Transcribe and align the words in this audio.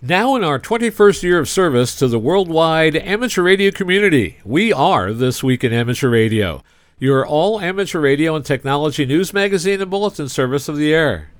Now, 0.00 0.36
in 0.36 0.44
our 0.44 0.60
21st 0.60 1.24
year 1.24 1.40
of 1.40 1.48
service 1.48 1.96
to 1.96 2.06
the 2.06 2.20
worldwide 2.20 2.94
amateur 2.94 3.42
radio 3.42 3.72
community, 3.72 4.38
we 4.44 4.72
are 4.72 5.12
This 5.12 5.42
Week 5.42 5.64
in 5.64 5.72
Amateur 5.72 6.08
Radio, 6.08 6.62
your 7.00 7.26
all 7.26 7.60
amateur 7.60 7.98
radio 7.98 8.36
and 8.36 8.44
technology 8.44 9.04
news 9.04 9.34
magazine 9.34 9.82
and 9.82 9.90
bulletin 9.90 10.28
service 10.28 10.68
of 10.68 10.76
the 10.76 10.94
air. 10.94 11.30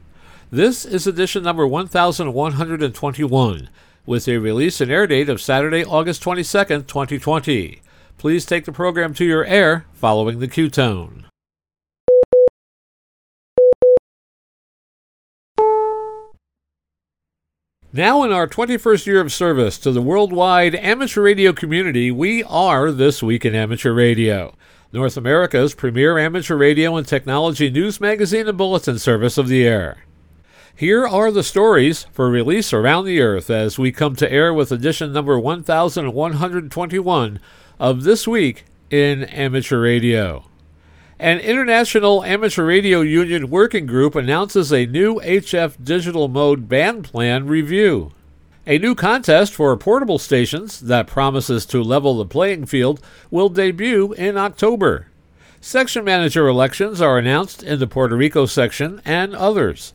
This 0.50 0.84
is 0.84 1.06
edition 1.06 1.44
number 1.44 1.68
1121, 1.68 3.70
with 4.04 4.26
a 4.26 4.38
release 4.38 4.80
and 4.80 4.90
air 4.90 5.06
date 5.06 5.28
of 5.28 5.40
Saturday, 5.40 5.84
August 5.84 6.20
22nd, 6.24 6.88
2020. 6.88 7.80
Please 8.16 8.44
take 8.44 8.64
the 8.64 8.72
program 8.72 9.14
to 9.14 9.24
your 9.24 9.44
air 9.44 9.86
following 9.92 10.40
the 10.40 10.48
Q 10.48 10.68
tone. 10.68 11.26
Now, 17.98 18.22
in 18.22 18.30
our 18.30 18.46
21st 18.46 19.06
year 19.06 19.20
of 19.20 19.32
service 19.32 19.76
to 19.78 19.90
the 19.90 20.00
worldwide 20.00 20.76
amateur 20.76 21.20
radio 21.20 21.52
community, 21.52 22.12
we 22.12 22.44
are 22.44 22.92
This 22.92 23.24
Week 23.24 23.44
in 23.44 23.56
Amateur 23.56 23.92
Radio, 23.92 24.54
North 24.92 25.16
America's 25.16 25.74
premier 25.74 26.16
amateur 26.16 26.56
radio 26.56 26.94
and 26.94 27.04
technology 27.04 27.70
news 27.70 28.00
magazine 28.00 28.46
and 28.46 28.56
bulletin 28.56 29.00
service 29.00 29.36
of 29.36 29.48
the 29.48 29.66
air. 29.66 30.04
Here 30.76 31.08
are 31.08 31.32
the 31.32 31.42
stories 31.42 32.04
for 32.12 32.30
release 32.30 32.72
around 32.72 33.04
the 33.04 33.20
earth 33.20 33.50
as 33.50 33.80
we 33.80 33.90
come 33.90 34.14
to 34.14 34.30
air 34.30 34.54
with 34.54 34.70
edition 34.70 35.12
number 35.12 35.36
1121 35.36 37.40
of 37.80 38.04
This 38.04 38.28
Week 38.28 38.64
in 38.90 39.24
Amateur 39.24 39.80
Radio. 39.80 40.47
An 41.20 41.40
International 41.40 42.22
Amateur 42.22 42.64
Radio 42.64 43.00
Union 43.00 43.50
working 43.50 43.86
group 43.86 44.14
announces 44.14 44.72
a 44.72 44.86
new 44.86 45.16
HF 45.16 45.82
digital 45.82 46.28
mode 46.28 46.68
band 46.68 47.06
plan 47.06 47.48
review. 47.48 48.12
A 48.68 48.78
new 48.78 48.94
contest 48.94 49.52
for 49.52 49.76
portable 49.76 50.20
stations 50.20 50.78
that 50.78 51.08
promises 51.08 51.66
to 51.66 51.82
level 51.82 52.16
the 52.16 52.24
playing 52.24 52.66
field 52.66 53.00
will 53.32 53.48
debut 53.48 54.12
in 54.12 54.36
October. 54.36 55.08
Section 55.60 56.04
manager 56.04 56.46
elections 56.46 57.00
are 57.00 57.18
announced 57.18 57.64
in 57.64 57.80
the 57.80 57.88
Puerto 57.88 58.16
Rico 58.16 58.46
section 58.46 59.02
and 59.04 59.34
others. 59.34 59.94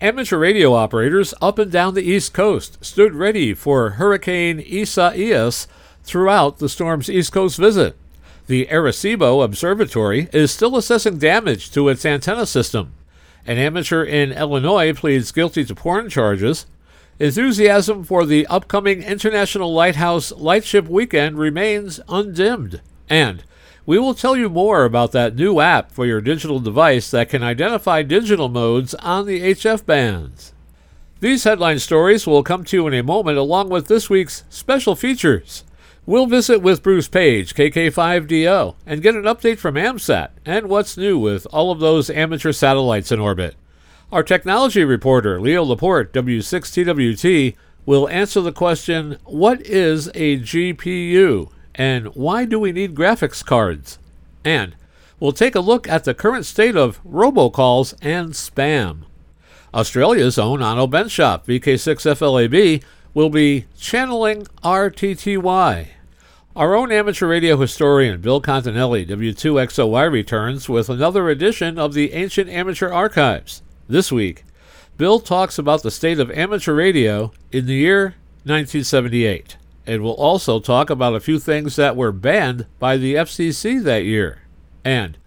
Amateur 0.00 0.38
radio 0.38 0.72
operators 0.72 1.34
up 1.42 1.58
and 1.58 1.70
down 1.70 1.92
the 1.92 2.10
East 2.10 2.32
Coast 2.32 2.82
stood 2.82 3.14
ready 3.14 3.52
for 3.52 3.90
Hurricane 3.90 4.60
Isaias 4.60 5.68
throughout 6.04 6.56
the 6.56 6.70
storm's 6.70 7.10
East 7.10 7.32
Coast 7.32 7.58
visit. 7.58 7.98
The 8.46 8.66
Arecibo 8.66 9.42
Observatory 9.42 10.28
is 10.30 10.50
still 10.50 10.76
assessing 10.76 11.16
damage 11.16 11.70
to 11.70 11.88
its 11.88 12.04
antenna 12.04 12.44
system. 12.44 12.92
An 13.46 13.56
amateur 13.56 14.04
in 14.04 14.32
Illinois 14.32 14.92
pleads 14.92 15.32
guilty 15.32 15.64
to 15.64 15.74
porn 15.74 16.10
charges. 16.10 16.66
Enthusiasm 17.18 18.04
for 18.04 18.26
the 18.26 18.46
upcoming 18.48 19.02
International 19.02 19.72
Lighthouse 19.72 20.30
Lightship 20.32 20.88
Weekend 20.88 21.38
remains 21.38 22.00
undimmed. 22.06 22.82
And 23.08 23.44
we 23.86 23.98
will 23.98 24.14
tell 24.14 24.36
you 24.36 24.50
more 24.50 24.84
about 24.84 25.12
that 25.12 25.36
new 25.36 25.60
app 25.60 25.90
for 25.90 26.04
your 26.04 26.20
digital 26.20 26.60
device 26.60 27.10
that 27.12 27.30
can 27.30 27.42
identify 27.42 28.02
digital 28.02 28.50
modes 28.50 28.94
on 28.96 29.24
the 29.24 29.40
HF 29.40 29.86
bands. 29.86 30.52
These 31.20 31.44
headline 31.44 31.78
stories 31.78 32.26
will 32.26 32.42
come 32.42 32.64
to 32.64 32.76
you 32.76 32.86
in 32.88 32.92
a 32.92 33.02
moment, 33.02 33.38
along 33.38 33.70
with 33.70 33.88
this 33.88 34.10
week's 34.10 34.44
special 34.50 34.94
features. 34.94 35.64
We'll 36.06 36.26
visit 36.26 36.60
with 36.60 36.82
Bruce 36.82 37.08
Page, 37.08 37.54
KK5DO, 37.54 38.74
and 38.84 39.00
get 39.00 39.14
an 39.14 39.22
update 39.22 39.56
from 39.56 39.76
AMSAT 39.76 40.32
and 40.44 40.68
what's 40.68 40.98
new 40.98 41.18
with 41.18 41.46
all 41.50 41.72
of 41.72 41.80
those 41.80 42.10
amateur 42.10 42.52
satellites 42.52 43.10
in 43.10 43.20
orbit. 43.20 43.56
Our 44.12 44.22
technology 44.22 44.84
reporter, 44.84 45.40
Leo 45.40 45.64
Laporte, 45.64 46.12
W6TWT, 46.12 47.56
will 47.86 48.06
answer 48.10 48.42
the 48.42 48.52
question 48.52 49.16
What 49.24 49.62
is 49.62 50.08
a 50.08 50.40
GPU 50.40 51.50
and 51.74 52.08
why 52.08 52.44
do 52.44 52.60
we 52.60 52.70
need 52.70 52.94
graphics 52.94 53.42
cards? 53.42 53.98
And 54.44 54.76
we'll 55.18 55.32
take 55.32 55.54
a 55.54 55.60
look 55.60 55.88
at 55.88 56.04
the 56.04 56.12
current 56.12 56.44
state 56.44 56.76
of 56.76 57.02
robocalls 57.02 57.94
and 58.02 58.32
spam. 58.32 59.04
Australia's 59.72 60.38
own 60.38 60.60
Onno 60.60 60.86
Benschop, 60.86 61.46
VK6FLAB, 61.46 62.82
will 63.14 63.30
be 63.30 63.64
channeling 63.78 64.44
RTTY. 64.62 65.88
Our 66.56 66.76
own 66.76 66.92
amateur 66.92 67.26
radio 67.26 67.56
historian, 67.56 68.20
Bill 68.20 68.40
Continelli, 68.40 69.04
W2XOY, 69.08 70.12
returns 70.12 70.68
with 70.68 70.88
another 70.88 71.28
edition 71.28 71.80
of 71.80 71.94
the 71.94 72.12
Ancient 72.12 72.48
Amateur 72.48 72.92
Archives. 72.92 73.60
This 73.88 74.12
week, 74.12 74.44
Bill 74.96 75.18
talks 75.18 75.58
about 75.58 75.82
the 75.82 75.90
state 75.90 76.20
of 76.20 76.30
amateur 76.30 76.72
radio 76.72 77.32
in 77.50 77.66
the 77.66 77.74
year 77.74 78.14
1978, 78.44 79.56
and 79.84 80.00
will 80.00 80.12
also 80.12 80.60
talk 80.60 80.90
about 80.90 81.16
a 81.16 81.20
few 81.20 81.40
things 81.40 81.74
that 81.74 81.96
were 81.96 82.12
banned 82.12 82.66
by 82.78 82.96
the 82.98 83.16
FCC 83.16 83.82
that 83.82 84.04
year. 84.04 84.42
And 84.84 85.18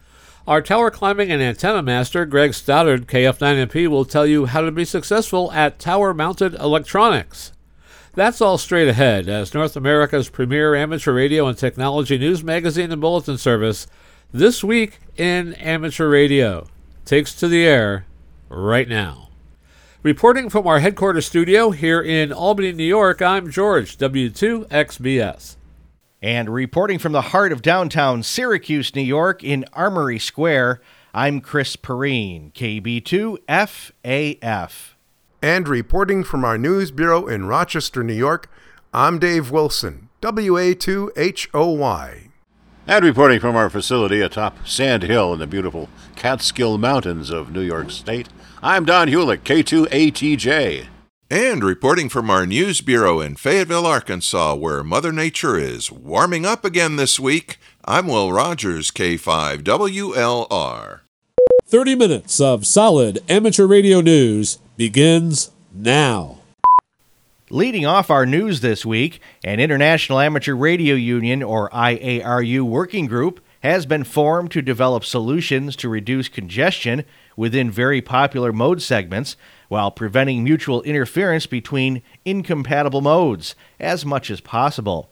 our 0.47 0.61
tower 0.61 0.89
climbing 0.89 1.29
and 1.29 1.41
antenna 1.41 1.83
master, 1.83 2.25
Greg 2.25 2.53
Stoddard, 2.53 3.05
KF9MP, 3.05 3.89
will 3.89 4.05
tell 4.05 4.25
you 4.25 4.45
how 4.45 4.61
to 4.61 4.71
be 4.71 4.85
successful 4.85 5.51
at 5.51 5.77
tower 5.77 6.13
mounted 6.13 6.53
electronics. 6.53 7.51
That's 8.17 8.41
all 8.41 8.57
straight 8.57 8.87
ahead 8.87 9.29
as 9.29 9.53
North 9.53 9.75
America's 9.75 10.27
premier 10.27 10.73
amateur 10.73 11.13
radio 11.13 11.45
and 11.45 11.55
technology 11.55 12.17
news 12.17 12.43
magazine 12.43 12.91
and 12.91 12.99
bulletin 12.99 13.37
service, 13.37 13.85
This 14.33 14.63
Week 14.63 14.97
in 15.17 15.53
Amateur 15.53 16.09
Radio, 16.09 16.65
takes 17.05 17.35
to 17.35 17.47
the 17.47 17.63
air 17.63 18.07
right 18.49 18.89
now. 18.89 19.29
Reporting 20.01 20.49
from 20.49 20.65
our 20.65 20.79
headquarters 20.79 21.27
studio 21.27 21.69
here 21.69 22.01
in 22.01 22.33
Albany, 22.33 22.71
New 22.71 22.85
York, 22.85 23.21
I'm 23.21 23.51
George, 23.51 23.99
W2XBS. 23.99 25.57
And 26.19 26.49
reporting 26.49 26.97
from 26.97 27.11
the 27.11 27.21
heart 27.21 27.51
of 27.51 27.61
downtown 27.61 28.23
Syracuse, 28.23 28.95
New 28.95 29.03
York, 29.03 29.43
in 29.43 29.63
Armory 29.73 30.17
Square, 30.17 30.81
I'm 31.13 31.39
Chris 31.39 31.75
Perrine, 31.75 32.51
KB2FAF. 32.53 34.96
And 35.41 35.67
reporting 35.67 36.23
from 36.23 36.43
our 36.43 36.57
news 36.57 36.89
bureau 36.89 37.27
in 37.27 37.45
Rochester, 37.45 38.03
New 38.03 38.15
York, 38.15 38.49
I'm 38.91 39.19
Dave 39.19 39.51
Wilson, 39.51 40.09
WA2HOY. 40.19 42.29
And 42.87 43.05
reporting 43.05 43.39
from 43.39 43.55
our 43.55 43.69
facility 43.69 44.21
atop 44.21 44.67
Sand 44.67 45.03
Hill 45.03 45.33
in 45.33 45.39
the 45.39 45.45
beautiful 45.45 45.89
Catskill 46.15 46.79
Mountains 46.79 47.29
of 47.29 47.51
New 47.51 47.61
York 47.61 47.91
State, 47.91 48.29
I'm 48.63 48.83
Don 48.83 49.09
Hewlett, 49.09 49.43
K2ATJ. 49.43 50.87
And 51.29 51.63
reporting 51.63 52.09
from 52.09 52.31
our 52.31 52.47
news 52.47 52.81
bureau 52.81 53.19
in 53.19 53.35
Fayetteville, 53.35 53.85
Arkansas, 53.85 54.55
where 54.55 54.83
Mother 54.83 55.11
Nature 55.11 55.59
is 55.59 55.91
warming 55.91 56.47
up 56.47 56.65
again 56.65 56.95
this 56.95 57.19
week, 57.19 57.59
I'm 57.85 58.07
Will 58.07 58.31
Rogers, 58.31 58.89
K5WLR. 58.89 61.01
30 61.67 61.95
minutes 61.95 62.39
of 62.39 62.65
solid 62.65 63.19
amateur 63.29 63.67
radio 63.67 64.01
news 64.01 64.57
begins 64.77 65.51
now. 65.73 66.37
Leading 67.49 67.85
off 67.85 68.09
our 68.11 68.27
news 68.27 68.61
this 68.61 68.85
week, 68.85 69.19
an 69.43 69.59
International 69.59 70.19
Amateur 70.19 70.53
Radio 70.53 70.93
Union, 70.93 71.41
or 71.41 71.67
IARU, 71.71 72.61
working 72.61 73.07
group 73.07 73.39
has 73.61 73.87
been 73.87 74.03
formed 74.03 74.51
to 74.51 74.61
develop 74.61 75.03
solutions 75.03 75.75
to 75.77 75.89
reduce 75.89 76.29
congestion 76.29 77.03
within 77.35 77.71
very 77.71 78.03
popular 78.03 78.53
mode 78.53 78.83
segments 78.83 79.35
while 79.67 79.89
preventing 79.89 80.43
mutual 80.43 80.83
interference 80.83 81.47
between 81.47 82.03
incompatible 82.23 83.01
modes 83.01 83.55
as 83.79 84.05
much 84.05 84.29
as 84.29 84.41
possible. 84.41 85.09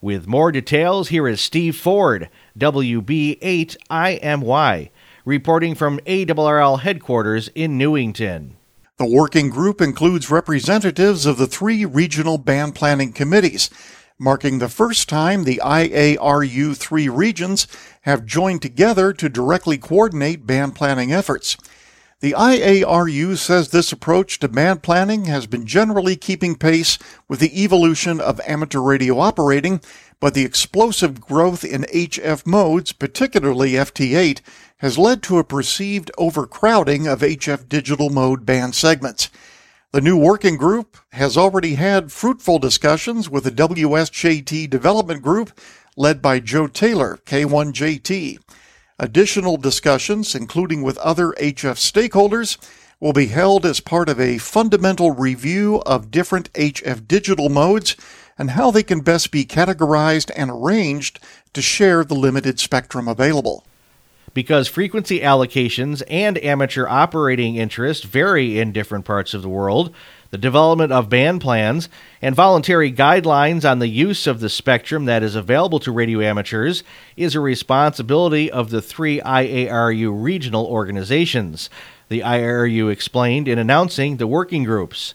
With 0.00 0.26
more 0.26 0.50
details, 0.50 1.10
here 1.10 1.28
is 1.28 1.42
Steve 1.42 1.76
Ford, 1.76 2.30
WB8IMY, 2.58 4.88
reporting 5.26 5.74
from 5.74 6.00
ARRL 6.06 6.80
headquarters 6.80 7.50
in 7.54 7.76
Newington. 7.76 8.56
The 8.96 9.06
working 9.06 9.50
group 9.50 9.80
includes 9.80 10.30
representatives 10.30 11.26
of 11.26 11.36
the 11.36 11.48
three 11.48 11.84
regional 11.84 12.38
band 12.38 12.76
planning 12.76 13.12
committees, 13.12 13.68
marking 14.20 14.60
the 14.60 14.68
first 14.68 15.08
time 15.08 15.42
the 15.42 15.60
IARU 15.64 16.76
three 16.76 17.08
regions 17.08 17.66
have 18.02 18.24
joined 18.24 18.62
together 18.62 19.12
to 19.12 19.28
directly 19.28 19.78
coordinate 19.78 20.46
band 20.46 20.76
planning 20.76 21.12
efforts. 21.12 21.56
The 22.20 22.36
IARU 22.38 23.36
says 23.36 23.70
this 23.70 23.90
approach 23.90 24.38
to 24.38 24.48
band 24.48 24.84
planning 24.84 25.24
has 25.24 25.48
been 25.48 25.66
generally 25.66 26.14
keeping 26.14 26.54
pace 26.54 26.96
with 27.26 27.40
the 27.40 27.64
evolution 27.64 28.20
of 28.20 28.40
amateur 28.46 28.80
radio 28.80 29.18
operating, 29.18 29.80
but 30.24 30.32
the 30.32 30.46
explosive 30.46 31.20
growth 31.20 31.62
in 31.62 31.82
HF 31.82 32.46
modes, 32.46 32.92
particularly 32.92 33.72
FT8, 33.72 34.40
has 34.78 34.96
led 34.96 35.22
to 35.22 35.36
a 35.36 35.44
perceived 35.44 36.10
overcrowding 36.16 37.06
of 37.06 37.20
HF 37.20 37.68
digital 37.68 38.08
mode 38.08 38.46
band 38.46 38.74
segments. 38.74 39.28
The 39.92 40.00
new 40.00 40.16
working 40.16 40.56
group 40.56 40.96
has 41.12 41.36
already 41.36 41.74
had 41.74 42.10
fruitful 42.10 42.58
discussions 42.58 43.28
with 43.28 43.44
the 43.44 43.50
WSJT 43.50 44.70
development 44.70 45.20
group 45.20 45.60
led 45.94 46.22
by 46.22 46.40
Joe 46.40 46.68
Taylor, 46.68 47.18
K1JT. 47.26 48.38
Additional 48.98 49.58
discussions, 49.58 50.34
including 50.34 50.80
with 50.80 50.96
other 50.96 51.32
HF 51.32 51.76
stakeholders, 51.76 52.56
will 52.98 53.12
be 53.12 53.26
held 53.26 53.66
as 53.66 53.80
part 53.80 54.08
of 54.08 54.18
a 54.18 54.38
fundamental 54.38 55.10
review 55.10 55.82
of 55.84 56.10
different 56.10 56.50
HF 56.54 57.06
digital 57.06 57.50
modes 57.50 57.94
and 58.38 58.50
how 58.50 58.70
they 58.70 58.82
can 58.82 59.00
best 59.00 59.30
be 59.30 59.44
categorized 59.44 60.30
and 60.36 60.50
arranged 60.50 61.20
to 61.52 61.62
share 61.62 62.04
the 62.04 62.14
limited 62.14 62.58
spectrum 62.58 63.08
available. 63.08 63.64
Because 64.32 64.66
frequency 64.66 65.20
allocations 65.20 66.02
and 66.08 66.42
amateur 66.42 66.88
operating 66.88 67.54
interest 67.54 68.04
vary 68.04 68.58
in 68.58 68.72
different 68.72 69.04
parts 69.04 69.32
of 69.32 69.42
the 69.42 69.48
world, 69.48 69.94
the 70.34 70.38
development 70.38 70.90
of 70.90 71.08
band 71.08 71.40
plans, 71.40 71.88
and 72.20 72.34
voluntary 72.34 72.92
guidelines 72.92 73.70
on 73.70 73.78
the 73.78 73.86
use 73.86 74.26
of 74.26 74.40
the 74.40 74.48
spectrum 74.48 75.04
that 75.04 75.22
is 75.22 75.36
available 75.36 75.78
to 75.78 75.92
radio 75.92 76.20
amateurs 76.20 76.82
is 77.16 77.36
a 77.36 77.40
responsibility 77.40 78.50
of 78.50 78.70
the 78.70 78.82
three 78.82 79.20
IARU 79.20 80.10
regional 80.12 80.66
organizations. 80.66 81.70
The 82.08 82.20
IARU 82.22 82.90
explained 82.90 83.46
in 83.46 83.60
announcing 83.60 84.16
the 84.16 84.26
working 84.26 84.64
groups. 84.64 85.14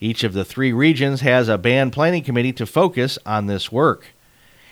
Each 0.00 0.22
of 0.22 0.32
the 0.32 0.44
three 0.44 0.72
regions 0.72 1.22
has 1.22 1.48
a 1.48 1.58
band 1.58 1.92
planning 1.92 2.22
committee 2.22 2.52
to 2.54 2.66
focus 2.66 3.18
on 3.26 3.46
this 3.46 3.72
work. 3.72 4.06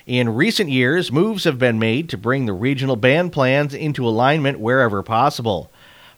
In 0.07 0.35
recent 0.35 0.71
years, 0.71 1.11
moves 1.11 1.45
have 1.45 1.59
been 1.59 1.81
made 1.81 2.09
to 2.11 2.17
bring 2.17 2.47
the 2.47 2.53
regional 2.53 2.95
band 2.95 3.33
plans 3.33 3.75
into 3.75 4.07
alignment 4.07 4.61
wherever 4.61 5.03
possible. 5.03 5.69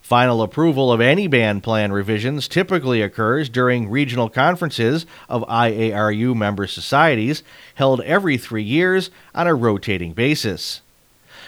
Final 0.03 0.43
approval 0.43 0.93
of 0.93 1.01
any 1.01 1.27
band 1.27 1.63
plan 1.63 1.91
revisions 1.91 2.49
typically 2.49 3.01
occurs 3.01 3.49
during 3.49 3.91
regional 3.91 4.29
conferences 4.29 5.07
of 5.29 5.43
IARU 5.49 6.37
member 6.37 6.67
societies 6.67 7.43
held 7.77 8.03
every 8.03 8.37
three 8.37 8.63
years 8.63 9.11
on 9.35 9.47
a 9.47 9.55
rotating 9.55 10.13
basis. 10.13 10.83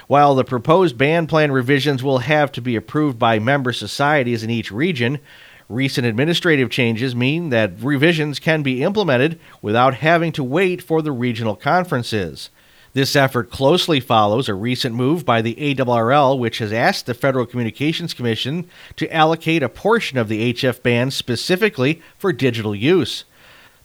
While 0.06 0.34
the 0.34 0.44
proposed 0.44 0.98
band 0.98 1.28
plan 1.28 1.52
revisions 1.52 2.02
will 2.02 2.18
have 2.18 2.50
to 2.52 2.60
be 2.60 2.74
approved 2.74 3.18
by 3.18 3.38
member 3.38 3.72
societies 3.72 4.42
in 4.42 4.50
each 4.50 4.72
region, 4.72 5.20
recent 5.70 6.04
administrative 6.06 6.68
changes 6.68 7.14
mean 7.14 7.50
that 7.50 7.80
revisions 7.80 8.40
can 8.40 8.62
be 8.62 8.82
implemented 8.82 9.38
without 9.62 9.94
having 9.94 10.32
to 10.32 10.44
wait 10.44 10.82
for 10.82 11.00
the 11.00 11.12
regional 11.12 11.54
conferences. 11.54 12.50
This 12.92 13.14
effort 13.14 13.50
closely 13.52 14.00
follows 14.00 14.48
a 14.48 14.54
recent 14.54 14.96
move 14.96 15.24
by 15.24 15.42
the 15.42 15.54
ARRL, 15.54 16.36
which 16.36 16.58
has 16.58 16.72
asked 16.72 17.06
the 17.06 17.14
Federal 17.14 17.46
Communications 17.46 18.12
Commission 18.12 18.68
to 18.96 19.14
allocate 19.14 19.62
a 19.62 19.68
portion 19.68 20.18
of 20.18 20.28
the 20.28 20.52
HF 20.52 20.82
band 20.82 21.12
specifically 21.12 22.02
for 22.18 22.32
digital 22.32 22.74
use. 22.74 23.24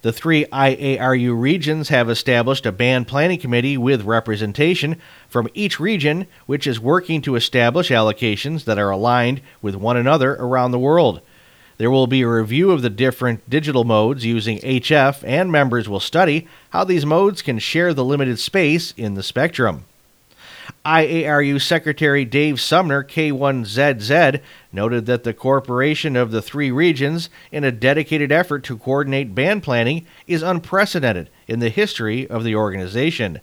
The 0.02 0.12
three 0.12 0.46
IARU 0.46 1.40
regions 1.40 1.90
have 1.90 2.10
established 2.10 2.66
a 2.66 2.72
band 2.72 3.08
planning 3.08 3.40
committee 3.40 3.78
with 3.78 4.04
representation 4.04 5.00
from 5.28 5.50
each 5.54 5.80
region, 5.80 6.26
which 6.48 6.66
is 6.66 6.80
working 6.80 7.22
to 7.24 7.36
establish 7.36 7.92
allocations 7.92 8.66
that 8.66 8.80
are 8.80 8.90
aligned 8.90 9.42
with 9.62 9.76
one 9.76 9.98
another 9.98 10.36
around 10.36 10.72
the 10.72 10.80
world. 10.80 11.22
There 11.78 11.92
will 11.92 12.08
be 12.08 12.22
a 12.22 12.30
review 12.30 12.72
of 12.72 12.82
the 12.82 12.90
different 12.90 13.50
digital 13.50 13.84
modes 13.84 14.24
using 14.24 14.60
HF, 14.60 15.24
and 15.26 15.52
members 15.52 15.90
will 15.90 16.00
study 16.00 16.48
how 16.70 16.86
these 16.86 17.06
modes 17.06 17.42
can 17.42 17.60
share 17.60 17.94
the 17.94 18.06
limited 18.06 18.40
space 18.40 18.94
in 18.96 19.16
the 19.16 19.24
spectrum. 19.24 19.84
IARU 20.86 21.62
Secretary 21.62 22.24
Dave 22.24 22.62
Sumner, 22.62 23.04
K1ZZ, 23.04 24.40
noted 24.72 25.06
that 25.06 25.24
the 25.24 25.34
cooperation 25.34 26.16
of 26.16 26.32
the 26.32 26.42
three 26.42 26.72
regions 26.72 27.30
in 27.52 27.66
a 27.66 27.72
dedicated 27.74 28.32
effort 28.32 28.64
to 28.64 28.78
coordinate 28.78 29.36
band 29.36 29.62
planning 29.62 30.08
is 30.28 30.44
unprecedented 30.44 31.30
in 31.48 31.60
the 31.60 31.70
history 31.70 32.26
of 32.30 32.44
the 32.46 32.56
organization. 32.56 33.42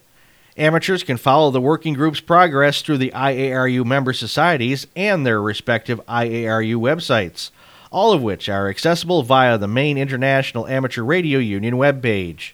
Amateurs 0.57 1.03
can 1.03 1.17
follow 1.17 1.51
the 1.51 1.61
working 1.61 1.95
group's 1.95 2.21
progress 2.21 2.81
through 2.81 2.99
the 2.99 3.13
IARU 3.15 3.85
member 3.85 4.13
societies 4.13 4.87
and 4.97 5.27
their 5.27 5.41
respective 5.41 6.01
IARU 6.07 6.77
websites 6.77 7.51
all 7.93 8.13
of 8.13 8.23
which 8.23 8.49
are 8.49 8.69
accessible 8.69 9.23
via 9.23 9.59
the 9.59 9.69
main 9.69 9.99
International 9.99 10.67
Amateur 10.67 11.03
Radio 11.03 11.39
Union 11.39 11.75
webpage. 11.75 12.53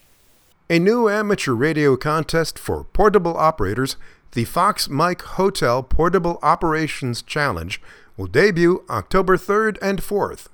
A 0.68 0.78
new 0.78 1.08
amateur 1.08 1.52
radio 1.52 1.96
contest 1.96 2.58
for 2.58 2.84
portable 2.84 3.36
operators, 3.36 3.96
the 4.32 4.44
Fox 4.44 4.88
Mike 4.88 5.22
Hotel 5.22 5.82
Portable 5.82 6.38
Operations 6.42 7.22
Challenge, 7.22 7.80
will 8.16 8.26
debut 8.26 8.84
October 8.90 9.36
3rd 9.38 9.78
and 9.80 10.02
4th. 10.02 10.48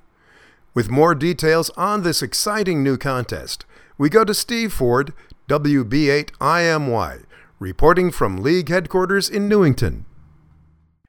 With 0.73 0.89
more 0.89 1.15
details 1.15 1.71
on 1.71 2.03
this 2.03 2.21
exciting 2.21 2.83
new 2.83 2.95
contest, 2.95 3.65
we 3.97 4.09
go 4.09 4.23
to 4.23 4.33
Steve 4.33 4.71
Ford, 4.71 5.13
WB8IMY, 5.49 7.23
reporting 7.59 8.11
from 8.11 8.37
League 8.37 8.69
headquarters 8.69 9.29
in 9.29 9.49
Newington. 9.49 10.04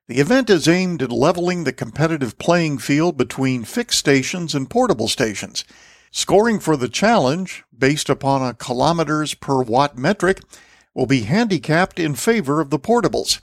The 0.08 0.20
event 0.20 0.50
is 0.50 0.68
aimed 0.68 1.02
at 1.02 1.10
leveling 1.10 1.64
the 1.64 1.72
competitive 1.72 2.38
playing 2.38 2.78
field 2.78 3.16
between 3.16 3.64
fixed 3.64 3.98
stations 3.98 4.54
and 4.54 4.70
portable 4.70 5.08
stations. 5.08 5.64
Scoring 6.12 6.60
for 6.60 6.76
the 6.76 6.88
challenge, 6.88 7.64
based 7.76 8.08
upon 8.08 8.40
a 8.40 8.54
kilometers 8.54 9.34
per 9.34 9.60
watt 9.62 9.98
metric, 9.98 10.42
will 10.94 11.06
be 11.06 11.22
handicapped 11.22 11.98
in 11.98 12.14
favor 12.14 12.60
of 12.60 12.70
the 12.70 12.78
portables. 12.78 13.40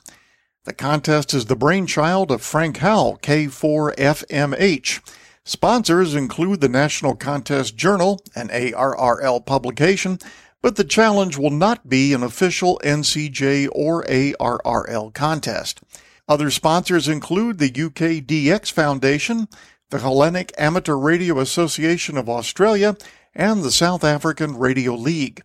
The 0.64 0.72
contest 0.72 1.34
is 1.34 1.48
the 1.48 1.58
brainchild 1.58 2.32
of 2.32 2.42
Frank 2.42 2.78
Howell, 2.78 3.20
K4FMH. 3.22 5.02
Sponsors 5.44 6.16
include 6.16 6.62
the 6.62 6.70
National 6.70 7.14
Contest 7.14 7.76
Journal, 7.76 8.24
an 8.38 8.48
ARRL 8.48 9.46
publication, 9.46 10.18
but 10.62 10.78
the 10.78 10.86
challenge 10.86 11.38
will 11.38 11.50
not 11.50 11.90
be 11.90 12.14
an 12.14 12.24
official 12.24 12.80
NCJ 12.86 13.68
or 13.74 14.06
ARRL 14.06 15.14
contest. 15.14 15.82
Other 16.28 16.50
sponsors 16.50 17.08
include 17.08 17.58
the 17.58 17.72
UKDX 17.72 18.72
Foundation, 18.72 19.48
the 19.90 20.00
Hellenic 20.00 20.54
Amateur 20.58 20.96
Radio 20.96 21.40
Association 21.40 22.18
of 22.18 22.30
Australia, 22.30 22.96
and 23.36 23.62
the 23.62 23.72
South 23.72 24.04
African 24.04 24.58
Radio 24.58 24.96
League. 24.96 25.44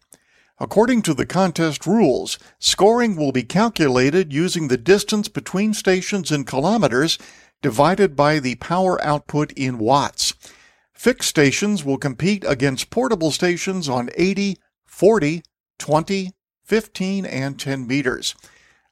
According 0.60 1.02
to 1.02 1.14
the 1.14 1.26
contest 1.26 1.86
rules, 1.86 2.38
scoring 2.58 3.16
will 3.16 3.32
be 3.32 3.42
calculated 3.42 4.32
using 4.32 4.68
the 4.68 4.76
distance 4.76 5.28
between 5.28 5.74
stations 5.74 6.30
in 6.30 6.44
kilometers 6.44 7.18
divided 7.62 8.14
by 8.14 8.38
the 8.38 8.56
power 8.56 9.02
output 9.04 9.52
in 9.52 9.78
watts. 9.78 10.34
Fixed 10.92 11.28
stations 11.28 11.84
will 11.84 11.98
compete 11.98 12.44
against 12.46 12.90
portable 12.90 13.30
stations 13.30 13.88
on 13.88 14.10
80, 14.16 14.58
40, 14.84 15.42
20, 15.78 16.32
15, 16.64 17.26
and 17.26 17.58
10 17.58 17.86
meters. 17.86 18.34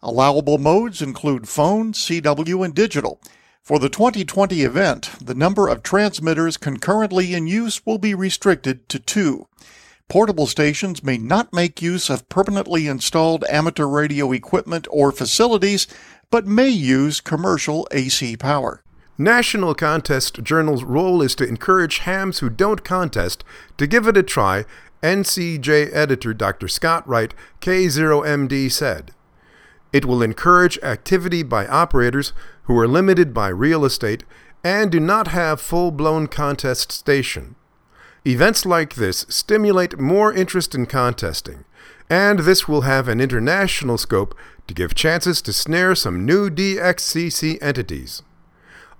Allowable 0.06 0.58
modes 0.58 1.02
include 1.02 1.48
phone, 1.48 1.92
CW, 1.92 2.64
and 2.64 2.72
digital. 2.72 3.20
For 3.60 3.80
the 3.80 3.88
2020 3.88 4.62
event, 4.62 5.10
the 5.20 5.34
number 5.34 5.66
of 5.66 5.82
transmitters 5.82 6.56
concurrently 6.56 7.34
in 7.34 7.48
use 7.48 7.84
will 7.84 7.98
be 7.98 8.14
restricted 8.14 8.88
to 8.88 9.00
two. 9.00 9.48
Portable 10.08 10.46
stations 10.46 11.02
may 11.02 11.18
not 11.18 11.52
make 11.52 11.82
use 11.82 12.08
of 12.08 12.28
permanently 12.28 12.86
installed 12.86 13.44
amateur 13.50 13.86
radio 13.86 14.30
equipment 14.30 14.86
or 14.92 15.10
facilities, 15.10 15.88
but 16.30 16.46
may 16.46 16.68
use 16.68 17.20
commercial 17.20 17.88
AC 17.90 18.36
power. 18.36 18.84
National 19.18 19.74
Contest 19.74 20.40
Journal's 20.44 20.84
role 20.84 21.20
is 21.20 21.34
to 21.34 21.48
encourage 21.48 21.98
hams 21.98 22.38
who 22.38 22.48
don't 22.48 22.84
contest 22.84 23.42
to 23.76 23.88
give 23.88 24.06
it 24.06 24.16
a 24.16 24.22
try, 24.22 24.66
NCJ 25.02 25.92
editor 25.92 26.32
Dr. 26.32 26.68
Scott 26.68 27.08
Wright, 27.08 27.34
K0MD, 27.60 28.70
said. 28.70 29.10
It 29.96 30.04
will 30.04 30.20
encourage 30.20 30.78
activity 30.82 31.42
by 31.42 31.66
operators 31.66 32.34
who 32.64 32.78
are 32.78 32.86
limited 32.86 33.32
by 33.32 33.48
real 33.48 33.82
estate 33.82 34.24
and 34.62 34.92
do 34.92 35.00
not 35.00 35.28
have 35.28 35.58
full 35.58 35.90
blown 35.90 36.26
contest 36.26 36.92
station. 36.92 37.54
Events 38.26 38.66
like 38.66 38.96
this 38.96 39.24
stimulate 39.30 39.98
more 39.98 40.34
interest 40.34 40.74
in 40.74 40.84
contesting, 40.84 41.64
and 42.10 42.40
this 42.40 42.68
will 42.68 42.82
have 42.82 43.08
an 43.08 43.22
international 43.22 43.96
scope 43.96 44.36
to 44.66 44.74
give 44.74 44.94
chances 44.94 45.40
to 45.40 45.50
snare 45.50 45.94
some 45.94 46.26
new 46.26 46.50
DXCC 46.50 47.56
entities. 47.62 48.22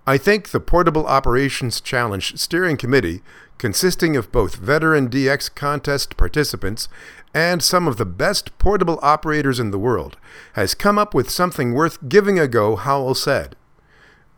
I 0.07 0.17
think 0.17 0.49
the 0.49 0.61
Portable 0.61 1.07
Operations 1.07 1.83
Challenge 1.83 2.39
Steering 2.39 2.79
Committee, 2.79 3.21
consisting 3.59 4.17
of 4.17 4.33
both 4.33 4.57
veteran 4.57 5.11
DX 5.11 5.55
contest 5.55 6.17
participants 6.17 6.89
and 7.37 7.63
some 7.63 7.87
of 7.87 7.99
the 7.99 8.07
best 8.07 8.57
portable 8.57 8.99
operators 9.03 9.61
in 9.61 9.71
the 9.71 9.79
world, 9.79 10.17
has 10.55 10.75
come 10.75 10.99
up 10.99 11.13
with 11.13 11.29
something 11.29 11.75
worth 11.75 12.09
giving 12.09 12.39
a 12.39 12.49
go, 12.49 12.77
Howell 12.77 13.15
said. 13.15 13.55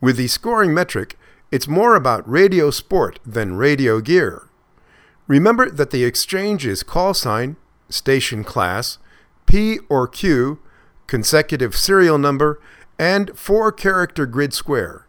With 0.01 0.17
the 0.17 0.27
scoring 0.27 0.73
metric, 0.73 1.17
it's 1.49 1.65
more 1.65 1.95
about 1.95 2.29
radio 2.29 2.69
sport 2.71 3.19
than 3.25 3.55
radio 3.55 4.01
gear. 4.01 4.49
Remember 5.27 5.69
that 5.69 5.91
the 5.91 6.03
exchange 6.03 6.65
is 6.65 6.83
call 6.83 7.13
sign, 7.13 7.55
station 7.87 8.43
class, 8.43 8.97
P 9.45 9.79
or 9.87 10.05
Q, 10.05 10.59
consecutive 11.07 11.77
serial 11.77 12.17
number, 12.17 12.61
and 12.99 13.31
four 13.33 13.71
character 13.71 14.25
grid 14.25 14.53
square. 14.53 15.07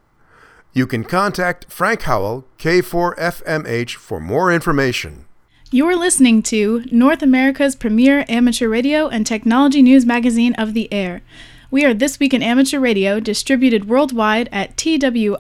You 0.73 0.87
can 0.87 1.02
contact 1.02 1.73
Frank 1.73 2.02
Howell, 2.02 2.47
K4FMH, 2.56 3.97
for 3.97 4.20
more 4.20 4.52
information. 4.52 5.26
You're 5.73 5.97
listening 5.97 6.43
to 6.45 6.85
North 6.91 7.23
America's 7.23 7.77
premier 7.77 8.25
amateur 8.29 8.69
radio 8.69 9.07
and 9.07 9.25
technology 9.25 9.83
news 9.83 10.05
magazine 10.05 10.53
of 10.55 10.75
the 10.75 10.93
air. 10.93 11.23
We 11.71 11.85
are 11.85 11.95
This 11.95 12.19
Week 12.19 12.35
in 12.35 12.43
Amateur 12.43 12.81
Radio, 12.81 13.21
distributed 13.21 13.89
worldwide 13.89 14.49
at 14.50 14.77
twiar.net. 14.77 15.37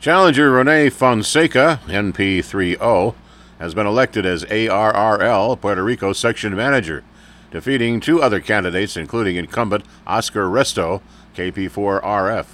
Challenger 0.00 0.50
Rene 0.50 0.88
Fonseca, 0.88 1.78
NP30, 1.84 3.14
has 3.58 3.74
been 3.74 3.86
elected 3.86 4.24
as 4.24 4.44
ARRL 4.44 5.60
Puerto 5.60 5.84
Rico 5.84 6.14
section 6.14 6.56
manager, 6.56 7.04
defeating 7.50 8.00
two 8.00 8.22
other 8.22 8.40
candidates, 8.40 8.96
including 8.96 9.36
incumbent 9.36 9.84
Oscar 10.06 10.46
Resto, 10.46 11.02
KP4RF. 11.36 12.46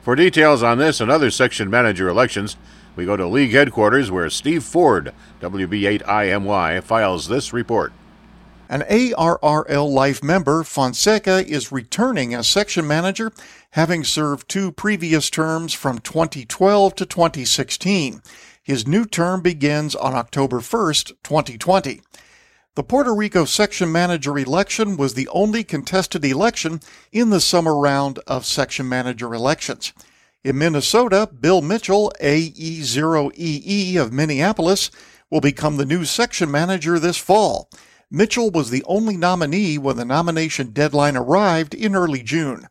For 0.00 0.14
details 0.14 0.62
on 0.62 0.78
this 0.78 1.00
and 1.00 1.10
other 1.10 1.32
section 1.32 1.68
manager 1.68 2.08
elections, 2.08 2.56
we 2.94 3.04
go 3.04 3.16
to 3.16 3.26
league 3.26 3.50
headquarters 3.50 4.12
where 4.12 4.30
Steve 4.30 4.62
Ford, 4.62 5.12
WB8IMY, 5.40 6.84
files 6.84 7.26
this 7.26 7.52
report. 7.52 7.92
An 8.68 8.82
ARRL 8.82 9.88
Life 9.88 10.24
member, 10.24 10.64
Fonseca 10.64 11.46
is 11.46 11.70
returning 11.70 12.34
as 12.34 12.48
section 12.48 12.84
manager, 12.84 13.30
having 13.70 14.02
served 14.02 14.48
two 14.48 14.72
previous 14.72 15.30
terms 15.30 15.72
from 15.72 16.00
2012 16.00 16.96
to 16.96 17.06
2016. 17.06 18.22
His 18.60 18.84
new 18.84 19.04
term 19.04 19.40
begins 19.40 19.94
on 19.94 20.14
October 20.14 20.58
1st, 20.58 21.12
2020. 21.22 22.00
The 22.74 22.82
Puerto 22.82 23.14
Rico 23.14 23.44
section 23.44 23.92
manager 23.92 24.36
election 24.36 24.96
was 24.96 25.14
the 25.14 25.28
only 25.28 25.62
contested 25.62 26.24
election 26.24 26.80
in 27.12 27.30
the 27.30 27.40
summer 27.40 27.78
round 27.78 28.18
of 28.26 28.44
section 28.44 28.88
manager 28.88 29.32
elections. 29.32 29.92
In 30.42 30.58
Minnesota, 30.58 31.28
Bill 31.28 31.62
Mitchell, 31.62 32.12
AE0EE 32.20 33.96
of 33.96 34.12
Minneapolis, 34.12 34.90
will 35.30 35.40
become 35.40 35.76
the 35.76 35.86
new 35.86 36.04
section 36.04 36.50
manager 36.50 36.98
this 36.98 37.16
fall. 37.16 37.70
Mitchell 38.10 38.50
was 38.50 38.70
the 38.70 38.84
only 38.84 39.16
nominee 39.16 39.78
when 39.78 39.96
the 39.96 40.04
nomination 40.04 40.70
deadline 40.70 41.16
arrived 41.16 41.74
in 41.74 41.96
early 41.96 42.22
June. 42.22 42.68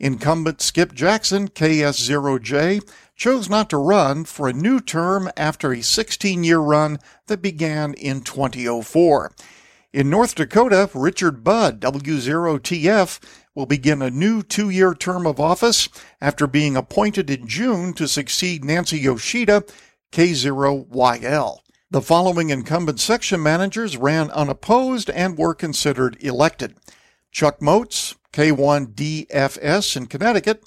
Incumbent 0.00 0.60
Skip 0.60 0.92
Jackson, 0.92 1.46
KS0J, 1.48 2.82
chose 3.14 3.48
not 3.48 3.70
to 3.70 3.76
run 3.76 4.24
for 4.24 4.48
a 4.48 4.52
new 4.52 4.80
term 4.80 5.30
after 5.36 5.72
a 5.72 5.82
16 5.82 6.42
year 6.42 6.58
run 6.58 6.98
that 7.28 7.40
began 7.40 7.94
in 7.94 8.22
2004. 8.22 9.32
In 9.92 10.10
North 10.10 10.34
Dakota, 10.34 10.90
Richard 10.94 11.44
Budd, 11.44 11.80
W0TF, 11.80 13.20
will 13.54 13.66
begin 13.66 14.02
a 14.02 14.10
new 14.10 14.42
two 14.42 14.70
year 14.70 14.94
term 14.94 15.28
of 15.28 15.38
office 15.38 15.88
after 16.20 16.48
being 16.48 16.76
appointed 16.76 17.30
in 17.30 17.46
June 17.46 17.92
to 17.94 18.08
succeed 18.08 18.64
Nancy 18.64 18.98
Yoshida, 18.98 19.62
K0YL. 20.10 21.61
The 21.92 22.00
following 22.00 22.48
incumbent 22.48 23.00
section 23.00 23.42
managers 23.42 23.98
ran 23.98 24.30
unopposed 24.30 25.10
and 25.10 25.36
were 25.36 25.54
considered 25.54 26.16
elected. 26.20 26.74
Chuck 27.30 27.60
Moats, 27.60 28.14
K1DFS 28.32 29.98
in 29.98 30.06
Connecticut, 30.06 30.64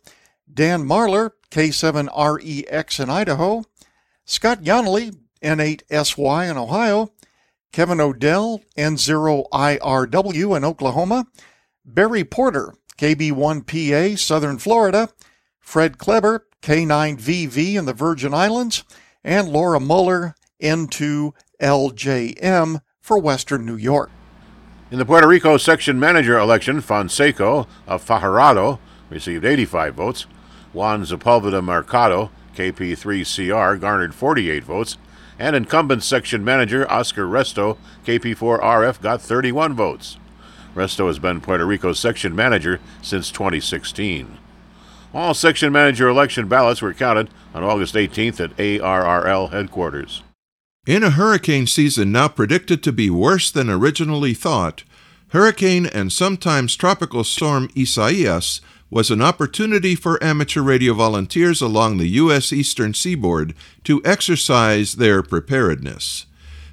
Dan 0.54 0.84
Marlar, 0.84 1.32
K7REX 1.50 3.00
in 3.00 3.10
Idaho, 3.10 3.64
Scott 4.24 4.62
Yonally, 4.62 5.18
N8SY 5.42 6.52
in 6.52 6.58
Ohio, 6.58 7.12
Kevin 7.72 8.00
Odell, 8.00 8.62
N0IRW 8.78 10.56
in 10.56 10.64
Oklahoma, 10.64 11.26
Barry 11.84 12.24
Porter, 12.24 12.76
KB1PA, 13.00 14.20
Southern 14.20 14.60
Florida, 14.60 15.10
Fred 15.60 15.98
Kleber, 15.98 16.46
K9VV 16.62 17.74
in 17.74 17.86
the 17.86 17.94
Virgin 17.94 18.36
Islands, 18.36 18.84
and 19.24 19.50
Laura 19.50 19.80
Muller, 19.80 20.36
N2LJM 20.66 22.82
for 23.00 23.20
Western 23.20 23.66
New 23.66 23.76
York. 23.76 24.10
In 24.90 24.98
the 24.98 25.06
Puerto 25.06 25.28
Rico 25.28 25.58
section 25.58 26.00
manager 26.00 26.40
election, 26.40 26.82
Fonseca 26.82 27.68
of 27.88 28.02
Fajardo 28.02 28.80
received 29.10 29.46
85 29.46 29.94
votes. 29.94 30.26
Juan 30.74 31.04
Sepulveda 31.04 31.64
Mercado, 31.64 32.32
KP3CR, 32.56 33.80
garnered 33.80 34.16
48 34.16 34.64
votes. 34.64 34.98
And 35.38 35.56
incumbent 35.56 36.02
section 36.02 36.44
manager 36.44 36.90
Oscar 36.90 37.26
Resto, 37.26 37.78
KP4RF, 38.06 39.02
got 39.02 39.22
31 39.22 39.74
votes. 39.74 40.18
Resto 40.74 41.08
has 41.08 41.20
been 41.20 41.42
Puerto 41.42 41.66
Rico's 41.66 42.00
section 42.00 42.36
manager 42.36 42.80
since 43.02 43.32
2016. 43.32 44.38
All 45.14 45.34
section 45.34 45.72
manager 45.72 46.10
election 46.10 46.48
ballots 46.48 46.82
were 46.82 46.94
counted 46.94 47.30
on 47.54 47.64
August 47.64 47.96
18th 47.96 48.40
at 48.40 48.58
ARRL 48.58 49.52
headquarters. 49.52 50.24
In 50.86 51.02
a 51.02 51.10
hurricane 51.10 51.66
season 51.66 52.12
now 52.12 52.28
predicted 52.28 52.84
to 52.84 52.92
be 52.92 53.10
worse 53.10 53.50
than 53.50 53.72
originally 53.72 54.36
thought, 54.36 54.84
hurricane 55.30 55.88
and 55.88 56.14
sometimes 56.14 56.76
tropical 56.76 57.24
storm 57.24 57.72
Isaias 57.76 58.62
was 58.92 59.10
an 59.10 59.20
opportunity 59.20 59.96
for 59.96 60.24
amateur 60.24 60.62
radio 60.62 60.94
volunteers 60.94 61.60
along 61.60 61.98
the 61.98 62.10
U.S. 62.22 62.54
eastern 62.54 62.94
seaboard 62.94 63.56
to 63.84 64.00
exercise 64.06 64.98
their 64.98 65.24
preparedness. 65.24 66.28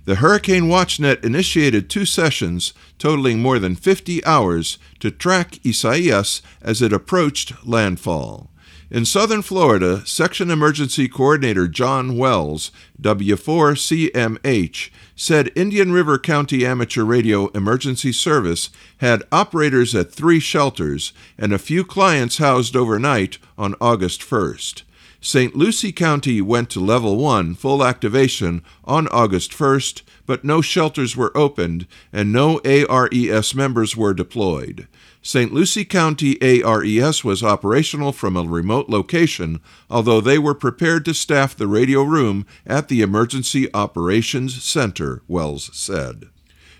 The 0.04 0.16
Hurricane 0.16 0.64
WatchNet 0.64 1.24
initiated 1.24 1.88
two 1.88 2.04
sessions 2.04 2.74
totaling 2.98 3.40
more 3.40 3.58
than 3.58 3.76
50 3.76 4.22
hours 4.26 4.76
to 5.00 5.10
track 5.10 5.58
Isaias 5.66 6.42
as 6.60 6.82
it 6.82 6.92
approached 6.92 7.66
landfall. 7.66 8.51
In 8.92 9.06
southern 9.06 9.40
Florida, 9.40 10.04
Section 10.04 10.50
Emergency 10.50 11.08
Coordinator 11.08 11.66
John 11.66 12.18
Wells, 12.18 12.70
W4CMH, 13.00 14.90
said 15.16 15.50
Indian 15.56 15.92
River 15.92 16.18
County 16.18 16.66
Amateur 16.66 17.02
Radio 17.02 17.46
Emergency 17.52 18.12
Service 18.12 18.68
had 18.98 19.22
operators 19.32 19.94
at 19.94 20.12
three 20.12 20.38
shelters 20.38 21.14
and 21.38 21.54
a 21.54 21.58
few 21.58 21.84
clients 21.84 22.36
housed 22.36 22.76
overnight 22.76 23.38
on 23.56 23.74
August 23.80 24.20
1st. 24.20 24.82
St. 25.22 25.56
Lucie 25.56 25.92
County 25.92 26.42
went 26.42 26.68
to 26.68 26.78
level 26.78 27.16
1 27.16 27.54
full 27.54 27.82
activation 27.82 28.62
on 28.84 29.08
August 29.08 29.52
1st, 29.52 30.02
but 30.26 30.44
no 30.44 30.60
shelters 30.60 31.16
were 31.16 31.34
opened 31.34 31.86
and 32.12 32.30
no 32.30 32.60
ARES 32.62 33.54
members 33.54 33.96
were 33.96 34.12
deployed. 34.12 34.86
St. 35.24 35.54
Lucie 35.54 35.84
County 35.84 36.36
ARES 36.42 37.22
was 37.22 37.44
operational 37.44 38.10
from 38.10 38.36
a 38.36 38.42
remote 38.42 38.88
location, 38.88 39.60
although 39.88 40.20
they 40.20 40.36
were 40.36 40.52
prepared 40.54 41.04
to 41.04 41.14
staff 41.14 41.54
the 41.54 41.68
radio 41.68 42.02
room 42.02 42.44
at 42.66 42.88
the 42.88 43.02
Emergency 43.02 43.72
Operations 43.72 44.64
Center, 44.64 45.22
Wells 45.28 45.70
said. 45.72 46.28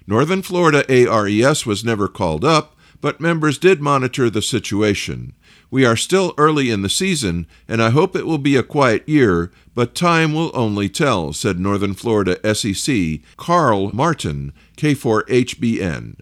Northern 0.09 0.43
Florida 0.43 0.85
ARES 0.91 1.65
was 1.65 1.85
never 1.85 2.09
called 2.09 2.45
up, 2.45 2.77
but 3.01 3.21
members 3.21 3.59
did 3.59 3.81
monitor 3.81 4.29
the 4.29 4.43
situation. 4.43 5.35
We 5.71 5.85
are 5.85 5.97
still 5.97 6.35
early 6.37 6.69
in 6.69 6.83
the 6.83 6.89
season, 6.89 7.47
and 7.69 7.81
I 7.81 7.91
hope 7.91 8.17
it 8.17 8.27
will 8.27 8.39
be 8.39 8.57
a 8.57 8.65
quiet 8.65 9.09
year, 9.09 9.53
but 9.73 9.95
time 9.95 10.35
will 10.35 10.51
only 10.53 10.89
tell, 10.89 11.33
said 11.33 11.61
Northern 11.61 11.95
Florida 11.95 12.55
SEC 12.55 13.21
Carl 13.37 13.95
Martin, 13.95 14.53
K4HBN. 14.77 16.17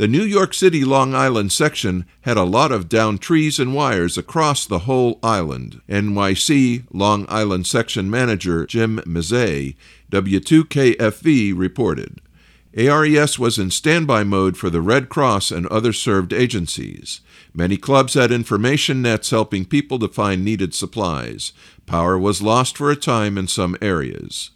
The 0.00 0.08
New 0.08 0.22
York 0.22 0.54
City 0.54 0.82
Long 0.82 1.14
Island 1.14 1.52
section 1.52 2.06
had 2.22 2.38
a 2.38 2.42
lot 2.42 2.72
of 2.72 2.88
down 2.88 3.18
trees 3.18 3.58
and 3.58 3.74
wires 3.74 4.16
across 4.16 4.64
the 4.64 4.78
whole 4.88 5.18
island. 5.22 5.82
NYC 5.90 6.84
Long 6.90 7.26
Island 7.28 7.66
section 7.66 8.10
manager 8.10 8.64
Jim 8.64 9.00
Mezey, 9.04 9.76
W2KFV, 10.10 11.52
reported. 11.54 12.22
ARES 12.74 13.38
was 13.38 13.58
in 13.58 13.70
standby 13.70 14.24
mode 14.24 14.56
for 14.56 14.70
the 14.70 14.80
Red 14.80 15.10
Cross 15.10 15.50
and 15.50 15.66
other 15.66 15.92
served 15.92 16.32
agencies. 16.32 17.20
Many 17.52 17.76
clubs 17.76 18.14
had 18.14 18.32
information 18.32 19.02
nets 19.02 19.28
helping 19.28 19.66
people 19.66 19.98
to 19.98 20.08
find 20.08 20.42
needed 20.42 20.72
supplies. 20.72 21.52
Power 21.84 22.18
was 22.18 22.40
lost 22.40 22.78
for 22.78 22.90
a 22.90 22.96
time 22.96 23.36
in 23.36 23.46
some 23.46 23.76
areas. 23.82 24.48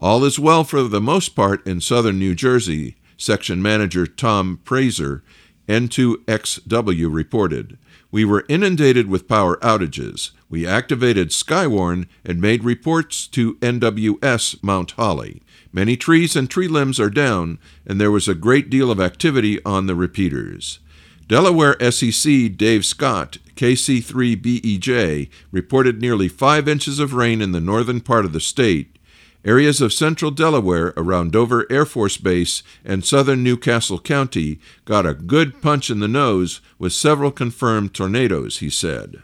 All 0.00 0.24
is 0.24 0.38
well 0.38 0.64
for 0.64 0.84
the 0.84 0.98
most 0.98 1.36
part 1.36 1.66
in 1.66 1.82
southern 1.82 2.18
New 2.18 2.34
Jersey, 2.34 2.96
section 3.18 3.60
manager 3.60 4.06
Tom 4.06 4.60
Preiser, 4.64 5.20
N2XW, 5.68 7.12
reported. 7.12 7.76
We 8.10 8.24
were 8.24 8.46
inundated 8.48 9.08
with 9.08 9.28
power 9.28 9.58
outages. 9.58 10.30
We 10.48 10.66
activated 10.66 11.28
Skywarn 11.28 12.06
and 12.24 12.40
made 12.40 12.64
reports 12.64 13.26
to 13.28 13.56
NWS 13.56 14.62
Mount 14.62 14.92
Holly. 14.92 15.42
Many 15.70 15.98
trees 15.98 16.34
and 16.34 16.48
tree 16.48 16.68
limbs 16.68 16.98
are 16.98 17.10
down, 17.10 17.58
and 17.86 18.00
there 18.00 18.10
was 18.10 18.26
a 18.28 18.34
great 18.34 18.70
deal 18.70 18.90
of 18.90 18.98
activity 18.98 19.62
on 19.66 19.86
the 19.86 19.94
repeaters. 19.94 20.78
Delaware 21.26 21.76
SEC 21.90 22.56
Dave 22.56 22.86
Scott, 22.86 23.36
KC3BEJ, 23.54 25.28
reported 25.52 26.00
nearly 26.00 26.28
five 26.28 26.66
inches 26.66 26.98
of 26.98 27.12
rain 27.12 27.42
in 27.42 27.52
the 27.52 27.60
northern 27.60 28.00
part 28.00 28.24
of 28.24 28.32
the 28.32 28.40
state. 28.40 28.97
Areas 29.44 29.80
of 29.80 29.92
central 29.92 30.30
Delaware 30.32 30.92
around 30.96 31.32
Dover 31.32 31.64
Air 31.70 31.86
Force 31.86 32.16
Base 32.16 32.62
and 32.84 33.04
southern 33.04 33.42
New 33.42 33.56
Castle 33.56 34.00
County 34.00 34.58
got 34.84 35.06
a 35.06 35.14
good 35.14 35.62
punch 35.62 35.90
in 35.90 36.00
the 36.00 36.08
nose 36.08 36.60
with 36.78 36.92
several 36.92 37.30
confirmed 37.30 37.94
tornadoes, 37.94 38.58
he 38.58 38.68
said. 38.68 39.22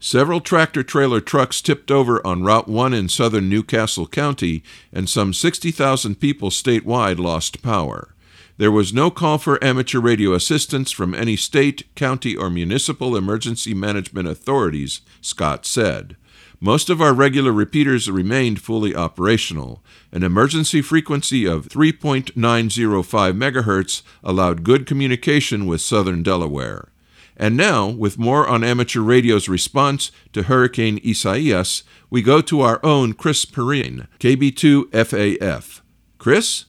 Several 0.00 0.40
tractor 0.40 0.82
trailer 0.82 1.20
trucks 1.20 1.60
tipped 1.60 1.90
over 1.90 2.24
on 2.26 2.44
Route 2.44 2.68
1 2.68 2.94
in 2.94 3.08
southern 3.08 3.48
New 3.48 3.62
Castle 3.62 4.06
County, 4.06 4.62
and 4.92 5.08
some 5.08 5.34
60,000 5.34 6.20
people 6.20 6.50
statewide 6.50 7.18
lost 7.18 7.62
power. 7.62 8.14
There 8.58 8.70
was 8.70 8.94
no 8.94 9.10
call 9.10 9.36
for 9.36 9.62
amateur 9.62 10.00
radio 10.00 10.32
assistance 10.32 10.90
from 10.90 11.14
any 11.14 11.36
state, 11.36 11.94
county, 11.94 12.34
or 12.34 12.48
municipal 12.48 13.16
emergency 13.16 13.74
management 13.74 14.28
authorities, 14.28 15.02
Scott 15.20 15.66
said. 15.66 16.16
Most 16.60 16.88
of 16.88 17.02
our 17.02 17.12
regular 17.12 17.52
repeaters 17.52 18.10
remained 18.10 18.62
fully 18.62 18.94
operational. 18.94 19.82
An 20.10 20.22
emergency 20.22 20.80
frequency 20.80 21.44
of 21.44 21.68
3.905 21.68 22.32
MHz 22.34 24.02
allowed 24.24 24.64
good 24.64 24.86
communication 24.86 25.66
with 25.66 25.82
southern 25.82 26.22
Delaware. 26.22 26.88
And 27.36 27.56
now, 27.56 27.88
with 27.88 28.18
more 28.18 28.46
on 28.46 28.64
amateur 28.64 29.00
radio's 29.00 29.48
response 29.48 30.10
to 30.32 30.44
Hurricane 30.44 30.98
Isaias, 31.06 31.82
we 32.08 32.22
go 32.22 32.40
to 32.40 32.62
our 32.62 32.80
own 32.82 33.12
Chris 33.12 33.44
Perrine, 33.44 34.08
KB2 34.18 34.84
FAF. 34.90 35.82
Chris? 36.16 36.64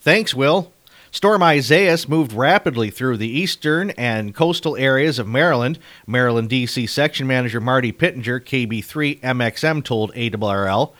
Thanks, 0.00 0.34
Will. 0.34 0.72
Storm 1.16 1.42
Isaias 1.42 2.10
moved 2.10 2.34
rapidly 2.34 2.90
through 2.90 3.16
the 3.16 3.38
eastern 3.38 3.88
and 3.92 4.34
coastal 4.34 4.76
areas 4.76 5.18
of 5.18 5.26
Maryland. 5.26 5.78
Maryland 6.06 6.50
DC 6.50 6.86
Section 6.90 7.26
Manager 7.26 7.58
Marty 7.58 7.90
Pittenger, 7.90 8.38
KB3 8.38 9.22
MXM, 9.22 9.82
told 9.82 10.12
ARRL. 10.12 10.92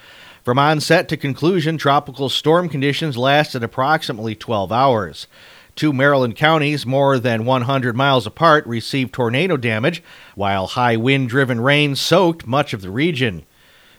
From 0.42 0.58
onset 0.58 1.10
to 1.10 1.18
conclusion, 1.18 1.76
tropical 1.76 2.30
storm 2.30 2.70
conditions 2.70 3.18
lasted 3.18 3.62
approximately 3.62 4.34
12 4.34 4.72
hours. 4.72 5.26
Two 5.74 5.92
Maryland 5.92 6.34
counties, 6.34 6.86
more 6.86 7.18
than 7.18 7.44
100 7.44 7.94
miles 7.94 8.26
apart, 8.26 8.66
received 8.66 9.12
tornado 9.12 9.58
damage, 9.58 10.02
while 10.34 10.68
high 10.68 10.96
wind 10.96 11.28
driven 11.28 11.60
rain 11.60 11.94
soaked 11.94 12.46
much 12.46 12.72
of 12.72 12.80
the 12.80 12.90
region. 12.90 13.44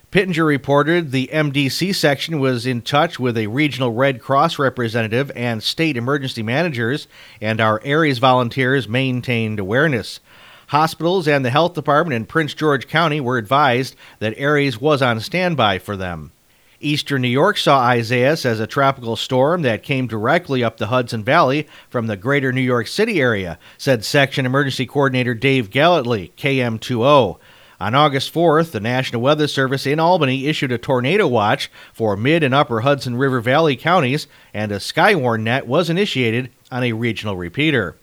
Pittenger 0.10 0.46
reported 0.46 1.12
the 1.12 1.30
MDC 1.34 1.94
section 1.94 2.40
was 2.40 2.66
in 2.66 2.82
touch 2.82 3.20
with 3.20 3.38
a 3.38 3.48
regional 3.48 3.92
Red 3.92 4.22
Cross 4.22 4.58
representative 4.58 5.30
and 5.36 5.62
state 5.62 5.98
emergency 5.98 6.42
managers, 6.42 7.10
and 7.42 7.60
our 7.60 7.82
ARES 7.84 8.18
volunteers 8.18 8.88
maintained 8.88 9.60
awareness. 9.60 10.22
Hospitals 10.68 11.28
and 11.28 11.44
the 11.44 11.50
health 11.50 11.74
department 11.74 12.16
in 12.16 12.26
Prince 12.26 12.54
George 12.54 12.88
County 12.88 13.20
were 13.20 13.38
advised 13.38 13.98
that 14.20 14.38
ARES 14.38 14.80
was 14.80 15.02
on 15.02 15.20
standby 15.20 15.78
for 15.78 15.98
them. 15.98 16.32
Eastern 16.80 17.22
New 17.22 17.28
York 17.28 17.58
saw 17.58 17.82
Isaias 17.82 18.46
as 18.46 18.62
a 18.62 18.68
tropical 18.68 19.18
storm 19.18 19.62
that 19.64 19.84
came 19.84 20.08
directly 20.08 20.64
up 20.64 20.78
the 20.78 20.88
Hudson 20.88 21.22
Valley 21.22 21.68
from 21.90 22.08
the 22.08 22.16
greater 22.16 22.54
New 22.54 22.62
York 22.62 22.88
City 22.88 23.20
area, 23.20 23.60
said 23.78 24.06
Section 24.06 24.46
Emergency 24.46 24.86
Coordinator 24.86 25.34
Dave 25.34 25.70
Galletley, 25.70 26.32
KM20. 26.38 27.40
On 27.80 27.94
August 27.94 28.34
4th, 28.34 28.72
the 28.72 28.80
National 28.80 29.22
Weather 29.22 29.48
Service 29.48 29.86
in 29.86 30.00
Albany 30.00 30.48
issued 30.48 30.72
a 30.72 30.80
tornado 30.80 31.28
watch 31.28 31.70
for 31.94 32.18
mid 32.18 32.42
and 32.42 32.54
upper 32.54 32.80
Hudson 32.82 33.18
River 33.18 33.40
Valley 33.40 33.76
counties, 33.76 34.26
and 34.52 34.72
a 34.72 34.78
Skywarn 34.78 35.42
net 35.42 35.68
was 35.68 35.88
initiated 35.88 36.50
on 36.72 36.84
a 36.84 36.94
regional 36.94 37.38
repeater. 37.38 37.96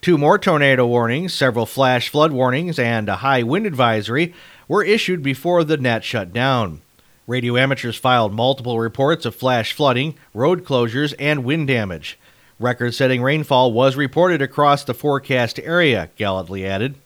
Two 0.00 0.18
more 0.18 0.38
tornado 0.40 0.84
warnings, 0.86 1.32
several 1.32 1.66
flash 1.66 2.08
flood 2.08 2.32
warnings, 2.32 2.80
and 2.80 3.08
a 3.08 3.16
high 3.16 3.44
wind 3.44 3.64
advisory 3.64 4.34
were 4.66 4.82
issued 4.82 5.22
before 5.22 5.62
the 5.62 5.76
net 5.76 6.02
shut 6.02 6.32
down. 6.32 6.80
Radio 7.28 7.56
amateurs 7.56 7.96
filed 7.96 8.32
multiple 8.32 8.80
reports 8.80 9.24
of 9.24 9.36
flash 9.36 9.72
flooding, 9.72 10.16
road 10.34 10.64
closures, 10.64 11.14
and 11.16 11.44
wind 11.44 11.68
damage. 11.68 12.18
Record 12.58 12.92
setting 12.92 13.22
rainfall 13.22 13.72
was 13.72 13.94
reported 13.94 14.42
across 14.42 14.82
the 14.82 14.94
forecast 14.94 15.60
area, 15.60 16.10
Galletley 16.18 16.64
added. 16.64 16.96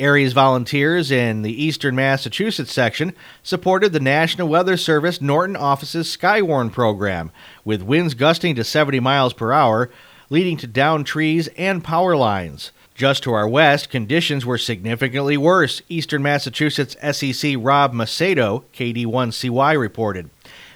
ARES 0.00 0.32
volunteers 0.32 1.10
in 1.10 1.42
the 1.42 1.62
eastern 1.64 1.94
Massachusetts 1.94 2.72
section 2.72 3.12
supported 3.42 3.92
the 3.92 4.00
National 4.00 4.48
Weather 4.48 4.76
Service 4.76 5.20
Norton 5.20 5.56
office's 5.56 6.14
Skywarn 6.14 6.72
program, 6.72 7.30
with 7.64 7.82
winds 7.82 8.14
gusting 8.14 8.54
to 8.54 8.64
70 8.64 9.00
miles 9.00 9.32
per 9.32 9.52
hour, 9.52 9.90
leading 10.30 10.56
to 10.58 10.66
downed 10.66 11.06
trees 11.06 11.48
and 11.56 11.82
power 11.82 12.16
lines. 12.16 12.70
Just 12.94 13.22
to 13.22 13.32
our 13.32 13.48
west, 13.48 13.90
conditions 13.90 14.44
were 14.44 14.58
significantly 14.58 15.36
worse, 15.36 15.82
Eastern 15.88 16.22
Massachusetts 16.22 16.96
SEC 17.00 17.54
Rob 17.58 17.92
Macedo, 17.94 18.64
KD1CY, 18.74 19.78
reported. 19.78 20.30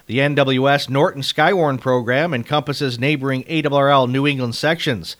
The 0.06 0.18
NWS 0.18 0.88
Norton 0.88 1.22
Skywarn 1.22 1.80
program 1.80 2.34
encompasses 2.34 2.98
neighboring 2.98 3.44
ARRL 3.44 4.10
New 4.10 4.26
England 4.26 4.54
sections. 4.54 5.16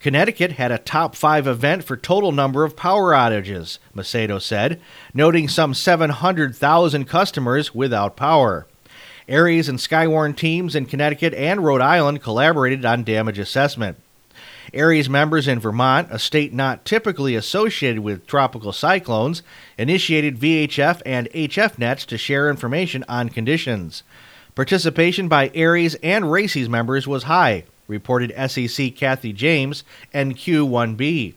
Connecticut 0.00 0.52
had 0.52 0.70
a 0.70 0.78
top 0.78 1.16
five 1.16 1.46
event 1.46 1.82
for 1.82 1.96
total 1.96 2.30
number 2.30 2.64
of 2.64 2.76
power 2.76 3.12
outages, 3.12 3.78
Macedo 3.94 4.40
said, 4.40 4.80
noting 5.14 5.48
some 5.48 5.74
700,000 5.74 7.04
customers 7.06 7.74
without 7.74 8.16
power. 8.16 8.66
ARES 9.28 9.68
and 9.68 9.78
Skywarn 9.78 10.36
teams 10.36 10.76
in 10.76 10.86
Connecticut 10.86 11.34
and 11.34 11.64
Rhode 11.64 11.80
Island 11.80 12.22
collaborated 12.22 12.84
on 12.84 13.02
damage 13.02 13.38
assessment. 13.38 13.98
ARES 14.74 15.08
members 15.08 15.48
in 15.48 15.58
Vermont, 15.58 16.08
a 16.10 16.18
state 16.18 16.52
not 16.52 16.84
typically 16.84 17.34
associated 17.34 18.00
with 18.00 18.26
tropical 18.26 18.72
cyclones, 18.72 19.42
initiated 19.78 20.38
VHF 20.38 21.00
and 21.06 21.28
HF 21.30 21.78
nets 21.78 22.04
to 22.06 22.18
share 22.18 22.50
information 22.50 23.04
on 23.08 23.28
conditions. 23.28 24.02
Participation 24.54 25.28
by 25.28 25.50
ARES 25.54 25.96
and 26.02 26.30
RACES 26.30 26.68
members 26.68 27.06
was 27.06 27.24
high, 27.24 27.64
reported 27.88 28.32
SEC 28.50 28.94
Kathy 28.94 29.32
James, 29.32 29.84
and 30.12 30.36
Q1B. 30.36 31.34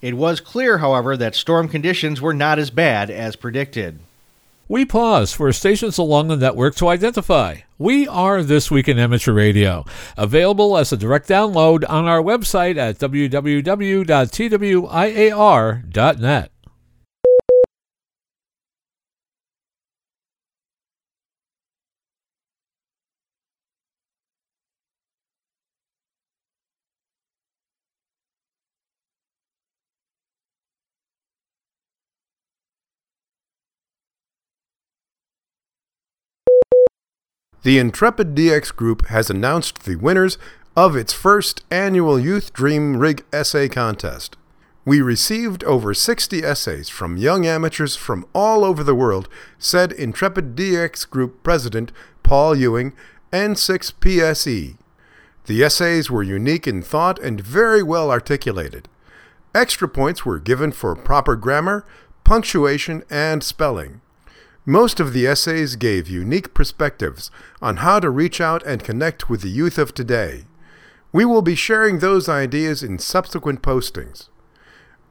It 0.00 0.14
was 0.14 0.40
clear, 0.40 0.78
however, 0.78 1.16
that 1.16 1.34
storm 1.34 1.68
conditions 1.68 2.20
were 2.20 2.34
not 2.34 2.58
as 2.58 2.70
bad 2.70 3.10
as 3.10 3.36
predicted. 3.36 3.98
We 4.68 4.84
pause 4.84 5.32
for 5.32 5.50
stations 5.52 5.96
along 5.96 6.28
the 6.28 6.36
network 6.36 6.74
to 6.76 6.88
identify. 6.88 7.60
We 7.78 8.06
are 8.06 8.42
This 8.42 8.70
Week 8.70 8.86
in 8.86 8.98
Amateur 8.98 9.32
Radio, 9.32 9.86
available 10.16 10.76
as 10.76 10.92
a 10.92 10.96
direct 10.96 11.26
download 11.26 11.88
on 11.88 12.04
our 12.04 12.20
website 12.20 12.76
at 12.76 12.98
www.twiar.net. 12.98 13.38
The 37.68 37.78
Intrepid 37.78 38.34
DX 38.34 38.74
Group 38.74 39.08
has 39.08 39.28
announced 39.28 39.84
the 39.84 39.96
winners 39.96 40.38
of 40.74 40.96
its 40.96 41.12
first 41.12 41.66
annual 41.70 42.18
Youth 42.18 42.54
Dream 42.54 42.96
Rig 42.96 43.26
Essay 43.30 43.68
Contest. 43.68 44.38
We 44.86 45.02
received 45.02 45.62
over 45.64 45.92
60 45.92 46.42
essays 46.42 46.88
from 46.88 47.18
young 47.18 47.44
amateurs 47.44 47.94
from 47.94 48.24
all 48.34 48.64
over 48.64 48.82
the 48.82 48.94
world, 48.94 49.28
said 49.58 49.92
Intrepid 49.92 50.56
DX 50.56 51.10
Group 51.10 51.42
President 51.42 51.92
Paul 52.22 52.56
Ewing, 52.56 52.94
N6PSE. 53.34 54.78
The 55.44 55.62
essays 55.62 56.10
were 56.10 56.22
unique 56.22 56.66
in 56.66 56.80
thought 56.80 57.18
and 57.18 57.38
very 57.38 57.82
well 57.82 58.10
articulated. 58.10 58.88
Extra 59.54 59.90
points 59.90 60.24
were 60.24 60.38
given 60.38 60.72
for 60.72 60.96
proper 60.96 61.36
grammar, 61.36 61.84
punctuation, 62.24 63.02
and 63.10 63.44
spelling. 63.44 64.00
Most 64.68 65.00
of 65.00 65.14
the 65.14 65.26
essays 65.26 65.76
gave 65.76 66.10
unique 66.10 66.52
perspectives 66.52 67.30
on 67.62 67.78
how 67.78 68.00
to 68.00 68.10
reach 68.10 68.38
out 68.38 68.62
and 68.66 68.84
connect 68.84 69.30
with 69.30 69.40
the 69.40 69.48
youth 69.48 69.78
of 69.78 69.94
today. 69.94 70.44
We 71.10 71.24
will 71.24 71.40
be 71.40 71.54
sharing 71.54 72.00
those 72.00 72.28
ideas 72.28 72.82
in 72.82 72.98
subsequent 72.98 73.62
postings. 73.62 74.28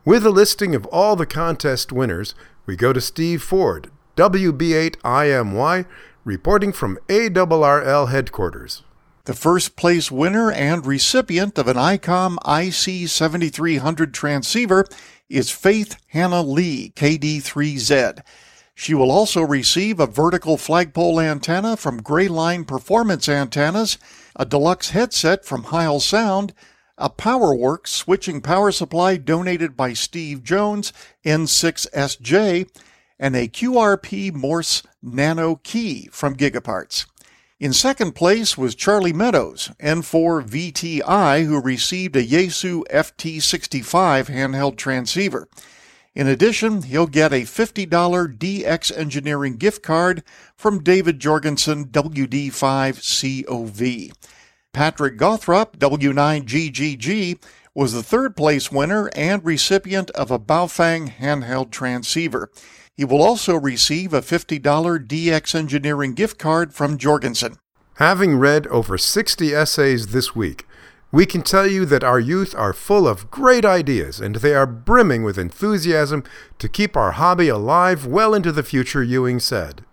With 0.05 0.27
a 0.27 0.29
listing 0.29 0.75
of 0.75 0.85
all 0.91 1.15
the 1.15 1.25
contest 1.25 1.91
winners, 1.91 2.35
we 2.67 2.75
go 2.75 2.93
to 2.93 3.01
Steve 3.01 3.41
Ford, 3.41 3.89
WB8IMY, 4.15 5.87
reporting 6.23 6.71
from 6.71 6.99
ARRL 7.09 8.11
headquarters. 8.11 8.83
The 9.23 9.33
first 9.33 9.75
place 9.75 10.11
winner 10.11 10.51
and 10.51 10.85
recipient 10.85 11.57
of 11.57 11.67
an 11.67 11.77
ICOM 11.77 12.37
IC 12.45 13.09
7300 13.09 14.13
transceiver 14.13 14.85
is 15.29 15.49
Faith 15.49 15.97
Hannah 16.09 16.43
Lee, 16.43 16.93
KD3Z. 16.95 18.21
She 18.79 18.93
will 18.93 19.09
also 19.09 19.41
receive 19.41 19.99
a 19.99 20.05
vertical 20.05 20.55
flagpole 20.55 21.19
antenna 21.19 21.77
from 21.77 22.03
Grayline 22.03 22.67
Performance 22.67 23.27
Antennas, 23.27 23.97
a 24.35 24.45
deluxe 24.45 24.91
headset 24.91 25.43
from 25.43 25.63
Heil 25.63 25.99
Sound, 25.99 26.53
a 26.95 27.09
Powerwerx 27.09 27.87
switching 27.87 28.39
power 28.39 28.71
supply 28.71 29.17
donated 29.17 29.75
by 29.75 29.93
Steve 29.93 30.43
Jones, 30.43 30.93
N6SJ, 31.25 32.69
and 33.17 33.35
a 33.35 33.47
QRP 33.47 34.31
Morse 34.35 34.83
Nano 35.01 35.55
key 35.63 36.07
from 36.11 36.37
Gigaparts. 36.37 37.07
In 37.59 37.73
second 37.73 38.11
place 38.11 38.59
was 38.59 38.75
Charlie 38.75 39.11
Meadows, 39.11 39.71
N4VTI, 39.79 41.45
who 41.47 41.59
received 41.59 42.15
a 42.15 42.23
Yaesu 42.23 42.83
FT65 42.93 44.27
handheld 44.27 44.77
transceiver. 44.77 45.49
In 46.17 46.27
addition, 46.27 46.81
he'll 46.81 47.05
get 47.05 47.31
a 47.31 47.43
$50 47.43 47.87
DX 48.39 48.97
Engineering 48.97 49.57
gift 49.57 49.83
card 49.83 50.23
from 50.55 50.81
David 50.81 51.19
Jorgensen, 51.19 51.89
WD5COV. 51.89 54.11
Patrick 54.73 55.19
Gothrop, 55.19 55.77
W9GGG, 55.77 57.39
was 57.75 57.93
the 57.93 58.01
third 58.01 58.35
place 58.35 58.71
winner 58.71 59.11
and 59.15 59.45
recipient 59.45 60.09
of 60.11 60.31
a 60.31 60.39
Baofeng 60.39 61.17
handheld 61.17 61.69
transceiver. 61.69 62.49
He 62.95 63.05
will 63.05 63.21
also 63.21 63.55
receive 63.55 64.11
a 64.11 64.21
$50 64.21 65.05
DX 65.05 65.53
Engineering 65.53 66.15
gift 66.15 66.39
card 66.39 66.73
from 66.73 66.97
Jorgensen. 66.97 67.57
Having 67.97 68.39
read 68.39 68.65
over 68.67 68.97
60 68.97 69.53
essays 69.53 70.07
this 70.07 70.35
week, 70.35 70.66
we 71.11 71.25
can 71.25 71.41
tell 71.41 71.65
you 71.65 71.85
that 71.85 72.03
our 72.03 72.19
youth 72.19 72.53
are 72.55 72.73
full 72.73 73.07
of 73.07 73.31
great 73.31 73.63
ideas 73.63 74.19
and 74.19 74.35
they 74.37 74.53
are 74.53 74.65
brimming 74.65 75.23
with 75.23 75.37
enthusiasm 75.37 76.23
to 76.59 76.67
keep 76.67 76.97
our 76.97 77.11
hobby 77.13 77.47
alive 77.47 78.05
well 78.05 78.33
into 78.33 78.51
the 78.51 78.63
future, 78.63 79.03
Ewing 79.03 79.39
said. 79.39 79.85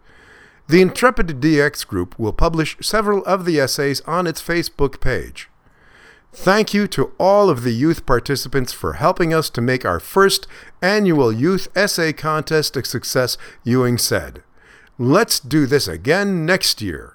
The 0.66 0.80
Intrepid 0.80 1.40
DX 1.40 1.86
group 1.86 2.18
will 2.18 2.32
publish 2.32 2.76
several 2.80 3.24
of 3.24 3.44
the 3.44 3.60
essays 3.60 4.00
on 4.02 4.26
its 4.26 4.42
Facebook 4.42 5.00
page. 5.00 5.48
Thank 6.32 6.74
you 6.74 6.88
to 6.88 7.12
all 7.16 7.48
of 7.48 7.62
the 7.62 7.70
youth 7.72 8.06
participants 8.06 8.72
for 8.72 8.94
helping 8.94 9.32
us 9.32 9.48
to 9.50 9.60
make 9.60 9.84
our 9.84 10.00
first 10.00 10.48
annual 10.82 11.30
youth 11.30 11.68
essay 11.76 12.12
contest 12.12 12.76
a 12.76 12.84
success, 12.84 13.38
Ewing 13.62 13.98
said. 13.98 14.42
Let's 14.98 15.38
do 15.38 15.66
this 15.66 15.86
again 15.86 16.44
next 16.44 16.82
year. 16.82 17.13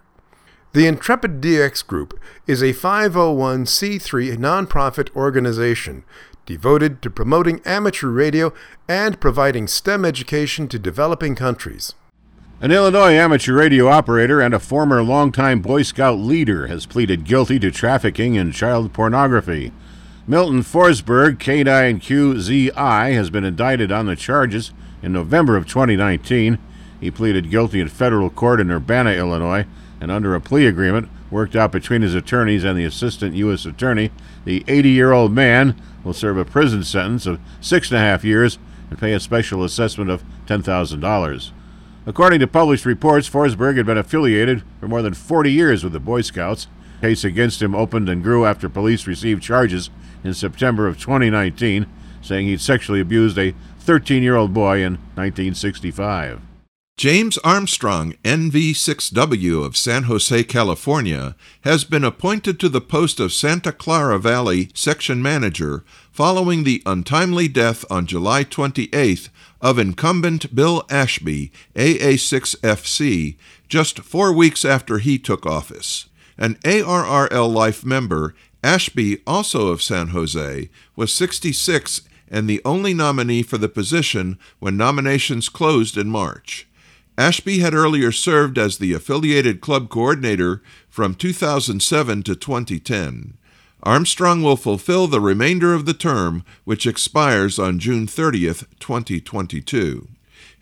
The 0.71 0.85
Intrepid 0.85 1.41
DX 1.41 1.87
Group 1.87 2.19
is 2.45 2.61
a 2.61 2.73
501c3 2.73 4.37
nonprofit 4.37 5.09
organization 5.15 6.03
devoted 6.45 7.01
to 7.01 7.09
promoting 7.09 7.59
amateur 7.65 8.09
radio 8.09 8.53
and 8.87 9.19
providing 9.19 9.65
STEM 9.65 10.05
education 10.05 10.67
to 10.67 10.77
developing 10.77 11.33
countries. 11.33 11.95
An 12.61 12.71
Illinois 12.71 13.13
amateur 13.13 13.55
radio 13.55 13.87
operator 13.87 14.39
and 14.39 14.53
a 14.53 14.59
former 14.59 15.01
longtime 15.01 15.61
Boy 15.61 15.81
Scout 15.81 16.19
leader 16.19 16.67
has 16.67 16.85
pleaded 16.85 17.23
guilty 17.23 17.57
to 17.57 17.71
trafficking 17.71 18.35
in 18.35 18.51
child 18.51 18.93
pornography. 18.93 19.71
Milton 20.27 20.61
Forsberg, 20.61 21.37
K9QZI, 21.39 23.13
has 23.15 23.31
been 23.31 23.43
indicted 23.43 23.91
on 23.91 24.05
the 24.05 24.15
charges 24.15 24.71
in 25.01 25.13
November 25.13 25.57
of 25.57 25.65
2019. 25.65 26.59
He 27.01 27.09
pleaded 27.09 27.49
guilty 27.49 27.79
in 27.79 27.87
federal 27.87 28.29
court 28.29 28.59
in 28.61 28.69
Urbana, 28.69 29.13
Illinois, 29.13 29.65
and 30.01 30.11
under 30.11 30.35
a 30.35 30.41
plea 30.41 30.65
agreement 30.65 31.09
worked 31.31 31.55
out 31.55 31.71
between 31.71 32.01
his 32.01 32.15
attorneys 32.15 32.63
and 32.63 32.77
the 32.77 32.85
assistant 32.85 33.35
U.S. 33.35 33.65
attorney, 33.65 34.11
the 34.45 34.63
80 34.67 34.89
year 34.89 35.11
old 35.11 35.31
man 35.31 35.79
will 36.03 36.13
serve 36.13 36.37
a 36.37 36.45
prison 36.45 36.83
sentence 36.83 37.25
of 37.25 37.39
six 37.61 37.91
and 37.91 37.97
a 37.97 38.01
half 38.01 38.23
years 38.23 38.57
and 38.89 38.99
pay 38.99 39.13
a 39.13 39.19
special 39.19 39.63
assessment 39.63 40.09
of 40.09 40.23
$10,000. 40.47 41.51
According 42.05 42.39
to 42.39 42.47
published 42.47 42.85
reports, 42.85 43.29
Forsberg 43.29 43.77
had 43.77 43.85
been 43.85 43.97
affiliated 43.97 44.63
for 44.79 44.87
more 44.87 45.01
than 45.01 45.13
40 45.13 45.51
years 45.51 45.83
with 45.83 45.93
the 45.93 45.99
Boy 45.99 46.21
Scouts. 46.21 46.67
The 47.01 47.07
case 47.07 47.23
against 47.23 47.61
him 47.61 47.75
opened 47.75 48.09
and 48.09 48.23
grew 48.23 48.45
after 48.45 48.67
police 48.67 49.05
received 49.05 49.43
charges 49.43 49.89
in 50.23 50.33
September 50.33 50.87
of 50.87 50.99
2019, 50.99 51.85
saying 52.21 52.47
he'd 52.47 52.61
sexually 52.61 52.99
abused 52.99 53.37
a 53.37 53.53
13 53.79 54.23
year 54.23 54.35
old 54.35 54.53
boy 54.53 54.77
in 54.77 54.93
1965. 55.15 56.48
James 56.99 57.37
Armstrong, 57.45 58.13
NV6W 58.25 59.65
of 59.65 59.77
San 59.77 60.03
Jose, 60.03 60.43
California, 60.43 61.33
has 61.61 61.85
been 61.85 62.03
appointed 62.03 62.59
to 62.59 62.67
the 62.67 62.81
post 62.81 63.21
of 63.21 63.31
Santa 63.31 63.71
Clara 63.71 64.19
Valley 64.19 64.69
Section 64.73 65.21
Manager 65.21 65.85
following 66.11 66.65
the 66.65 66.83
untimely 66.85 67.47
death 67.47 67.85
on 67.89 68.05
July 68.05 68.43
28th 68.43 69.29
of 69.61 69.79
incumbent 69.79 70.53
Bill 70.53 70.85
Ashby, 70.89 71.53
AA6FC, 71.73 73.37
just 73.69 73.99
four 73.99 74.33
weeks 74.33 74.65
after 74.65 74.97
he 74.97 75.17
took 75.17 75.45
office. 75.45 76.09
An 76.37 76.55
ARRL 76.65 77.49
Life 77.49 77.85
member, 77.85 78.35
Ashby, 78.61 79.21
also 79.25 79.69
of 79.69 79.81
San 79.81 80.09
Jose, 80.09 80.69
was 80.97 81.13
66 81.13 82.01
and 82.29 82.49
the 82.49 82.61
only 82.65 82.93
nominee 82.93 83.41
for 83.41 83.57
the 83.57 83.69
position 83.69 84.37
when 84.59 84.75
nominations 84.75 85.47
closed 85.47 85.97
in 85.97 86.09
March. 86.09 86.67
Ashby 87.19 87.59
had 87.59 87.73
earlier 87.73 88.13
served 88.13 88.57
as 88.57 88.77
the 88.77 88.93
affiliated 88.93 89.59
club 89.59 89.89
coordinator 89.89 90.61
from 90.87 91.15
2007 91.15 92.23
to 92.23 92.33
2010. 92.33 93.33
Armstrong 93.83 94.41
will 94.41 94.55
fulfill 94.55 95.05
the 95.05 95.19
remainder 95.19 95.73
of 95.73 95.85
the 95.85 95.93
term, 95.93 96.45
which 96.63 96.87
expires 96.87 97.59
on 97.59 97.77
June 97.77 98.07
30th, 98.07 98.65
2022. 98.79 100.07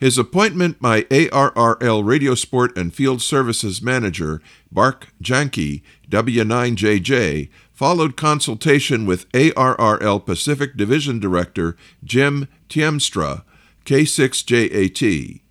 His 0.00 0.18
appointment 0.18 0.82
by 0.82 1.02
ARRL 1.02 2.04
Radio 2.04 2.34
Sport 2.34 2.76
and 2.76 2.92
Field 2.92 3.22
Services 3.22 3.80
Manager 3.80 4.42
Bart 4.72 5.06
Jahnke, 5.22 5.82
W9JJ, 6.10 7.50
followed 7.72 8.16
consultation 8.16 9.06
with 9.06 9.30
ARRL 9.30 10.26
Pacific 10.26 10.76
Division 10.76 11.20
Director 11.20 11.76
Jim 12.02 12.48
Tiemstra, 12.68 13.44
K6JAT. 13.84 15.42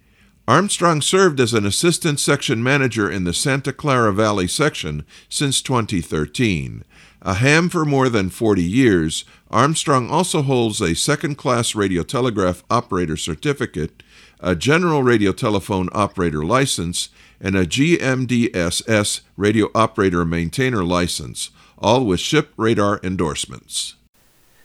Armstrong 0.48 1.02
served 1.02 1.42
as 1.42 1.54
an 1.54 1.66
assistant 1.66 2.22
section 2.22 2.64
manager 2.64 3.12
in 3.12 3.26
the 3.26 3.34
Santa 3.34 3.74
Clara 3.74 4.14
Valley 4.14 4.48
section 4.48 5.06
since 5.28 5.62
2013. 5.62 6.86
A 7.22 7.34
ham 7.34 7.68
for 7.68 7.84
more 7.84 8.08
than 8.08 8.30
40 8.30 8.64
years, 8.64 9.26
Armstrong 9.52 10.10
also 10.10 10.42
holds 10.42 10.80
a 10.80 10.96
second 10.96 11.36
class 11.36 11.76
radio 11.76 12.02
telegraph 12.02 12.64
operator 12.70 13.18
certificate, 13.18 14.02
a 14.40 14.56
general 14.56 15.04
radio 15.04 15.34
telephone 15.34 15.90
operator 15.92 16.46
license, 16.46 17.10
and 17.42 17.58
a 17.58 17.66
GMDSS 17.66 19.22
radio 19.36 19.70
operator 19.76 20.24
maintainer 20.24 20.86
license, 20.86 21.50
all 21.78 22.06
with 22.06 22.22
ship 22.22 22.54
radar 22.56 23.02
endorsements. 23.04 23.97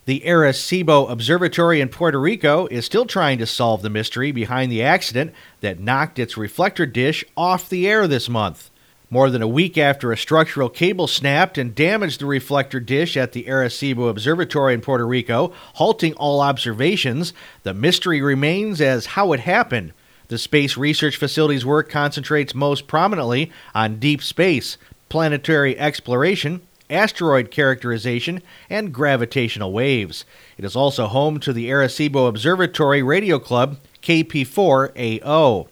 The 0.05 0.23
Arecibo 0.27 1.09
Observatory 1.09 1.81
in 1.81 1.89
Puerto 1.89 2.19
Rico 2.19 2.67
is 2.73 2.85
still 2.85 3.07
trying 3.07 3.39
to 3.39 3.47
solve 3.47 3.83
the 3.83 3.91
mystery 3.91 4.33
behind 4.33 4.73
the 4.73 4.83
accident 4.83 5.33
that 5.61 5.79
knocked 5.79 6.19
its 6.19 6.37
reflector 6.37 6.87
dish 6.87 7.25
off 7.37 7.69
the 7.69 7.87
air 7.87 8.09
this 8.09 8.29
month. 8.29 8.69
More 9.11 9.31
than 9.31 9.43
a 9.43 9.47
week 9.47 9.79
after 9.79 10.11
a 10.11 10.17
structural 10.17 10.69
cable 10.69 11.07
snapped 11.07 11.57
and 11.57 11.73
damaged 11.73 12.19
the 12.19 12.27
reflector 12.27 12.81
dish 12.81 13.17
at 13.17 13.31
the 13.31 13.45
Arecibo 13.45 14.11
Observatory 14.11 14.75
in 14.75 14.81
Puerto 14.81 15.07
Rico, 15.07 15.53
halting 15.75 16.15
all 16.15 16.41
observations, 16.41 17.33
the 17.63 17.73
mystery 17.73 18.21
remains 18.21 18.81
as 18.81 19.07
how 19.07 19.33
it 19.33 19.41
happened. 19.41 19.93
The 20.27 20.39
Space 20.39 20.77
Research 20.77 21.17
Facility's 21.17 21.65
work 21.65 21.89
concentrates 21.89 22.57
most 22.57 22.89
prominently 22.89 23.53
on 23.73 24.01
deep 24.01 24.21
space, 24.21 24.79
planetary 25.09 25.79
exploration, 25.79 26.61
asteroid 26.93 27.51
characterization, 27.51 28.43
and 28.69 28.93
gravitational 28.93 29.73
waves. 29.73 30.25
It 30.57 30.65
is 30.65 30.77
also 30.77 31.07
home 31.07 31.41
to 31.41 31.53
the 31.53 31.69
Arecibo 31.71 32.29
Observatory 32.29 33.03
Radio 33.03 33.39
Club, 33.39 33.79
KP4AO. 34.03 35.69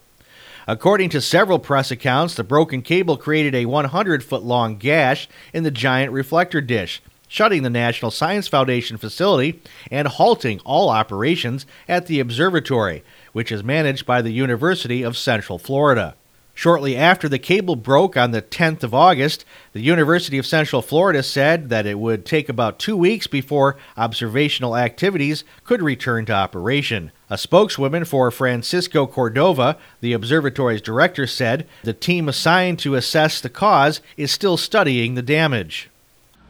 According 0.67 1.11
to 1.11 1.21
several 1.21 1.59
press 1.59 1.91
accounts, 1.91 2.35
the 2.35 2.45
broken 2.45 2.83
cable 2.83 3.17
created 3.17 3.55
a 3.55 3.67
100 3.67 4.23
foot 4.23 4.43
long 4.43 4.77
gash 4.77 5.29
in 5.53 5.65
the 5.65 5.71
giant 5.71 6.13
reflector 6.13 6.61
dish, 6.61 7.03
shutting 7.27 7.63
the 7.63 7.71
National 7.71 8.11
Science 8.11 8.47
Foundation 8.47 8.97
facility 8.97 9.61
and 9.91 10.07
halting 10.07 10.61
all 10.61 10.89
operations 10.89 11.67
at 11.89 12.07
the 12.07 12.21
observatory, 12.21 13.03
which 13.33 13.51
is 13.51 13.65
managed 13.65 14.07
by 14.07 14.23
the 14.23 14.33
University 14.33 15.03
of 15.03 15.17
Central 15.17 15.59
Florida. 15.59 16.15
Shortly 16.61 16.95
after 16.95 17.27
the 17.27 17.39
cable 17.39 17.75
broke 17.75 18.19
on 18.19 18.33
the 18.33 18.43
10th 18.43 18.83
of 18.83 18.93
August, 18.93 19.47
the 19.73 19.81
University 19.81 20.37
of 20.37 20.45
Central 20.45 20.83
Florida 20.83 21.23
said 21.23 21.71
that 21.71 21.87
it 21.87 21.99
would 21.99 22.27
take 22.27 22.51
about 22.51 22.79
two 22.79 22.99
weeks 22.99 23.27
before 23.27 23.79
observational 23.97 24.77
activities 24.77 25.43
could 25.65 25.81
return 25.81 26.27
to 26.27 26.35
operation. 26.35 27.13
A 27.31 27.39
spokeswoman 27.39 28.05
for 28.05 28.31
Francisco 28.31 29.07
Cordova, 29.07 29.79
the 30.03 30.13
observatory's 30.13 30.83
director, 30.83 31.27
said 31.27 31.67
the 31.83 31.95
team 31.95 32.29
assigned 32.29 32.79
to 32.81 32.95
assess 32.95 33.41
the 33.41 33.49
cause 33.49 34.03
is 34.19 34.31
still 34.31 34.59
studying 34.59 35.15
the 35.15 35.23
damage. 35.23 35.89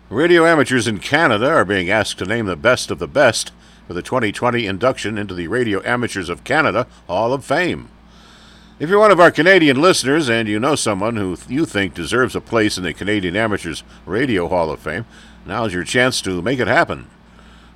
Radio 0.08 0.44
amateurs 0.44 0.88
in 0.88 0.98
Canada 0.98 1.48
are 1.48 1.64
being 1.64 1.88
asked 1.88 2.18
to 2.18 2.24
name 2.24 2.46
the 2.46 2.56
best 2.56 2.90
of 2.90 2.98
the 2.98 3.06
best 3.06 3.52
for 3.86 3.94
the 3.94 4.02
2020 4.02 4.66
induction 4.66 5.16
into 5.16 5.34
the 5.34 5.46
Radio 5.46 5.80
Amateurs 5.84 6.28
of 6.28 6.42
Canada 6.42 6.88
Hall 7.06 7.32
of 7.32 7.44
Fame. 7.44 7.88
If 8.80 8.88
you're 8.88 8.98
one 8.98 9.10
of 9.10 9.20
our 9.20 9.30
Canadian 9.30 9.78
listeners 9.78 10.30
and 10.30 10.48
you 10.48 10.58
know 10.58 10.74
someone 10.74 11.16
who 11.16 11.36
you 11.50 11.66
think 11.66 11.92
deserves 11.92 12.34
a 12.34 12.40
place 12.40 12.78
in 12.78 12.82
the 12.82 12.94
Canadian 12.94 13.36
Amateurs 13.36 13.84
Radio 14.06 14.48
Hall 14.48 14.70
of 14.70 14.80
Fame, 14.80 15.04
now's 15.44 15.74
your 15.74 15.84
chance 15.84 16.22
to 16.22 16.40
make 16.40 16.58
it 16.58 16.66
happen. 16.66 17.06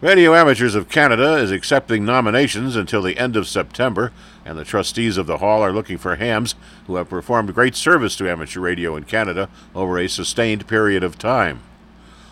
Radio 0.00 0.34
Amateurs 0.34 0.74
of 0.74 0.88
Canada 0.88 1.34
is 1.34 1.50
accepting 1.50 2.06
nominations 2.06 2.74
until 2.74 3.02
the 3.02 3.18
end 3.18 3.36
of 3.36 3.46
September, 3.46 4.12
and 4.46 4.56
the 4.56 4.64
trustees 4.64 5.18
of 5.18 5.26
the 5.26 5.36
hall 5.36 5.60
are 5.60 5.74
looking 5.74 5.98
for 5.98 6.16
hams 6.16 6.54
who 6.86 6.96
have 6.96 7.10
performed 7.10 7.54
great 7.54 7.76
service 7.76 8.16
to 8.16 8.30
amateur 8.30 8.60
radio 8.60 8.96
in 8.96 9.04
Canada 9.04 9.50
over 9.74 9.98
a 9.98 10.08
sustained 10.08 10.66
period 10.66 11.04
of 11.04 11.18
time. 11.18 11.60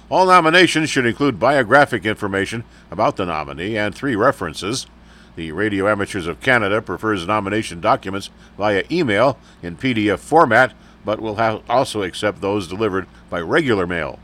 All 0.09 0.25
nominations 0.25 0.89
should 0.89 1.05
include 1.05 1.39
biographic 1.39 2.07
information 2.07 2.65
about 2.91 3.17
the 3.17 3.27
nominee 3.27 3.77
and 3.77 3.95
three 3.95 4.17
references. 4.17 4.87
The 5.35 5.53
Radio 5.53 5.89
Amateurs 5.89 6.27
of 6.27 6.41
Canada 6.41 6.83
prefers 6.83 7.27
nomination 7.27 7.81
documents 7.81 8.29
via 8.59 8.85
email 8.91 9.39
in 9.63 9.77
PDF 9.77 10.19
format, 10.19 10.75
but 11.05 11.21
will 11.21 11.41
also 11.69 12.03
accept 12.03 12.41
those 12.41 12.69
delivered 12.69 13.07
by 13.31 13.41
regular 13.41 13.87
mail. 13.87 14.19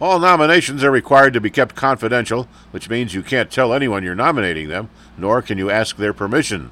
All 0.00 0.18
nominations 0.18 0.82
are 0.82 0.90
required 0.90 1.34
to 1.34 1.42
be 1.42 1.50
kept 1.50 1.74
confidential, 1.74 2.48
which 2.70 2.88
means 2.88 3.12
you 3.12 3.22
can't 3.22 3.50
tell 3.50 3.74
anyone 3.74 4.02
you're 4.02 4.14
nominating 4.14 4.68
them, 4.68 4.88
nor 5.18 5.42
can 5.42 5.58
you 5.58 5.70
ask 5.70 5.98
their 5.98 6.14
permission. 6.14 6.70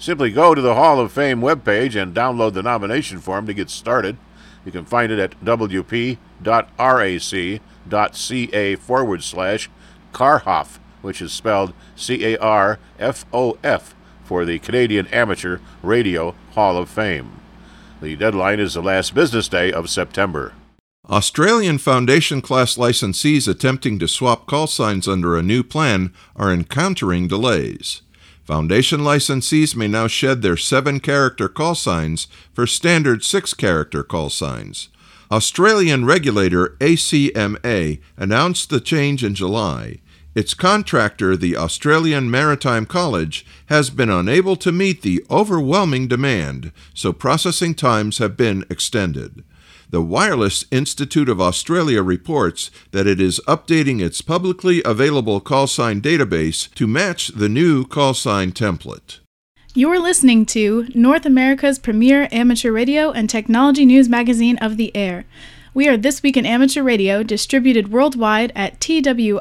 Simply 0.00 0.32
go 0.32 0.56
to 0.56 0.60
the 0.60 0.74
Hall 0.74 0.98
of 0.98 1.12
Fame 1.12 1.40
webpage 1.40 2.00
and 2.00 2.14
download 2.14 2.54
the 2.54 2.62
nomination 2.64 3.20
form 3.20 3.46
to 3.46 3.54
get 3.54 3.70
started. 3.70 4.16
You 4.64 4.72
can 4.72 4.84
find 4.84 5.12
it 5.12 5.20
at 5.20 5.40
wp.rac.ca 5.44 6.16
forward 8.76 9.22
slash 9.22 9.70
Carhoff, 10.12 10.78
which 11.02 11.22
is 11.22 11.32
spelled 11.32 11.72
C 11.96 12.24
A 12.34 12.38
R 12.38 12.78
F 12.98 13.24
O 13.32 13.58
F, 13.62 13.94
for 14.24 14.44
the 14.44 14.58
Canadian 14.58 15.06
Amateur 15.08 15.58
Radio 15.82 16.34
Hall 16.52 16.76
of 16.76 16.90
Fame. 16.90 17.40
The 18.00 18.14
deadline 18.14 18.60
is 18.60 18.74
the 18.74 18.82
last 18.82 19.14
business 19.14 19.48
day 19.48 19.72
of 19.72 19.90
September. 19.90 20.52
Australian 21.08 21.78
Foundation 21.78 22.42
class 22.42 22.76
licensees 22.76 23.48
attempting 23.48 23.98
to 23.98 24.06
swap 24.06 24.46
call 24.46 24.66
signs 24.66 25.08
under 25.08 25.36
a 25.36 25.42
new 25.42 25.62
plan 25.62 26.12
are 26.36 26.52
encountering 26.52 27.26
delays. 27.26 28.02
Foundation 28.44 29.00
licensees 29.00 29.74
may 29.74 29.88
now 29.88 30.06
shed 30.06 30.42
their 30.42 30.56
seven 30.56 31.00
character 31.00 31.48
call 31.48 31.74
signs 31.74 32.28
for 32.52 32.66
standard 32.66 33.24
six 33.24 33.54
character 33.54 34.02
call 34.02 34.28
signs. 34.28 34.90
Australian 35.30 36.04
regulator 36.04 36.76
ACMA 36.80 38.00
announced 38.16 38.70
the 38.70 38.80
change 38.80 39.24
in 39.24 39.34
July. 39.34 39.98
Its 40.38 40.54
contractor, 40.54 41.36
the 41.36 41.56
Australian 41.56 42.30
Maritime 42.30 42.86
College, 42.86 43.44
has 43.66 43.90
been 43.90 44.08
unable 44.08 44.54
to 44.54 44.70
meet 44.70 45.02
the 45.02 45.26
overwhelming 45.28 46.06
demand, 46.06 46.70
so 46.94 47.12
processing 47.12 47.74
times 47.74 48.18
have 48.18 48.36
been 48.36 48.64
extended. 48.70 49.42
The 49.90 50.00
Wireless 50.00 50.64
Institute 50.70 51.28
of 51.28 51.40
Australia 51.40 52.04
reports 52.04 52.70
that 52.92 53.08
it 53.08 53.20
is 53.20 53.40
updating 53.48 54.00
its 54.00 54.20
publicly 54.20 54.80
available 54.84 55.40
call 55.40 55.66
sign 55.66 56.00
database 56.00 56.72
to 56.76 56.86
match 56.86 57.32
the 57.34 57.48
new 57.48 57.84
call 57.84 58.14
sign 58.14 58.52
template. 58.52 59.18
You're 59.74 59.98
listening 59.98 60.46
to 60.46 60.86
North 60.94 61.26
America's 61.26 61.80
premier 61.80 62.28
amateur 62.30 62.70
radio 62.70 63.10
and 63.10 63.28
technology 63.28 63.84
news 63.84 64.08
magazine 64.08 64.56
of 64.58 64.76
the 64.76 64.94
air. 64.94 65.24
We 65.78 65.86
are 65.86 65.96
This 65.96 66.24
Week 66.24 66.36
in 66.36 66.44
Amateur 66.44 66.82
Radio, 66.82 67.22
distributed 67.22 67.92
worldwide 67.92 68.50
at 68.56 68.80
twiar.net. 68.80 69.40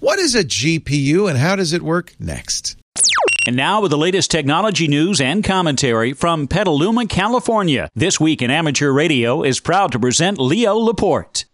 What 0.00 0.18
is 0.18 0.34
a 0.34 0.44
GPU 0.44 1.30
and 1.30 1.38
how 1.38 1.56
does 1.56 1.72
it 1.72 1.80
work 1.80 2.12
next? 2.20 2.76
And 3.46 3.56
now 3.56 3.82
with 3.82 3.90
the 3.90 3.98
latest 3.98 4.30
technology 4.30 4.88
news 4.88 5.20
and 5.20 5.44
commentary 5.44 6.14
from 6.14 6.48
Petaluma, 6.48 7.04
California. 7.06 7.90
This 7.94 8.18
week 8.18 8.40
in 8.40 8.50
amateur 8.50 8.90
radio 8.90 9.42
is 9.42 9.60
proud 9.60 9.92
to 9.92 9.98
present 9.98 10.38
Leo 10.38 10.74
Laporte. 10.76 11.44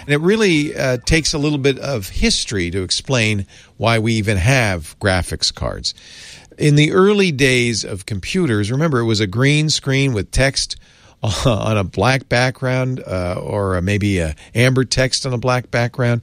And 0.00 0.10
it 0.10 0.20
really 0.20 0.76
uh, 0.76 0.98
takes 0.98 1.32
a 1.32 1.38
little 1.38 1.56
bit 1.56 1.78
of 1.78 2.10
history 2.10 2.70
to 2.72 2.82
explain 2.82 3.46
why 3.78 3.98
we 3.98 4.12
even 4.14 4.36
have 4.36 4.94
graphics 5.00 5.54
cards. 5.54 5.94
In 6.58 6.76
the 6.76 6.92
early 6.92 7.32
days 7.32 7.82
of 7.82 8.04
computers, 8.04 8.70
remember 8.70 8.98
it 8.98 9.06
was 9.06 9.20
a 9.20 9.26
green 9.26 9.70
screen 9.70 10.12
with 10.12 10.32
text 10.32 10.76
on 11.46 11.78
a 11.78 11.84
black 11.84 12.28
background 12.28 13.02
uh, 13.06 13.40
or 13.40 13.80
maybe 13.80 14.18
a 14.18 14.34
amber 14.54 14.84
text 14.84 15.24
on 15.24 15.32
a 15.32 15.38
black 15.38 15.70
background. 15.70 16.20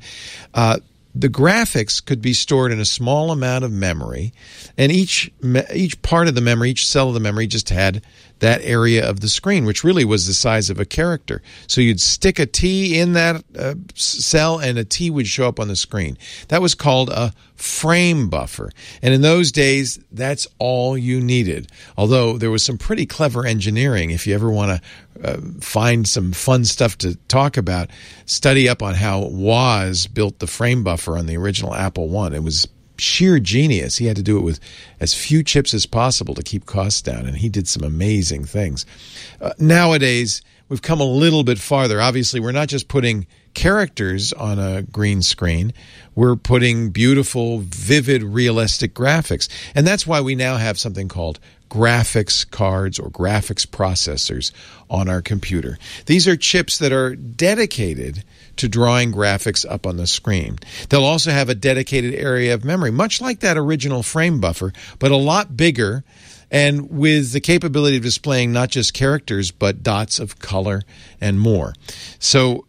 Uh, 0.53 0.77
the 1.19 1.29
graphics 1.29 2.03
could 2.03 2.21
be 2.21 2.33
stored 2.33 2.71
in 2.71 2.79
a 2.79 2.85
small 2.85 3.31
amount 3.31 3.65
of 3.65 3.71
memory, 3.71 4.33
and 4.77 4.91
each 4.91 5.31
each 5.73 6.01
part 6.01 6.27
of 6.27 6.35
the 6.35 6.41
memory, 6.41 6.71
each 6.71 6.87
cell 6.87 7.09
of 7.09 7.13
the 7.13 7.19
memory, 7.19 7.47
just 7.47 7.69
had 7.69 8.01
that 8.39 8.61
area 8.63 9.07
of 9.07 9.19
the 9.19 9.27
screen, 9.27 9.65
which 9.65 9.83
really 9.83 10.05
was 10.05 10.25
the 10.25 10.33
size 10.33 10.69
of 10.69 10.79
a 10.79 10.85
character. 10.85 11.41
So 11.67 11.81
you'd 11.81 11.99
stick 11.99 12.39
a 12.39 12.45
T 12.45 12.97
in 12.97 13.13
that 13.13 13.43
uh, 13.57 13.75
cell, 13.95 14.59
and 14.59 14.77
a 14.77 14.85
T 14.85 15.09
would 15.09 15.27
show 15.27 15.47
up 15.47 15.59
on 15.59 15.67
the 15.67 15.75
screen. 15.75 16.17
That 16.47 16.61
was 16.61 16.73
called 16.73 17.09
a 17.09 17.33
frame 17.55 18.29
buffer, 18.29 18.71
and 19.01 19.13
in 19.13 19.21
those 19.21 19.51
days, 19.51 19.99
that's 20.11 20.47
all 20.57 20.97
you 20.97 21.19
needed. 21.19 21.69
Although 21.97 22.37
there 22.37 22.51
was 22.51 22.63
some 22.63 22.77
pretty 22.77 23.05
clever 23.05 23.45
engineering. 23.45 24.11
If 24.11 24.25
you 24.25 24.33
ever 24.33 24.49
want 24.49 24.71
to 24.71 24.81
uh, 25.23 25.37
find 25.61 26.07
some 26.07 26.31
fun 26.31 26.65
stuff 26.65 26.97
to 26.99 27.15
talk 27.27 27.57
about, 27.57 27.89
study 28.25 28.69
up 28.69 28.81
on 28.81 28.93
how 28.93 29.25
Woz 29.25 30.07
built 30.07 30.39
the 30.39 30.47
frame 30.47 30.83
buffer 30.83 31.17
on 31.17 31.25
the 31.25 31.37
original 31.37 31.73
Apple 31.73 32.09
One. 32.09 32.33
It 32.33 32.43
was 32.43 32.67
sheer 32.97 33.39
genius. 33.39 33.97
He 33.97 34.05
had 34.05 34.17
to 34.17 34.23
do 34.23 34.37
it 34.37 34.41
with 34.41 34.59
as 34.99 35.13
few 35.13 35.43
chips 35.43 35.73
as 35.73 35.85
possible 35.85 36.35
to 36.35 36.43
keep 36.43 36.65
costs 36.65 37.01
down, 37.01 37.25
and 37.25 37.37
he 37.37 37.49
did 37.49 37.67
some 37.67 37.83
amazing 37.83 38.45
things. 38.45 38.85
Uh, 39.41 39.53
nowadays, 39.57 40.41
we've 40.67 40.81
come 40.81 40.99
a 40.99 41.05
little 41.05 41.43
bit 41.43 41.59
farther. 41.59 42.01
Obviously, 42.01 42.39
we're 42.39 42.51
not 42.51 42.67
just 42.67 42.87
putting 42.87 43.25
characters 43.53 44.31
on 44.33 44.59
a 44.59 44.83
green 44.83 45.21
screen, 45.21 45.73
we're 46.15 46.35
putting 46.35 46.91
beautiful, 46.91 47.59
vivid, 47.59 48.23
realistic 48.23 48.93
graphics. 48.93 49.49
And 49.73 49.87
that's 49.87 50.05
why 50.05 50.21
we 50.21 50.35
now 50.35 50.57
have 50.57 50.77
something 50.77 51.07
called 51.07 51.39
graphics 51.69 52.49
cards 52.49 52.99
or 52.99 53.09
graphics 53.09 53.65
processors 53.65 54.51
on 54.89 55.07
our 55.07 55.21
computer. 55.21 55.77
These 56.07 56.27
are 56.27 56.35
chips 56.35 56.79
that 56.79 56.91
are 56.91 57.15
dedicated 57.15 58.23
to 58.57 58.67
drawing 58.67 59.11
graphics 59.11 59.65
up 59.69 59.85
on 59.85 59.97
the 59.97 60.07
screen. 60.07 60.59
They'll 60.89 61.05
also 61.05 61.31
have 61.31 61.49
a 61.49 61.55
dedicated 61.55 62.15
area 62.15 62.53
of 62.53 62.65
memory, 62.65 62.91
much 62.91 63.21
like 63.21 63.39
that 63.39 63.57
original 63.57 64.03
frame 64.03 64.41
buffer, 64.41 64.73
but 64.97 65.11
a 65.11 65.17
lot 65.17 65.55
bigger 65.55 66.03
and 66.51 66.89
with 66.89 67.31
the 67.31 67.39
capability 67.39 67.97
of 67.97 68.03
displaying 68.03 68.51
not 68.51 68.69
just 68.69 68.93
characters, 68.93 69.51
but 69.51 69.83
dots 69.83 70.19
of 70.19 70.39
color 70.39 70.81
and 71.21 71.39
more. 71.39 71.73
So 72.17 72.65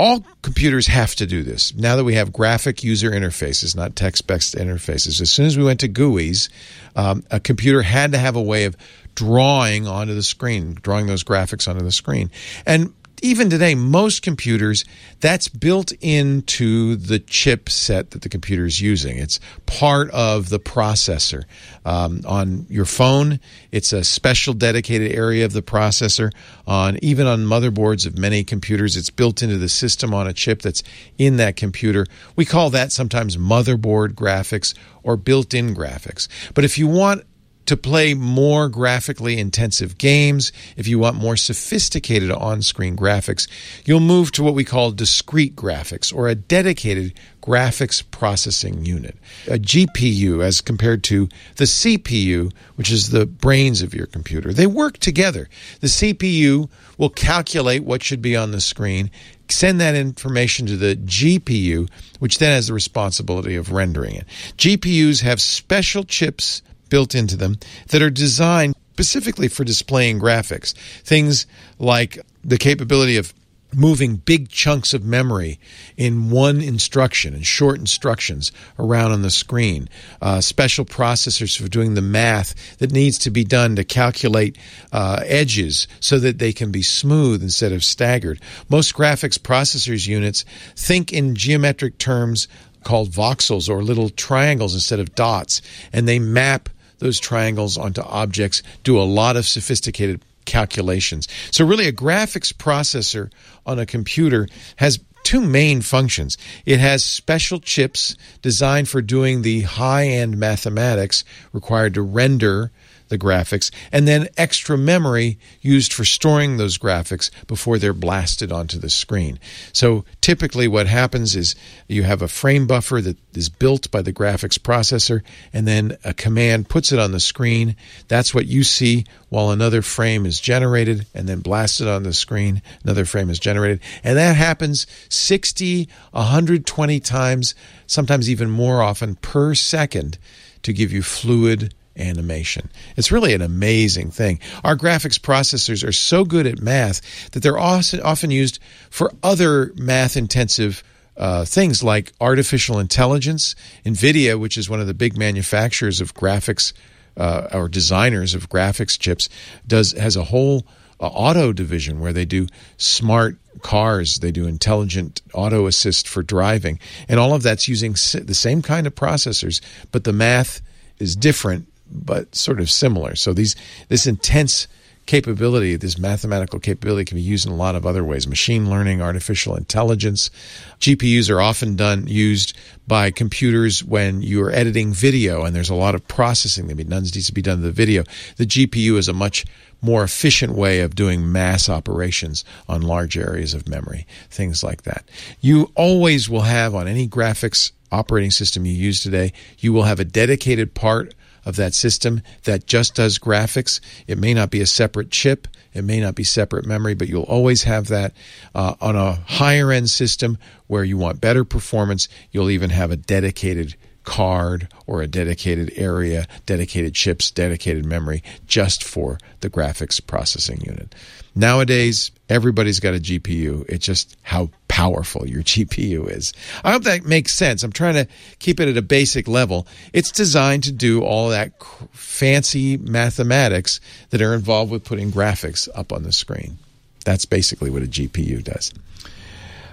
all 0.00 0.24
computers 0.40 0.86
have 0.86 1.14
to 1.16 1.26
do 1.26 1.42
this. 1.42 1.74
Now 1.74 1.96
that 1.96 2.04
we 2.04 2.14
have 2.14 2.32
graphic 2.32 2.82
user 2.82 3.10
interfaces, 3.10 3.76
not 3.76 3.96
text 3.96 4.26
based 4.26 4.54
interfaces, 4.54 5.20
as 5.20 5.30
soon 5.30 5.44
as 5.44 5.58
we 5.58 5.62
went 5.62 5.80
to 5.80 5.88
GUIs, 5.88 6.48
um, 6.96 7.22
a 7.30 7.38
computer 7.38 7.82
had 7.82 8.12
to 8.12 8.18
have 8.18 8.34
a 8.34 8.40
way 8.40 8.64
of 8.64 8.78
drawing 9.14 9.86
onto 9.86 10.14
the 10.14 10.22
screen, 10.22 10.78
drawing 10.80 11.06
those 11.06 11.22
graphics 11.22 11.68
onto 11.68 11.84
the 11.84 11.92
screen. 11.92 12.30
And 12.64 12.94
even 13.22 13.50
today, 13.50 13.74
most 13.74 14.22
computers, 14.22 14.84
that's 15.20 15.48
built 15.48 15.92
into 16.00 16.96
the 16.96 17.18
chip 17.18 17.68
set 17.68 18.10
that 18.10 18.22
the 18.22 18.28
computer 18.28 18.64
is 18.64 18.80
using. 18.80 19.18
It's 19.18 19.40
part 19.66 20.10
of 20.10 20.48
the 20.48 20.58
processor. 20.58 21.44
Um, 21.84 22.22
on 22.26 22.66
your 22.68 22.84
phone, 22.84 23.40
it's 23.72 23.92
a 23.92 24.04
special 24.04 24.54
dedicated 24.54 25.12
area 25.12 25.44
of 25.44 25.52
the 25.52 25.62
processor. 25.62 26.32
On 26.66 26.98
even 27.02 27.26
on 27.26 27.40
motherboards 27.40 28.06
of 28.06 28.18
many 28.18 28.44
computers, 28.44 28.96
it's 28.96 29.10
built 29.10 29.42
into 29.42 29.58
the 29.58 29.68
system 29.68 30.14
on 30.14 30.26
a 30.26 30.32
chip 30.32 30.62
that's 30.62 30.82
in 31.18 31.36
that 31.36 31.56
computer. 31.56 32.06
We 32.36 32.44
call 32.44 32.70
that 32.70 32.92
sometimes 32.92 33.36
motherboard 33.36 34.14
graphics 34.14 34.74
or 35.02 35.16
built-in 35.16 35.74
graphics. 35.74 36.28
But 36.54 36.64
if 36.64 36.78
you 36.78 36.86
want 36.86 37.24
to 37.70 37.76
play 37.76 38.14
more 38.14 38.68
graphically 38.68 39.38
intensive 39.38 39.96
games, 39.96 40.50
if 40.76 40.88
you 40.88 40.98
want 40.98 41.14
more 41.14 41.36
sophisticated 41.36 42.28
on 42.28 42.62
screen 42.62 42.96
graphics, 42.96 43.46
you'll 43.84 44.00
move 44.00 44.32
to 44.32 44.42
what 44.42 44.54
we 44.54 44.64
call 44.64 44.90
discrete 44.90 45.54
graphics 45.54 46.12
or 46.12 46.26
a 46.26 46.34
dedicated 46.34 47.14
graphics 47.40 48.02
processing 48.10 48.84
unit, 48.84 49.16
a 49.46 49.56
GPU 49.56 50.42
as 50.42 50.60
compared 50.60 51.04
to 51.04 51.28
the 51.58 51.64
CPU, 51.64 52.52
which 52.74 52.90
is 52.90 53.10
the 53.10 53.24
brains 53.24 53.82
of 53.82 53.94
your 53.94 54.06
computer. 54.06 54.52
They 54.52 54.66
work 54.66 54.98
together. 54.98 55.48
The 55.78 55.86
CPU 55.86 56.68
will 56.98 57.08
calculate 57.08 57.84
what 57.84 58.02
should 58.02 58.20
be 58.20 58.34
on 58.34 58.50
the 58.50 58.60
screen, 58.60 59.12
send 59.48 59.80
that 59.80 59.94
information 59.94 60.66
to 60.66 60.76
the 60.76 60.96
GPU, 60.96 61.88
which 62.18 62.38
then 62.38 62.52
has 62.52 62.66
the 62.66 62.74
responsibility 62.74 63.54
of 63.54 63.70
rendering 63.70 64.16
it. 64.16 64.26
GPUs 64.56 65.22
have 65.22 65.40
special 65.40 66.02
chips 66.02 66.62
built 66.90 67.14
into 67.14 67.36
them 67.36 67.58
that 67.88 68.02
are 68.02 68.10
designed 68.10 68.74
specifically 68.92 69.48
for 69.48 69.64
displaying 69.64 70.20
graphics. 70.20 70.74
Things 71.02 71.46
like 71.78 72.18
the 72.44 72.58
capability 72.58 73.16
of 73.16 73.32
moving 73.74 74.16
big 74.16 74.48
chunks 74.48 74.92
of 74.92 75.04
memory 75.04 75.58
in 75.96 76.30
one 76.30 76.60
instruction 76.60 77.34
and 77.34 77.46
short 77.46 77.78
instructions 77.78 78.52
around 78.78 79.12
on 79.12 79.22
the 79.22 79.30
screen. 79.30 79.88
Uh, 80.20 80.40
special 80.40 80.84
processors 80.84 81.60
for 81.60 81.68
doing 81.68 81.94
the 81.94 82.02
math 82.02 82.78
that 82.78 82.92
needs 82.92 83.18
to 83.18 83.30
be 83.30 83.44
done 83.44 83.76
to 83.76 83.84
calculate 83.84 84.58
uh, 84.92 85.22
edges 85.24 85.86
so 86.00 86.18
that 86.18 86.38
they 86.38 86.52
can 86.52 86.70
be 86.70 86.82
smooth 86.82 87.42
instead 87.42 87.72
of 87.72 87.84
staggered. 87.84 88.40
Most 88.68 88.94
graphics 88.94 89.38
processors 89.38 90.06
units 90.06 90.44
think 90.76 91.12
in 91.12 91.34
geometric 91.34 91.98
terms 91.98 92.48
called 92.82 93.10
voxels 93.10 93.68
or 93.68 93.82
little 93.82 94.08
triangles 94.08 94.74
instead 94.74 95.00
of 95.00 95.14
dots, 95.14 95.60
and 95.92 96.08
they 96.08 96.18
map 96.18 96.68
those 97.00 97.18
triangles 97.18 97.76
onto 97.76 98.00
objects, 98.02 98.62
do 98.84 98.98
a 98.98 99.02
lot 99.02 99.36
of 99.36 99.46
sophisticated 99.46 100.22
calculations. 100.44 101.28
So, 101.50 101.64
really, 101.64 101.86
a 101.86 101.92
graphics 101.92 102.52
processor 102.52 103.30
on 103.66 103.78
a 103.78 103.86
computer 103.86 104.48
has 104.76 104.98
two 105.22 105.40
main 105.40 105.80
functions. 105.80 106.38
It 106.64 106.80
has 106.80 107.04
special 107.04 107.60
chips 107.60 108.16
designed 108.42 108.88
for 108.88 109.02
doing 109.02 109.42
the 109.42 109.62
high 109.62 110.06
end 110.06 110.38
mathematics 110.38 111.24
required 111.52 111.94
to 111.94 112.02
render 112.02 112.70
the 113.10 113.18
graphics, 113.18 113.70
and 113.92 114.08
then 114.08 114.28
extra 114.36 114.78
memory 114.78 115.38
used 115.60 115.92
for 115.92 116.04
storing 116.04 116.56
those 116.56 116.78
graphics 116.78 117.30
before 117.46 117.78
they're 117.78 117.92
blasted 117.92 118.50
onto 118.50 118.78
the 118.78 118.88
screen. 118.88 119.38
So 119.72 120.04
typically, 120.20 120.66
what 120.66 120.86
happens 120.86 121.36
is 121.36 121.54
you 121.86 122.04
have 122.04 122.22
a 122.22 122.28
frame 122.28 122.66
buffer 122.66 123.02
that 123.02 123.18
is 123.36 123.48
built 123.48 123.90
by 123.90 124.00
the 124.00 124.12
graphics 124.12 124.58
processor, 124.58 125.22
and 125.52 125.68
then 125.68 125.96
a 126.04 126.14
command 126.14 126.68
puts 126.68 126.92
it 126.92 126.98
on 126.98 127.12
the 127.12 127.20
screen. 127.20 127.76
That's 128.08 128.34
what 128.34 128.46
you 128.46 128.64
see 128.64 129.04
while 129.28 129.50
another 129.50 129.82
frame 129.82 130.24
is 130.24 130.40
generated 130.40 131.06
and 131.14 131.28
then 131.28 131.40
blasted 131.40 131.86
on 131.86 132.04
the 132.04 132.12
screen. 132.12 132.62
Another 132.82 133.04
frame 133.04 133.28
is 133.28 133.38
generated, 133.38 133.80
and 134.02 134.16
that 134.16 134.36
happens 134.36 134.86
60, 135.08 135.88
120 136.12 137.00
times, 137.00 137.54
sometimes 137.86 138.30
even 138.30 138.50
more 138.50 138.82
often 138.82 139.16
per 139.16 139.54
second 139.54 140.18
to 140.62 140.72
give 140.72 140.92
you 140.92 141.02
fluid 141.02 141.74
animation. 142.00 142.70
It's 142.96 143.12
really 143.12 143.34
an 143.34 143.42
amazing 143.42 144.10
thing. 144.10 144.40
Our 144.64 144.76
graphics 144.76 145.18
processors 145.18 145.86
are 145.86 145.92
so 145.92 146.24
good 146.24 146.46
at 146.46 146.60
math 146.60 147.30
that 147.32 147.42
they're 147.42 147.58
often 147.58 148.30
used 148.30 148.58
for 148.90 149.12
other 149.22 149.72
math 149.76 150.16
intensive 150.16 150.82
uh, 151.16 151.44
things 151.44 151.82
like 151.82 152.12
artificial 152.20 152.78
intelligence. 152.78 153.54
NVIDIA, 153.84 154.40
which 154.40 154.56
is 154.56 154.70
one 154.70 154.80
of 154.80 154.86
the 154.86 154.94
big 154.94 155.18
manufacturers 155.18 156.00
of 156.00 156.14
graphics 156.14 156.72
uh, 157.16 157.48
or 157.52 157.68
designers 157.68 158.34
of 158.34 158.48
graphics 158.48 158.98
chips, 158.98 159.28
does 159.66 159.92
has 159.92 160.16
a 160.16 160.24
whole 160.24 160.64
uh, 160.98 161.06
auto 161.06 161.52
division 161.52 162.00
where 162.00 162.12
they 162.12 162.24
do 162.24 162.46
smart 162.76 163.36
cars, 163.62 164.16
they 164.16 164.30
do 164.30 164.46
intelligent 164.46 165.20
auto 165.34 165.66
assist 165.66 166.08
for 166.08 166.22
driving, 166.22 166.78
and 167.08 167.20
all 167.20 167.34
of 167.34 167.42
that's 167.42 167.68
using 167.68 167.92
the 167.92 168.34
same 168.34 168.62
kind 168.62 168.86
of 168.86 168.94
processors, 168.94 169.60
but 169.92 170.04
the 170.04 170.12
math 170.12 170.62
is 170.98 171.16
different 171.16 171.66
but 171.90 172.34
sort 172.34 172.60
of 172.60 172.70
similar. 172.70 173.16
So 173.16 173.32
these 173.32 173.56
this 173.88 174.06
intense 174.06 174.68
capability, 175.06 175.74
this 175.74 175.98
mathematical 175.98 176.60
capability, 176.60 177.04
can 177.04 177.16
be 177.16 177.22
used 177.22 177.44
in 177.44 177.52
a 177.52 177.56
lot 177.56 177.74
of 177.74 177.84
other 177.84 178.04
ways. 178.04 178.28
Machine 178.28 178.70
learning, 178.70 179.02
artificial 179.02 179.56
intelligence. 179.56 180.30
GPUs 180.78 181.28
are 181.28 181.40
often 181.40 181.74
done 181.74 182.06
used 182.06 182.56
by 182.86 183.10
computers 183.10 183.82
when 183.82 184.22
you 184.22 184.40
are 184.44 184.52
editing 184.52 184.92
video, 184.92 185.44
and 185.44 185.56
there's 185.56 185.70
a 185.70 185.74
lot 185.74 185.94
of 185.94 186.06
processing 186.06 186.68
that 186.68 186.88
needs 186.88 187.26
to 187.26 187.34
be 187.34 187.42
done 187.42 187.56
to 187.56 187.62
the 187.62 187.72
video. 187.72 188.04
The 188.36 188.46
GPU 188.46 188.96
is 188.96 189.08
a 189.08 189.12
much 189.12 189.44
more 189.82 190.04
efficient 190.04 190.52
way 190.52 190.80
of 190.80 190.94
doing 190.94 191.32
mass 191.32 191.68
operations 191.68 192.44
on 192.68 192.82
large 192.82 193.16
areas 193.16 193.54
of 193.54 193.68
memory, 193.68 194.06
things 194.30 194.62
like 194.62 194.82
that. 194.82 195.08
You 195.40 195.72
always 195.74 196.28
will 196.28 196.42
have 196.42 196.74
on 196.74 196.86
any 196.86 197.08
graphics 197.08 197.72
operating 197.90 198.30
system 198.30 198.64
you 198.64 198.72
use 198.72 199.02
today, 199.02 199.32
you 199.58 199.72
will 199.72 199.82
have 199.82 199.98
a 199.98 200.04
dedicated 200.04 200.74
part 200.74 201.14
of 201.50 201.56
that 201.56 201.74
system 201.74 202.22
that 202.44 202.66
just 202.66 202.94
does 202.94 203.18
graphics. 203.18 203.80
It 204.06 204.18
may 204.18 204.32
not 204.32 204.50
be 204.50 204.60
a 204.60 204.66
separate 204.66 205.10
chip, 205.10 205.48
it 205.74 205.82
may 205.82 206.00
not 206.00 206.14
be 206.14 206.24
separate 206.24 206.64
memory, 206.64 206.94
but 206.94 207.08
you'll 207.08 207.24
always 207.24 207.64
have 207.64 207.88
that 207.88 208.14
uh, 208.54 208.74
on 208.80 208.94
a 208.94 209.14
higher 209.26 209.72
end 209.72 209.90
system 209.90 210.38
where 210.68 210.84
you 210.84 210.96
want 210.96 211.20
better 211.20 211.44
performance. 211.44 212.08
You'll 212.30 212.50
even 212.50 212.70
have 212.70 212.92
a 212.92 212.96
dedicated 212.96 213.74
card 214.04 214.68
or 214.86 215.02
a 215.02 215.08
dedicated 215.08 215.72
area, 215.74 216.26
dedicated 216.46 216.94
chips, 216.94 217.30
dedicated 217.32 217.84
memory 217.84 218.22
just 218.46 218.84
for 218.84 219.18
the 219.40 219.50
graphics 219.50 220.04
processing 220.04 220.60
unit. 220.60 220.94
Nowadays, 221.34 222.12
everybody's 222.30 222.80
got 222.80 222.94
a 222.94 222.98
GPU. 222.98 223.68
It's 223.68 223.84
just 223.84 224.16
how 224.22 224.50
powerful 224.68 225.28
your 225.28 225.42
GPU 225.42 226.08
is. 226.08 226.32
I 226.64 226.72
hope 226.72 226.84
that 226.84 227.04
makes 227.04 227.32
sense. 227.32 227.62
I'm 227.62 227.72
trying 227.72 227.94
to 227.94 228.06
keep 228.38 228.60
it 228.60 228.68
at 228.68 228.76
a 228.76 228.82
basic 228.82 229.28
level. 229.28 229.66
It's 229.92 230.10
designed 230.10 230.64
to 230.64 230.72
do 230.72 231.02
all 231.02 231.28
that 231.30 231.52
fancy 231.92 232.76
mathematics 232.78 233.80
that 234.10 234.22
are 234.22 234.34
involved 234.34 234.70
with 234.70 234.84
putting 234.84 235.10
graphics 235.10 235.68
up 235.74 235.92
on 235.92 236.04
the 236.04 236.12
screen. 236.12 236.58
That's 237.04 237.24
basically 237.24 237.70
what 237.70 237.82
a 237.82 237.86
GPU 237.86 238.44
does. 238.44 238.72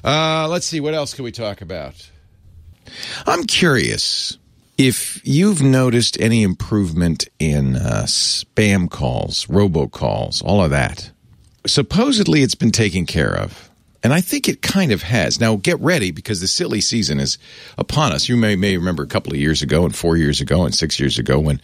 Uh, 0.04 0.48
let's 0.50 0.65
see, 0.65 0.80
what 0.80 0.93
else 0.93 1.13
can 1.13 1.24
we 1.24 1.32
talk 1.32 1.62
about? 1.62 2.10
I'm 3.26 3.43
curious 3.43 4.38
if 4.78 5.20
you've 5.26 5.62
noticed 5.62 6.20
any 6.22 6.43
improvement 6.43 7.28
in 7.39 7.76
uh, 7.76 8.04
spam 8.06 8.89
calls, 8.89 9.46
robocalls, 9.48 10.43
all 10.43 10.63
of 10.63 10.72
that. 10.72 11.12
Supposedly 11.67 12.41
it's 12.41 12.56
been 12.56 12.71
taken 12.71 13.06
care 13.06 13.36
of. 13.36 13.69
And 14.03 14.13
I 14.13 14.21
think 14.21 14.47
it 14.47 14.62
kind 14.62 14.91
of 14.91 15.03
has. 15.03 15.39
Now, 15.39 15.56
get 15.56 15.80
ready 15.80 16.12
because 16.12 16.39
the 16.39 16.47
silly 16.47 16.82
season 16.82 17.19
is 17.19 17.38
upon 17.77 18.12
us. 18.12 18.30
You 18.30 18.38
may, 18.38 18.56
may 18.56 18.77
remember 18.77 19.03
a 19.03 19.08
couple 19.08 19.34
of 19.34 19.39
years 19.39 19.62
ago, 19.62 19.86
and 19.86 19.95
four 19.95 20.17
years 20.17 20.39
ago, 20.39 20.65
and 20.65 20.73
six 20.73 20.99
years 20.99 21.17
ago, 21.17 21.39
when 21.39 21.62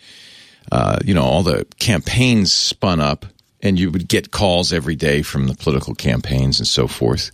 uh, 0.72 1.00
you 1.06 1.14
know 1.14 1.24
all 1.24 1.44
the 1.44 1.66
campaigns 1.80 2.52
spun 2.52 3.00
up, 3.00 3.26
and 3.62 3.80
you 3.80 3.92
would 3.92 4.08
get 4.08 4.32
calls 4.32 4.74
every 4.74 4.96
day 4.96 5.22
from 5.22 5.48
the 5.48 5.56
political 5.56 5.94
campaigns 5.94 6.60
and 6.60 6.68
so 6.68 6.88
forth. 6.88 7.32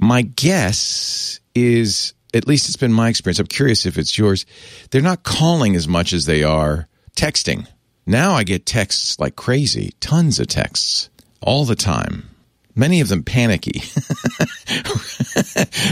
My 0.00 0.22
guess 0.22 1.40
is 1.54 2.12
at 2.34 2.46
least 2.46 2.68
it's 2.68 2.76
been 2.76 2.92
my 2.92 3.08
experience. 3.08 3.38
I'm 3.38 3.46
curious 3.46 3.86
if 3.86 3.96
it's 3.96 4.18
yours. 4.18 4.44
They're 4.90 5.02
not 5.02 5.22
calling 5.22 5.76
as 5.76 5.86
much 5.86 6.12
as 6.12 6.26
they 6.26 6.42
are 6.42 6.88
texting. 7.16 7.66
Now 8.06 8.32
I 8.32 8.44
get 8.44 8.66
texts 8.66 9.18
like 9.20 9.36
crazy, 9.36 9.94
tons 10.00 10.40
of 10.40 10.48
texts 10.48 11.09
all 11.40 11.64
the 11.64 11.76
time. 11.76 12.28
Many 12.74 13.00
of 13.00 13.08
them 13.08 13.24
panicky. 13.24 13.82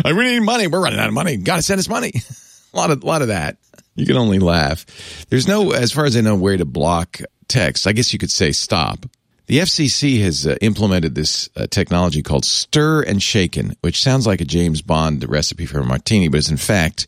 I 0.05 0.11
really 0.11 0.39
need 0.39 0.45
money. 0.45 0.69
We're 0.69 0.81
running 0.81 1.01
out 1.01 1.09
of 1.09 1.15
money. 1.15 1.37
Got 1.37 1.57
to 1.57 1.63
send 1.63 1.81
us 1.81 1.89
money. 1.89 2.13
a 2.73 2.77
lot 2.77 2.91
of, 2.91 3.05
lot 3.05 3.23
of 3.23 3.29
that. 3.29 3.59
You 3.95 4.07
can 4.07 4.17
only 4.17 4.39
laugh. 4.39 4.87
There's 5.29 5.49
no, 5.49 5.73
as 5.73 5.93
far 5.93 6.05
as 6.05 6.17
I 6.17 6.21
know, 6.21 6.37
way 6.37 6.57
to 6.57 6.65
block 6.65 7.21
text. 7.49 7.87
I 7.87 7.93
guess 7.93 8.13
you 8.13 8.19
could 8.19 8.31
say 8.31 8.53
stop. 8.53 9.07
The 9.47 9.61
FCC 9.61 10.21
has 10.23 10.47
uh, 10.47 10.57
implemented 10.61 11.15
this 11.15 11.49
uh, 11.57 11.67
technology 11.69 12.23
called 12.23 12.45
Stir 12.45 13.03
and 13.03 13.23
Shaken, 13.23 13.75
which 13.81 14.03
sounds 14.03 14.27
like 14.27 14.41
a 14.41 14.45
James 14.45 14.83
Bond 14.83 15.27
recipe 15.29 15.67
for 15.67 15.81
a 15.81 15.85
martini, 15.85 16.29
but 16.29 16.39
is 16.39 16.51
in 16.51 16.59
fact 16.59 17.07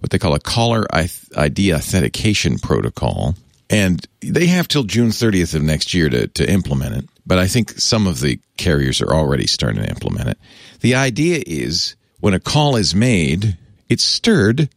what 0.00 0.10
they 0.10 0.18
call 0.18 0.34
a 0.34 0.40
caller 0.40 0.86
ID 0.92 1.72
authentication 1.72 2.58
protocol. 2.58 3.36
And 3.70 4.04
they 4.20 4.46
have 4.46 4.66
till 4.66 4.84
June 4.84 5.08
30th 5.08 5.54
of 5.54 5.62
next 5.62 5.94
year 5.94 6.08
to, 6.08 6.26
to 6.28 6.50
implement 6.50 6.96
it. 6.96 7.08
But 7.28 7.38
I 7.38 7.46
think 7.46 7.78
some 7.78 8.06
of 8.06 8.20
the 8.20 8.40
carriers 8.56 9.02
are 9.02 9.12
already 9.12 9.46
starting 9.46 9.82
to 9.82 9.88
implement 9.88 10.30
it. 10.30 10.38
The 10.80 10.94
idea 10.94 11.42
is 11.46 11.94
when 12.20 12.32
a 12.32 12.40
call 12.40 12.74
is 12.74 12.94
made, 12.94 13.58
it's 13.90 14.02
stirred. 14.02 14.70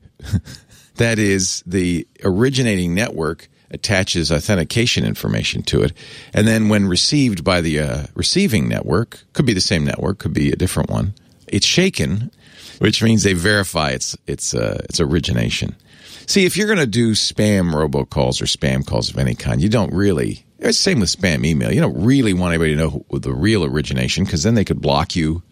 that 0.96 1.18
is, 1.18 1.64
the 1.66 2.06
originating 2.24 2.94
network 2.94 3.48
attaches 3.72 4.34
authentication 4.34 5.06
information 5.06 5.64
to 5.64 5.82
it. 5.82 5.94
And 6.34 6.46
then 6.46 6.68
when 6.68 6.88
received 6.88 7.46
by 7.46 7.62
the 7.62 7.80
uh, 7.80 8.04
receiving 8.16 8.68
network, 8.68 9.24
could 9.32 9.46
be 9.46 9.54
the 9.54 9.62
same 9.62 9.86
network, 9.86 10.20
could 10.20 10.34
be 10.34 10.52
a 10.52 10.58
different 10.58 10.90
one, 10.90 11.14
it's 11.48 11.66
shaken, 11.66 12.32
which 12.80 13.02
means 13.02 13.24
they 13.24 13.34
verify 13.34 13.92
its, 13.92 14.18
its, 14.28 14.54
uh, 14.54 14.82
its 14.90 15.00
origination. 15.00 15.74
See, 16.26 16.46
if 16.46 16.58
you're 16.58 16.68
going 16.68 16.80
to 16.80 16.88
do 16.88 17.12
spam 17.14 17.74
robocalls 17.74 18.42
or 18.42 18.46
spam 18.46 18.86
calls 18.86 19.10
of 19.10 19.18
any 19.18 19.36
kind, 19.36 19.62
you 19.62 19.70
don't 19.70 19.94
really, 19.94 20.46
it's 20.62 20.78
the 20.78 20.84
same 20.84 21.00
with 21.00 21.10
spam 21.10 21.46
email. 21.46 21.72
You 21.72 21.82
don't 21.82 22.04
really 22.04 22.34
want 22.34 22.54
anybody 22.54 22.76
to 22.76 22.82
know 22.82 23.06
the 23.12 23.34
real 23.34 23.66
origination 23.66 24.24
because 24.24 24.44
then 24.44 24.56
they 24.56 24.66
could 24.66 24.82
block 24.82 25.16
you. 25.16 25.44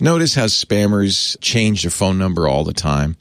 Notice 0.00 0.34
how 0.34 0.46
spammers 0.46 1.36
change 1.40 1.82
their 1.82 1.90
phone 1.90 2.18
number 2.18 2.48
all 2.48 2.64
the 2.64 2.72
time. 2.72 3.16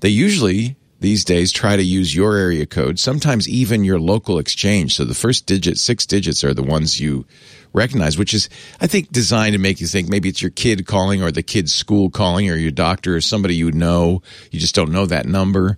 They 0.00 0.08
usually 0.08 0.76
these 1.00 1.24
days 1.24 1.52
try 1.52 1.76
to 1.76 1.82
use 1.82 2.14
your 2.14 2.36
area 2.36 2.64
code, 2.66 2.98
sometimes 2.98 3.48
even 3.48 3.84
your 3.84 4.00
local 4.00 4.38
exchange. 4.38 4.94
So 4.94 5.04
the 5.04 5.14
first 5.14 5.46
digit, 5.46 5.78
six 5.78 6.06
digits 6.06 6.42
are 6.42 6.54
the 6.54 6.62
ones 6.62 7.00
you 7.00 7.26
recognize, 7.72 8.16
which 8.16 8.32
is, 8.32 8.48
I 8.80 8.86
think, 8.86 9.12
designed 9.12 9.52
to 9.52 9.58
make 9.58 9.80
you 9.80 9.86
think 9.86 10.08
maybe 10.08 10.30
it's 10.30 10.40
your 10.40 10.50
kid 10.50 10.86
calling 10.86 11.22
or 11.22 11.30
the 11.30 11.42
kid's 11.42 11.74
school 11.74 12.08
calling 12.08 12.48
or 12.50 12.56
your 12.56 12.70
doctor 12.70 13.14
or 13.14 13.20
somebody 13.20 13.54
you 13.54 13.70
know. 13.72 14.22
You 14.50 14.58
just 14.58 14.74
don't 14.74 14.92
know 14.92 15.06
that 15.06 15.26
number. 15.26 15.76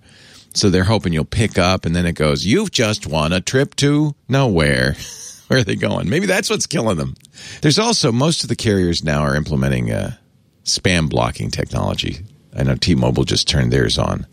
So 0.54 0.70
they're 0.70 0.84
hoping 0.84 1.12
you'll 1.12 1.24
pick 1.24 1.58
up 1.58 1.84
and 1.84 1.94
then 1.94 2.06
it 2.06 2.14
goes, 2.14 2.44
you've 2.44 2.70
just 2.70 3.06
won 3.06 3.32
a 3.32 3.40
trip 3.40 3.76
to 3.76 4.14
nowhere. 4.28 4.96
Where 5.48 5.60
are 5.60 5.64
they 5.64 5.76
going? 5.76 6.10
Maybe 6.10 6.26
that's 6.26 6.50
what's 6.50 6.66
killing 6.66 6.98
them. 6.98 7.14
There's 7.62 7.78
also, 7.78 8.12
most 8.12 8.42
of 8.42 8.48
the 8.48 8.56
carriers 8.56 9.02
now 9.02 9.22
are 9.22 9.36
implementing 9.36 9.90
uh, 9.90 10.16
spam 10.64 11.08
blocking 11.08 11.50
technology. 11.50 12.18
I 12.54 12.64
know 12.64 12.74
T-Mobile 12.74 13.24
just 13.24 13.48
turned 13.48 13.72
theirs 13.72 13.98
on 13.98 14.26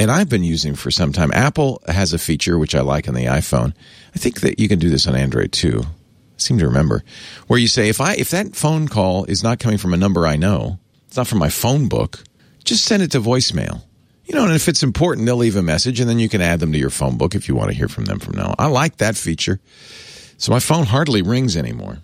and 0.00 0.10
I've 0.10 0.30
been 0.30 0.44
using 0.44 0.74
for 0.74 0.90
some 0.90 1.12
time. 1.12 1.30
Apple 1.32 1.82
has 1.86 2.14
a 2.14 2.18
feature 2.18 2.58
which 2.58 2.74
I 2.74 2.80
like 2.80 3.06
on 3.06 3.14
the 3.14 3.26
iPhone. 3.26 3.74
I 4.14 4.18
think 4.18 4.40
that 4.40 4.58
you 4.58 4.66
can 4.66 4.78
do 4.78 4.88
this 4.88 5.06
on 5.06 5.14
Android 5.14 5.52
too. 5.52 5.82
I 5.84 6.38
seem 6.38 6.58
to 6.58 6.66
remember 6.66 7.04
where 7.48 7.58
you 7.58 7.68
say 7.68 7.90
if 7.90 8.00
I 8.00 8.14
if 8.14 8.30
that 8.30 8.56
phone 8.56 8.88
call 8.88 9.24
is 9.24 9.42
not 9.42 9.58
coming 9.58 9.76
from 9.76 9.92
a 9.92 9.98
number 9.98 10.26
I 10.26 10.36
know, 10.36 10.78
it's 11.06 11.18
not 11.18 11.26
from 11.26 11.38
my 11.38 11.50
phone 11.50 11.88
book, 11.88 12.24
just 12.64 12.84
send 12.84 13.02
it 13.02 13.10
to 13.12 13.20
voicemail. 13.20 13.82
You 14.30 14.36
know, 14.36 14.44
and 14.44 14.54
if 14.54 14.68
it's 14.68 14.84
important, 14.84 15.26
they'll 15.26 15.34
leave 15.34 15.56
a 15.56 15.62
message 15.62 15.98
and 15.98 16.08
then 16.08 16.20
you 16.20 16.28
can 16.28 16.40
add 16.40 16.60
them 16.60 16.70
to 16.70 16.78
your 16.78 16.90
phone 16.90 17.18
book 17.18 17.34
if 17.34 17.48
you 17.48 17.56
want 17.56 17.70
to 17.70 17.76
hear 17.76 17.88
from 17.88 18.04
them 18.04 18.20
from 18.20 18.36
now 18.36 18.50
on. 18.50 18.54
I 18.60 18.66
like 18.66 18.98
that 18.98 19.16
feature. 19.16 19.58
So 20.38 20.52
my 20.52 20.60
phone 20.60 20.86
hardly 20.86 21.20
rings 21.20 21.56
anymore. 21.56 21.98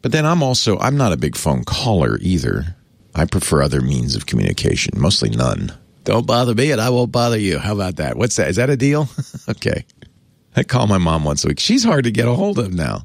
But 0.00 0.12
then 0.12 0.24
I'm 0.24 0.40
also, 0.40 0.78
I'm 0.78 0.96
not 0.96 1.12
a 1.12 1.16
big 1.16 1.34
phone 1.34 1.64
caller 1.64 2.16
either. 2.20 2.76
I 3.12 3.24
prefer 3.24 3.60
other 3.60 3.80
means 3.80 4.14
of 4.14 4.24
communication, 4.24 5.00
mostly 5.00 5.30
none. 5.30 5.76
Don't 6.04 6.28
bother 6.28 6.54
me 6.54 6.70
and 6.70 6.80
I 6.80 6.90
won't 6.90 7.10
bother 7.10 7.40
you. 7.40 7.58
How 7.58 7.72
about 7.72 7.96
that? 7.96 8.16
What's 8.16 8.36
that? 8.36 8.50
Is 8.50 8.54
that 8.54 8.70
a 8.70 8.76
deal? 8.76 9.08
okay. 9.48 9.84
I 10.54 10.62
call 10.62 10.86
my 10.86 10.98
mom 10.98 11.24
once 11.24 11.44
a 11.44 11.48
week. 11.48 11.58
She's 11.58 11.82
hard 11.82 12.04
to 12.04 12.12
get 12.12 12.28
a 12.28 12.34
hold 12.34 12.60
of 12.60 12.72
now. 12.72 13.04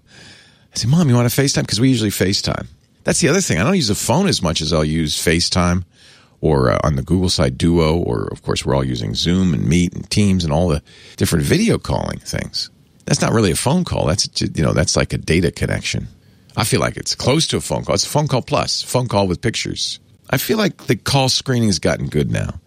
I 0.76 0.78
say, 0.78 0.88
Mom, 0.88 1.10
you 1.10 1.16
want 1.16 1.28
to 1.28 1.42
FaceTime? 1.42 1.62
Because 1.62 1.82
we 1.82 1.90
usually 1.90 2.12
FaceTime. 2.12 2.68
That's 3.04 3.20
the 3.20 3.30
other 3.30 3.42
thing. 3.42 3.58
I 3.58 3.64
don't 3.64 3.76
use 3.76 3.88
the 3.88 3.96
phone 3.96 4.28
as 4.28 4.44
much 4.44 4.62
as 4.62 4.72
I'll 4.72 4.86
use 4.86 5.18
FaceTime 5.18 5.86
or 6.44 6.72
uh, 6.72 6.80
on 6.84 6.98
the 6.98 7.02
Google 7.02 7.30
side 7.30 7.58
Duo, 7.58 7.96
or 7.96 8.28
of 8.28 8.44
course, 8.44 8.66
we're 8.66 8.76
all 8.76 8.84
using 8.84 9.16
Zoom 9.16 9.54
and 9.54 9.66
Meet 9.66 9.94
and 9.94 10.10
Teams 10.10 10.44
and 10.44 10.52
all 10.52 10.68
the 10.68 10.84
different 11.16 11.46
video 11.46 11.78
calling 11.78 12.20
things. 12.20 12.70
That's 13.06 13.22
not 13.22 13.32
really 13.32 13.52
a 13.52 13.56
phone 13.56 13.86
call. 13.86 14.06
That's, 14.06 14.42
you 14.42 14.62
know, 14.62 14.74
that's 14.74 14.98
like 14.98 15.14
a 15.14 15.18
data 15.18 15.52
connection. 15.52 16.10
I 16.58 16.66
feel 16.66 16.82
like 16.82 16.98
it's 16.98 17.16
close 17.16 17.48
to 17.48 17.58
a 17.58 17.62
phone 17.62 17.86
call. 17.86 17.96
It's 17.96 18.06
a 18.06 18.10
phone 18.10 18.28
call 18.28 18.42
plus, 18.42 18.82
phone 18.82 19.08
call 19.08 19.26
with 19.26 19.40
pictures. 19.40 20.02
I 20.30 20.38
feel 20.38 20.58
like 20.58 20.86
the 20.88 20.98
call 20.98 21.30
screening 21.30 21.70
has 21.70 21.80
gotten 21.80 22.08
good 22.08 22.30
now. 22.30 22.60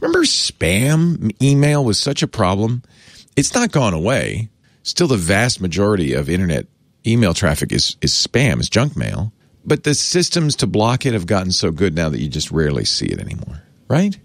Remember, 0.00 0.24
spam 0.24 1.34
email 1.42 1.82
was 1.82 1.98
such 1.98 2.22
a 2.22 2.28
problem? 2.28 2.82
It's 3.34 3.54
not 3.54 3.72
gone 3.72 3.94
away. 3.94 4.50
Still, 4.82 5.08
the 5.08 5.16
vast 5.16 5.58
majority 5.58 6.12
of 6.12 6.28
internet 6.28 6.66
email 7.06 7.32
traffic 7.32 7.72
is, 7.72 7.96
is 8.02 8.12
spam, 8.12 8.60
is 8.60 8.68
junk 8.68 8.94
mail. 8.94 9.32
But 9.64 9.84
the 9.84 9.94
systems 9.94 10.56
to 10.56 10.66
block 10.66 11.06
it 11.06 11.12
have 11.12 11.26
gotten 11.26 11.52
so 11.52 11.70
good 11.70 11.94
now 11.94 12.08
that 12.08 12.20
you 12.20 12.28
just 12.28 12.50
rarely 12.50 12.84
see 12.84 13.06
it 13.06 13.20
anymore, 13.20 13.62
right? 13.88 14.18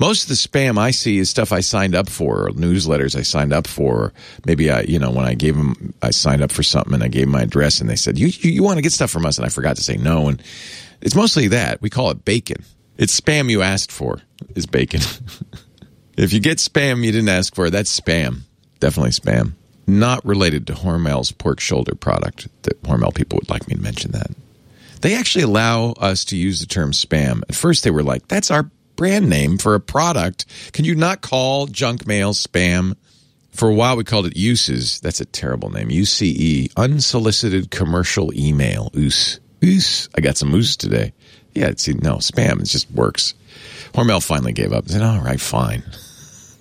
Most 0.00 0.22
of 0.22 0.28
the 0.30 0.34
spam 0.34 0.78
I 0.78 0.92
see 0.92 1.18
is 1.18 1.28
stuff 1.28 1.52
I 1.52 1.60
signed 1.60 1.94
up 1.94 2.08
for, 2.08 2.46
or 2.46 2.50
newsletters 2.52 3.14
I 3.14 3.20
signed 3.20 3.52
up 3.52 3.66
for. 3.66 4.14
Maybe 4.46 4.70
I, 4.70 4.80
you 4.80 4.98
know, 4.98 5.10
when 5.10 5.26
I 5.26 5.34
gave 5.34 5.56
them, 5.56 5.92
I 6.00 6.10
signed 6.10 6.40
up 6.40 6.50
for 6.50 6.62
something 6.62 6.94
and 6.94 7.02
I 7.02 7.08
gave 7.08 7.28
my 7.28 7.42
address 7.42 7.82
and 7.82 7.90
they 7.90 7.96
said, 7.96 8.18
you, 8.18 8.28
you, 8.28 8.50
you 8.50 8.62
want 8.62 8.78
to 8.78 8.82
get 8.82 8.92
stuff 8.92 9.10
from 9.10 9.26
us? 9.26 9.36
And 9.36 9.44
I 9.44 9.50
forgot 9.50 9.76
to 9.76 9.82
say 9.82 9.98
no. 9.98 10.28
And 10.28 10.42
it's 11.02 11.14
mostly 11.14 11.48
that. 11.48 11.82
We 11.82 11.90
call 11.90 12.10
it 12.10 12.24
bacon. 12.24 12.64
It's 12.96 13.18
spam 13.18 13.50
you 13.50 13.60
asked 13.60 13.92
for 13.92 14.22
is 14.54 14.64
bacon. 14.64 15.02
if 16.16 16.32
you 16.32 16.40
get 16.40 16.56
spam 16.56 17.04
you 17.04 17.12
didn't 17.12 17.28
ask 17.28 17.54
for, 17.54 17.68
that's 17.68 17.98
spam. 17.98 18.40
Definitely 18.78 19.10
spam. 19.10 19.52
Not 19.86 20.24
related 20.24 20.66
to 20.68 20.72
Hormel's 20.72 21.30
pork 21.30 21.60
shoulder 21.60 21.94
product. 21.94 22.48
That 22.62 22.82
Hormel 22.84 23.14
people 23.14 23.36
would 23.36 23.50
like 23.50 23.68
me 23.68 23.74
to 23.74 23.82
mention 23.82 24.12
that. 24.12 24.30
They 25.00 25.14
actually 25.14 25.44
allow 25.44 25.92
us 25.92 26.26
to 26.26 26.36
use 26.36 26.60
the 26.60 26.66
term 26.66 26.92
spam. 26.92 27.42
At 27.48 27.54
first, 27.54 27.84
they 27.84 27.90
were 27.90 28.02
like, 28.02 28.28
that's 28.28 28.50
our 28.50 28.70
brand 28.96 29.30
name 29.30 29.56
for 29.56 29.74
a 29.74 29.80
product. 29.80 30.44
Can 30.72 30.84
you 30.84 30.94
not 30.94 31.22
call 31.22 31.66
junk 31.66 32.06
mail 32.06 32.34
spam? 32.34 32.96
For 33.52 33.68
a 33.68 33.74
while, 33.74 33.96
we 33.96 34.04
called 34.04 34.26
it 34.26 34.36
uses. 34.36 35.00
That's 35.00 35.20
a 35.20 35.24
terrible 35.24 35.70
name. 35.70 35.88
UCE, 35.88 36.72
unsolicited 36.76 37.70
commercial 37.70 38.32
email. 38.38 38.90
Oos. 38.96 39.40
Oos. 39.64 40.08
I 40.16 40.20
got 40.20 40.36
some 40.36 40.54
oos 40.54 40.76
today. 40.76 41.12
Yeah, 41.54 41.72
see, 41.76 41.94
no, 41.94 42.16
spam. 42.16 42.60
It 42.60 42.66
just 42.66 42.90
works. 42.90 43.34
Hormel 43.92 44.24
finally 44.24 44.52
gave 44.52 44.72
up. 44.72 44.88
said, 44.88 45.02
all 45.02 45.20
right, 45.20 45.40
fine. 45.40 45.82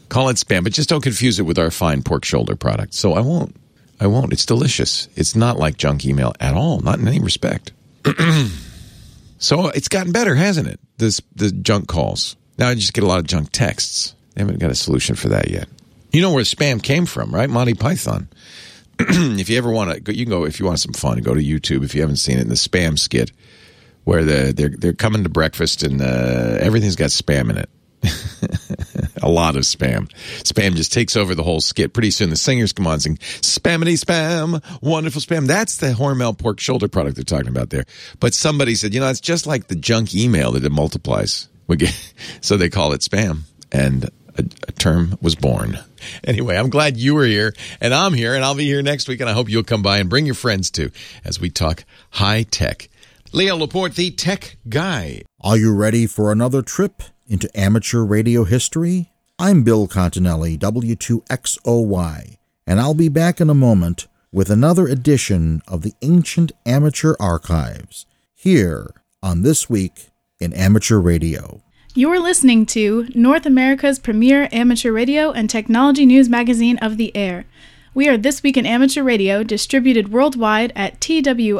Call 0.08 0.30
it 0.30 0.38
spam, 0.38 0.64
but 0.64 0.74
just 0.74 0.90
don't 0.90 1.04
confuse 1.04 1.40
it 1.40 1.44
with 1.44 1.60
our 1.60 1.70
fine 1.70 2.02
pork 2.02 2.26
shoulder 2.26 2.56
product. 2.56 2.96
So 2.96 3.14
I 3.14 3.20
won't. 3.20 3.56
I 4.00 4.08
won't. 4.08 4.34
It's 4.34 4.46
delicious. 4.46 5.10
It's 5.16 5.36
not 5.36 5.60
like 5.60 5.78
junk 5.78 6.06
email 6.06 6.34
at 6.40 6.56
all, 6.56 6.80
not 6.80 7.00
in 7.00 7.08
any 7.08 7.20
respect. 7.20 7.74
so 9.38 9.68
it's 9.70 9.88
gotten 9.88 10.12
better, 10.12 10.36
hasn't 10.36 10.68
it? 10.68 10.80
This 10.98 11.22
the 11.36 11.52
junk 11.52 11.88
calls. 11.88 12.36
Now 12.58 12.70
I 12.70 12.76
just 12.76 12.94
get 12.94 13.04
a 13.04 13.08
lot 13.08 13.20
of 13.20 13.28
junk 13.28 13.50
texts. 13.52 14.16
They 14.34 14.42
haven't 14.42 14.60
got 14.60 14.72
a 14.72 14.76
solution 14.76 15.16
for 15.16 15.30
that 15.30 15.50
yet. 15.50 15.68
You 16.12 16.22
know 16.22 16.34
where 16.34 16.44
spam 16.44 16.82
came 16.82 17.06
from, 17.06 17.34
right? 17.34 17.50
Monty 17.50 17.74
Python. 17.74 18.28
if 19.00 19.50
you 19.50 19.58
ever 19.58 19.72
want 19.72 20.06
to, 20.06 20.14
you 20.14 20.26
can 20.26 20.32
go 20.32 20.46
if 20.46 20.60
you 20.60 20.66
want 20.66 20.80
some 20.80 20.94
fun. 20.94 21.20
Go 21.20 21.34
to 21.34 21.42
YouTube 21.42 21.84
if 21.84 21.96
you 21.96 22.02
haven't 22.02 22.18
seen 22.18 22.38
it. 22.38 22.42
In 22.42 22.50
the 22.50 22.56
spam 22.56 22.98
skit, 22.98 23.32
where 24.04 24.24
the, 24.24 24.54
they're 24.54 24.70
they're 24.70 24.94
coming 24.94 25.24
to 25.24 25.30
breakfast 25.30 25.84
and 25.84 26.02
uh, 26.02 26.58
everything's 26.60 26.96
got 26.96 27.10
spam 27.10 27.50
in 27.50 27.58
it. 27.58 27.70
a 29.22 29.30
lot 29.30 29.56
of 29.56 29.64
spam. 29.64 30.10
Spam 30.44 30.76
just 30.76 30.94
takes 30.94 31.16
over 31.16 31.36
the 31.36 31.44
whole 31.44 31.62
skit. 31.62 31.94
Pretty 31.94 32.12
soon 32.12 32.30
the 32.30 32.36
singers 32.36 32.74
come 32.74 32.88
on 32.88 32.94
and 32.94 33.02
sing 33.02 33.18
spammity 33.18 34.00
spam, 34.00 34.64
wonderful 34.82 35.22
spam. 35.22 35.48
That's 35.48 35.78
the 35.78 35.88
Hormel 35.88 36.38
pork 36.38 36.60
shoulder 36.60 36.88
product 36.88 37.16
they're 37.16 37.24
talking 37.24 37.50
about 37.50 37.70
there. 37.70 37.86
But 38.20 38.34
somebody 38.34 38.76
said, 38.76 38.94
you 38.94 39.00
know, 39.00 39.10
it's 39.10 39.20
just 39.20 39.48
like 39.48 39.68
the 39.68 39.76
junk 39.76 40.16
email 40.16 40.52
that 40.54 40.64
it 40.64 40.72
multiplies. 40.72 41.48
So 42.42 42.58
they 42.58 42.70
call 42.70 42.94
it 42.94 43.02
spam. 43.02 43.42
And 43.72 44.10
a, 44.40 44.44
a 44.68 44.72
term 44.72 45.18
was 45.22 45.36
born. 45.36 45.78
Anyway, 46.24 46.58
I'm 46.58 46.70
glad 46.70 46.98
you 46.98 47.14
were 47.16 47.26
here 47.26 47.54
and 47.82 47.94
I'm 47.94 48.14
here 48.14 48.34
and 48.34 48.44
I'll 48.44 48.56
be 48.56 48.66
here 48.66 48.82
next 48.82 49.08
week 49.08 49.20
and 49.20 49.30
I 49.30 49.34
hope 49.34 49.50
you'll 49.50 49.64
come 49.64 49.84
by 49.84 50.00
and 50.00 50.10
bring 50.10 50.26
your 50.26 50.36
friends 50.36 50.72
too 50.72 50.92
as 51.24 51.40
we 51.40 51.50
talk 51.50 51.84
high 52.12 52.44
tech. 52.44 52.90
Leo 53.32 53.56
Laporte, 53.58 53.94
the 53.94 54.12
tech 54.12 54.58
guy. 54.68 55.22
Are 55.42 55.58
you 55.58 55.76
ready 55.76 56.08
for 56.08 56.32
another 56.32 56.62
trip 56.62 57.04
into 57.30 57.50
amateur 57.58 58.04
radio 58.04 58.44
history? 58.44 59.12
I'm 59.38 59.64
Bill 59.64 59.88
Continelli, 59.88 60.58
W2XOY, 60.58 62.38
and 62.68 62.80
I'll 62.82 62.94
be 62.94 63.08
back 63.08 63.40
in 63.40 63.50
a 63.50 63.54
moment 63.54 64.08
with 64.32 64.50
another 64.50 64.88
edition 64.88 65.62
of 65.68 65.82
the 65.82 65.94
Ancient 66.02 66.52
Amateur 66.66 67.16
Archives 67.20 68.06
here 68.36 68.94
on 69.24 69.44
This 69.44 69.70
Week 69.70 70.10
in 70.40 70.52
Amateur 70.54 70.98
Radio. 70.98 71.62
You're 71.96 72.20
listening 72.20 72.66
to 72.68 73.08
North 73.16 73.46
America's 73.46 74.00
premier 74.00 74.48
amateur 74.52 74.92
radio 74.92 75.32
and 75.32 75.50
technology 75.50 76.06
news 76.06 76.30
magazine 76.30 76.78
of 76.80 76.98
the 76.98 77.16
air. 77.16 77.46
We 77.94 78.08
are 78.08 78.18
This 78.18 78.44
Week 78.44 78.58
in 78.58 78.66
Amateur 78.66 79.04
Radio, 79.04 79.44
distributed 79.44 80.12
worldwide 80.12 80.72
at 80.76 81.02
twiar.net. 81.02 81.60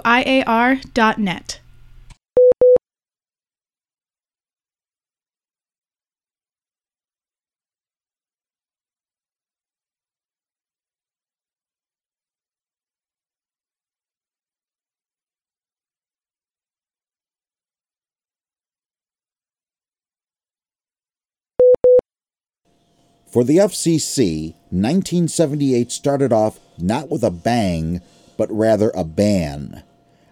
For 23.32 23.44
the 23.44 23.58
FCC, 23.58 24.54
1978 24.72 25.92
started 25.92 26.34
off 26.34 26.60
not 26.80 27.10
with 27.10 27.24
a 27.24 27.30
bang, 27.30 28.02
but 28.38 28.52
rather 28.52 28.92
a 28.96 29.04
ban. 29.04 29.84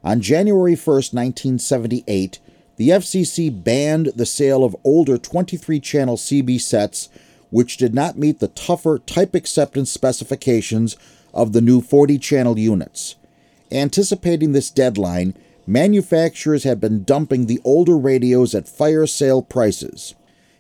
On 0.04 0.20
January 0.20 0.76
1, 0.76 0.96
1978, 0.96 2.40
the 2.78 2.90
FCC 2.90 3.64
banned 3.64 4.08
the 4.16 4.26
sale 4.26 4.64
of 4.64 4.76
older 4.84 5.18
23 5.18 5.80
channel 5.80 6.18
CB 6.18 6.60
sets 6.60 7.10
which 7.50 7.78
did 7.78 7.94
not 7.94 8.18
meet 8.18 8.40
the 8.40 8.50
tougher 8.50 9.00
type 9.06 9.36
acceptance 9.36 9.92
specifications 9.92 10.98
of 11.34 11.54
the 11.54 11.62
new 11.62 11.82
40 11.82 12.18
channel 12.18 12.58
units. 12.58 13.16
Anticipating 13.72 14.52
this 14.52 14.70
deadline, 14.70 15.36
manufacturers 15.66 16.64
had 16.64 16.82
been 16.82 17.04
dumping 17.04 17.46
the 17.46 17.62
older 17.64 17.98
radios 17.98 18.56
at 18.56 18.68
fire 18.68 19.06
sale 19.06 19.42
prices. 19.42 20.16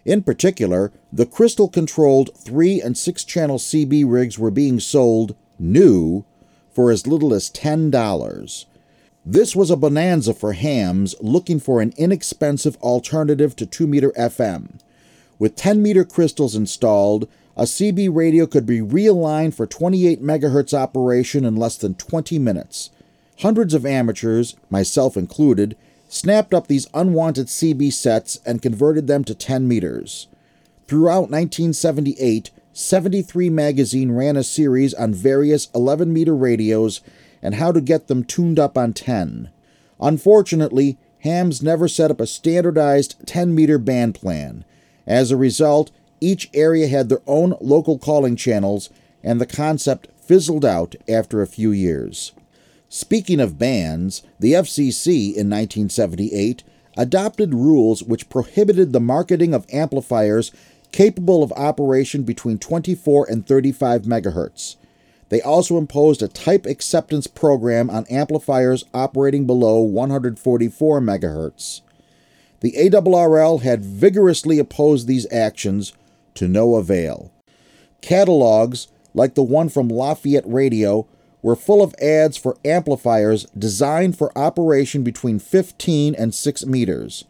In 0.08 0.24
particular, 0.24 0.93
the 1.12 1.26
crystal 1.26 1.68
controlled 1.68 2.30
3 2.38 2.82
and 2.82 2.97
6 2.97 3.26
channel 3.26 3.58
CB 3.58 4.05
rigs 4.08 4.39
were 4.39 4.49
being 4.49 4.80
sold 4.80 5.36
new 5.60 6.24
for 6.72 6.91
as 6.91 7.05
little 7.05 7.34
as 7.34 7.51
$10. 7.51 8.66
This 9.26 9.53
was 9.53 9.70
a 9.70 9.76
bonanza 9.76 10.34
for 10.34 10.53
hams 10.53 11.14
looking 11.20 11.60
for 11.60 11.82
an 11.82 11.93
inexpensive 11.97 12.78
alternative 12.78 13.53
to 13.58 13.66
2 13.66 13.86
meter 13.86 14.12
FM. 14.12 14.80
With 15.39 15.58
10 15.58 15.82
meter 15.82 16.05
crystals 16.05 16.55
installed, 16.55 17.28
a 17.58 17.64
CB 17.64 18.16
radio 18.16 18.47
could 18.47 18.66
be 18.66 18.80
realigned 18.80 19.55
for 19.55 19.68
28 19.68 20.24
MHz 20.24 20.74
operation 20.74 21.43
in 21.43 21.58
less 21.58 21.76
than 21.76 21.95
20 21.95 22.39
minutes. 22.39 22.91
Hundreds 23.39 23.74
of 23.74 23.86
amateurs, 23.86 24.55
myself 24.70 25.18
included, 25.18 25.76
snapped 26.08 26.53
up 26.53 26.68
these 26.68 26.88
unwanted 26.93 27.47
CB 27.47 27.91
sets 27.93 28.39
and 28.45 28.62
converted 28.62 29.08
them 29.08 29.24
to 29.24 29.36
10 29.36 29.68
meters. 29.68 30.28
Throughout 30.88 31.30
1978, 31.30 32.51
73 32.74 33.49
Magazine 33.49 34.12
ran 34.12 34.38
a 34.38 34.43
series 34.43 34.93
on 34.93 35.14
various 35.14 35.68
11 35.74 36.14
meter 36.14 36.36
radios 36.36 37.01
and 37.41 37.55
how 37.55 37.72
to 37.72 37.82
get 37.82 38.08
them 38.08 38.24
tuned 38.24 38.60
up 38.60 38.78
on 38.78 38.93
10. 38.93 39.49
Unfortunately, 39.99 40.97
hams 41.20 41.62
never 41.62 41.88
set 41.88 42.12
up 42.12 42.22
a 42.22 42.28
standardized 42.28 43.16
10 43.26 43.53
meter 43.53 43.78
band 43.78 44.16
plan. 44.16 44.64
As 45.05 45.32
a 45.32 45.38
result, 45.38 45.91
each 46.22 46.49
area 46.53 46.88
had 46.88 47.10
their 47.10 47.22
own 47.28 47.55
local 47.62 47.97
calling 47.97 48.36
channels, 48.36 48.89
and 49.24 49.41
the 49.41 49.45
concept 49.45 50.08
fizzled 50.18 50.66
out 50.66 50.95
after 51.08 51.41
a 51.41 51.47
few 51.47 51.72
years. 51.72 52.32
Speaking 52.89 53.39
of 53.39 53.57
bans, 53.57 54.23
the 54.39 54.53
FCC 54.53 55.25
in 55.27 55.49
1978 55.49 56.63
adopted 56.95 57.53
rules 57.53 58.01
which 58.01 58.29
prohibited 58.29 58.93
the 58.93 58.99
marketing 58.99 59.53
of 59.53 59.67
amplifiers 59.71 60.51
capable 60.91 61.43
of 61.43 61.51
operation 61.53 62.23
between 62.23 62.57
24 62.57 63.29
and 63.29 63.45
35 63.45 64.03
megahertz. 64.03 64.77
They 65.29 65.41
also 65.41 65.77
imposed 65.77 66.21
a 66.21 66.29
type 66.29 66.65
acceptance 66.65 67.27
program 67.27 67.89
on 67.89 68.05
amplifiers 68.05 68.85
operating 68.93 69.45
below 69.45 69.81
144 69.81 71.01
megahertz. 71.01 71.81
The 72.61 72.71
ARRL 72.71 73.61
had 73.61 73.83
vigorously 73.83 74.57
opposed 74.57 75.07
these 75.07 75.31
actions 75.31 75.93
to 76.35 76.47
no 76.47 76.75
avail. 76.75 77.31
Catalogs, 78.01 78.88
like 79.13 79.35
the 79.35 79.43
one 79.43 79.67
from 79.67 79.89
Lafayette 79.89 80.47
Radio, 80.47 81.07
were 81.48 81.56
full 81.56 81.82
of 81.82 81.95
ads 82.02 82.36
for 82.36 82.58
amplifiers 82.66 83.45
designed 83.58 84.18
for 84.18 84.38
operation 84.38 85.02
between 85.02 85.39
15 85.39 86.14
and 86.14 86.36
6 86.36 86.66
meters. 86.66 87.24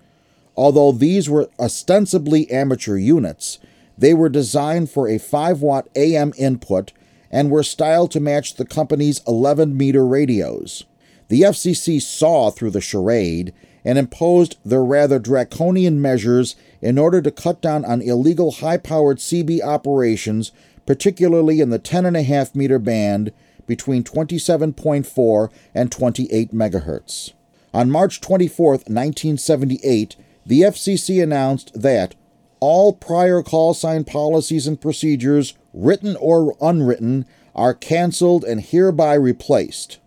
Although 0.56 0.92
these 0.92 1.30
were 1.30 1.52
ostensibly 1.60 2.50
amateur 2.50 2.98
units, 2.98 3.60
they 3.96 4.16
were 4.16 4.28
designed 4.28 4.90
for 4.90 5.08
a 5.08 5.20
5 5.20 5.62
watt 5.62 5.88
AM 5.96 6.34
input 6.36 6.94
and 7.30 7.52
were 7.52 7.62
styled 7.62 8.10
to 8.10 8.20
match 8.20 8.56
the 8.56 8.66
company's 8.66 9.22
11 9.28 9.78
meter 9.78 10.04
radios. 10.04 10.86
The 11.28 11.42
FCC 11.42 12.02
saw 12.02 12.50
through 12.50 12.72
the 12.72 12.82
charade 12.82 13.54
and 13.86 14.00
imposed 14.00 14.58
their 14.66 14.84
rather 14.84 15.20
draconian 15.20 16.02
measures 16.02 16.56
in 16.82 16.98
order 16.98 17.22
to 17.22 17.30
cut 17.30 17.62
down 17.62 17.86
on 17.86 18.02
illegal 18.02 18.50
high 18.54 18.78
powered 18.78 19.20
CB 19.20 19.62
operations, 19.62 20.52
particularly 20.88 21.62
in 21.62 21.70
the 21.70 21.78
10.5 21.78 22.56
meter 22.56 22.80
band 22.80 23.32
between 23.68 24.04
27.4 24.04 25.50
and 25.76 25.92
28 25.92 26.52
megahertz. 26.54 27.34
On 27.74 27.92
March 27.92 28.22
24, 28.22 28.72
1978, 28.72 30.16
the 30.46 30.62
FCC 30.62 31.22
announced 31.22 31.80
that 31.80 32.16
all 32.60 32.94
prior 32.94 33.44
call 33.44 33.74
sign 33.74 34.04
policies 34.04 34.66
and 34.66 34.82
procedures, 34.82 35.54
written 35.74 36.16
or 36.20 36.56
unwritten, 36.60 37.26
are 37.54 37.74
canceled 37.74 38.44
and 38.44 38.62
hereby 38.62 39.14
replaced. 39.14 40.00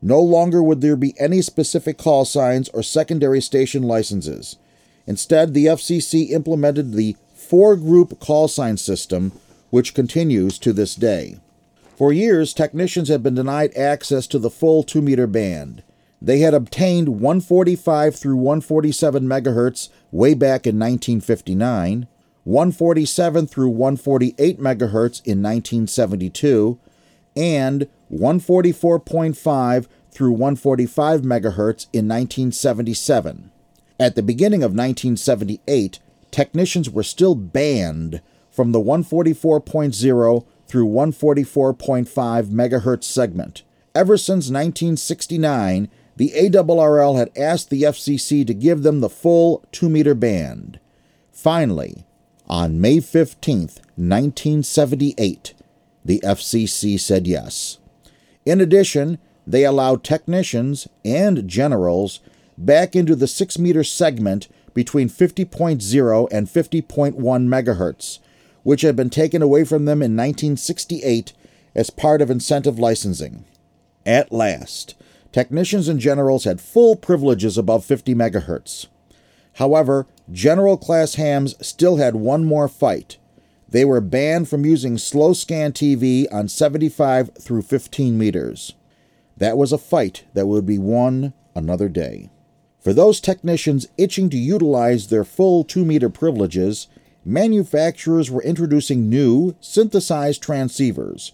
No 0.00 0.20
longer 0.20 0.62
would 0.62 0.80
there 0.80 0.96
be 0.96 1.14
any 1.18 1.42
specific 1.42 1.98
call 1.98 2.24
signs 2.24 2.68
or 2.70 2.82
secondary 2.82 3.40
station 3.40 3.82
licenses. 3.82 4.56
Instead, 5.06 5.54
the 5.54 5.66
FCC 5.66 6.30
implemented 6.30 6.92
the 6.92 7.16
four 7.34 7.76
group 7.76 8.20
call 8.20 8.46
sign 8.46 8.76
system, 8.76 9.32
which 9.70 9.94
continues 9.94 10.58
to 10.58 10.72
this 10.72 10.94
day. 10.94 11.38
For 11.98 12.12
years, 12.12 12.54
technicians 12.54 13.08
had 13.08 13.24
been 13.24 13.34
denied 13.34 13.76
access 13.76 14.28
to 14.28 14.38
the 14.38 14.50
full 14.50 14.84
2 14.84 15.02
meter 15.02 15.26
band. 15.26 15.82
They 16.22 16.38
had 16.38 16.54
obtained 16.54 17.08
145 17.08 18.14
through 18.14 18.36
147 18.36 19.24
megahertz 19.24 19.88
way 20.12 20.34
back 20.34 20.64
in 20.64 20.78
1959, 20.78 22.06
147 22.44 23.46
through 23.48 23.70
148 23.70 24.60
megahertz 24.60 25.26
in 25.26 25.42
1972, 25.42 26.78
and 27.34 27.88
144.5 28.12 29.86
through 30.12 30.30
145 30.30 31.22
megahertz 31.22 31.86
in 31.92 32.06
1977. 32.06 33.50
At 33.98 34.14
the 34.14 34.22
beginning 34.22 34.62
of 34.62 34.70
1978, 34.70 35.98
technicians 36.30 36.88
were 36.88 37.02
still 37.02 37.34
banned 37.34 38.22
from 38.52 38.70
the 38.70 38.80
144.0 38.80 40.46
through 40.68 40.86
144.5 40.88 42.46
megahertz 42.46 43.04
segment. 43.04 43.62
Ever 43.94 44.16
since 44.16 44.50
1969, 44.50 45.88
the 46.16 46.32
ARRL 46.36 47.16
had 47.16 47.30
asked 47.36 47.70
the 47.70 47.82
FCC 47.82 48.46
to 48.46 48.54
give 48.54 48.82
them 48.82 49.00
the 49.00 49.08
full 49.08 49.64
2 49.72 49.88
meter 49.88 50.14
band. 50.14 50.78
Finally, 51.32 52.04
on 52.46 52.80
May 52.80 53.00
15, 53.00 53.60
1978, 53.60 55.54
the 56.04 56.20
FCC 56.24 56.98
said 56.98 57.26
yes. 57.26 57.78
In 58.44 58.60
addition, 58.60 59.18
they 59.46 59.64
allowed 59.64 60.02
technicians 60.04 60.88
and 61.04 61.48
generals 61.48 62.20
back 62.56 62.96
into 62.96 63.14
the 63.14 63.26
6 63.26 63.58
meter 63.58 63.84
segment 63.84 64.48
between 64.74 65.08
50.0 65.08 66.28
and 66.30 66.46
50.1 66.46 67.14
megahertz, 67.14 68.18
which 68.68 68.82
had 68.82 68.94
been 68.94 69.08
taken 69.08 69.40
away 69.40 69.64
from 69.64 69.86
them 69.86 70.02
in 70.02 70.14
1968 70.14 71.32
as 71.74 71.88
part 71.88 72.20
of 72.20 72.30
incentive 72.30 72.78
licensing. 72.78 73.46
At 74.04 74.30
last, 74.30 74.94
technicians 75.32 75.88
and 75.88 75.98
generals 75.98 76.44
had 76.44 76.60
full 76.60 76.94
privileges 76.94 77.56
above 77.56 77.82
50 77.82 78.14
megahertz. 78.14 78.86
However, 79.54 80.06
general 80.30 80.76
class 80.76 81.14
hams 81.14 81.54
still 81.66 81.96
had 81.96 82.14
one 82.14 82.44
more 82.44 82.68
fight. 82.68 83.16
They 83.66 83.86
were 83.86 84.02
banned 84.02 84.50
from 84.50 84.66
using 84.66 84.98
slow 84.98 85.32
scan 85.32 85.72
TV 85.72 86.26
on 86.30 86.46
75 86.46 87.30
through 87.40 87.62
15 87.62 88.18
meters. 88.18 88.74
That 89.38 89.56
was 89.56 89.72
a 89.72 89.78
fight 89.78 90.24
that 90.34 90.46
would 90.46 90.66
be 90.66 90.76
won 90.76 91.32
another 91.54 91.88
day. 91.88 92.28
For 92.78 92.92
those 92.92 93.18
technicians 93.18 93.88
itching 93.96 94.28
to 94.28 94.36
utilize 94.36 95.08
their 95.08 95.24
full 95.24 95.64
2 95.64 95.86
meter 95.86 96.10
privileges, 96.10 96.86
manufacturers 97.28 98.30
were 98.30 98.42
introducing 98.42 99.10
new, 99.10 99.54
synthesized 99.60 100.42
transceivers. 100.42 101.32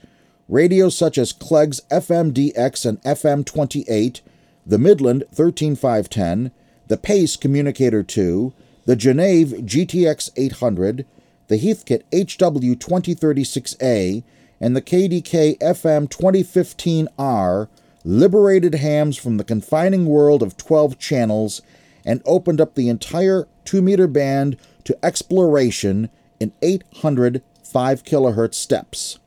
Radios 0.49 0.97
such 0.97 1.17
as 1.17 1.33
Clegg's 1.33 1.81
FMDX 1.91 2.85
and 2.85 3.01
FM28, 3.03 4.21
the 4.67 4.79
Midland 4.79 5.25
13510, 5.33 6.51
the 6.89 6.97
Pace 6.97 7.37
Communicator 7.37 8.03
2, 8.03 8.53
the 8.85 8.97
Genave 8.97 9.65
GTX 9.65 10.31
800, 10.37 11.07
the 11.47 11.59
Heathkit 11.59 12.03
HW2036A, 12.13 14.25
and 14.61 14.77
the 14.77 14.83
KDK 14.83 15.59
FM 15.59 16.09
2015R 16.09 17.69
liberated 18.05 18.75
hams 18.75 19.17
from 19.17 19.37
the 19.37 19.45
confining 19.45 20.07
world 20.07 20.43
of 20.43 20.57
12 20.57 20.99
channels 20.99 21.63
and 22.05 22.21
opened 22.27 22.61
up 22.61 22.75
the 22.75 22.89
entire 22.89 23.47
2 23.65 23.81
meter 23.81 24.07
band 24.07 24.59
to 24.85 24.99
exploration 25.05 26.11
in 26.41 26.53
800 26.63 27.43
5 27.75 28.05
kilohertz 28.05 28.55
steps. 28.55 29.19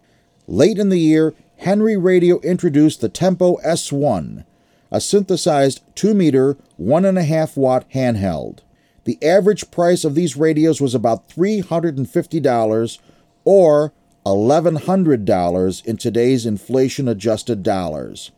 Late 0.47 0.77
in 0.77 0.87
the 0.87 0.99
year, 0.99 1.33
Henry 1.57 1.97
Radio 1.97 2.39
introduced 2.39 3.01
the 3.01 3.09
Tempo 3.09 3.57
S1, 3.57 4.45
a 4.89 5.01
synthesized 5.01 5.81
2 5.95 6.13
meter, 6.13 6.55
1.5 6.79 7.57
watt 7.57 7.89
handheld. 7.93 8.59
The 9.03 9.21
average 9.21 9.69
price 9.71 10.05
of 10.05 10.15
these 10.15 10.37
radios 10.37 10.79
was 10.79 10.95
about 10.95 11.27
$350 11.29 12.99
or 13.43 13.93
$1,100 14.25 15.85
in 15.85 15.97
today's 15.97 16.45
inflation 16.45 17.07
adjusted 17.07 17.63
dollars. 17.63 18.31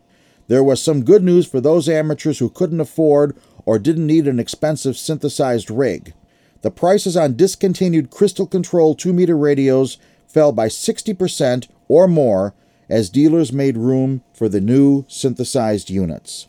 There 0.48 0.64
was 0.64 0.82
some 0.82 1.04
good 1.04 1.22
news 1.22 1.46
for 1.46 1.60
those 1.60 1.88
amateurs 1.88 2.40
who 2.40 2.48
couldn't 2.48 2.80
afford 2.80 3.36
or 3.64 3.78
didn't 3.78 4.06
need 4.06 4.26
an 4.26 4.40
expensive 4.40 4.96
synthesized 4.96 5.70
rig. 5.70 6.14
The 6.62 6.70
prices 6.70 7.16
on 7.16 7.36
discontinued 7.36 8.10
crystal 8.10 8.46
control 8.46 8.94
2 8.94 9.12
meter 9.12 9.36
radios 9.36 9.98
fell 10.26 10.52
by 10.52 10.68
60% 10.68 11.68
or 11.88 12.06
more 12.06 12.54
as 12.88 13.08
dealers 13.08 13.52
made 13.52 13.76
room 13.76 14.22
for 14.34 14.48
the 14.48 14.60
new 14.60 15.04
synthesized 15.08 15.90
units. 15.90 16.48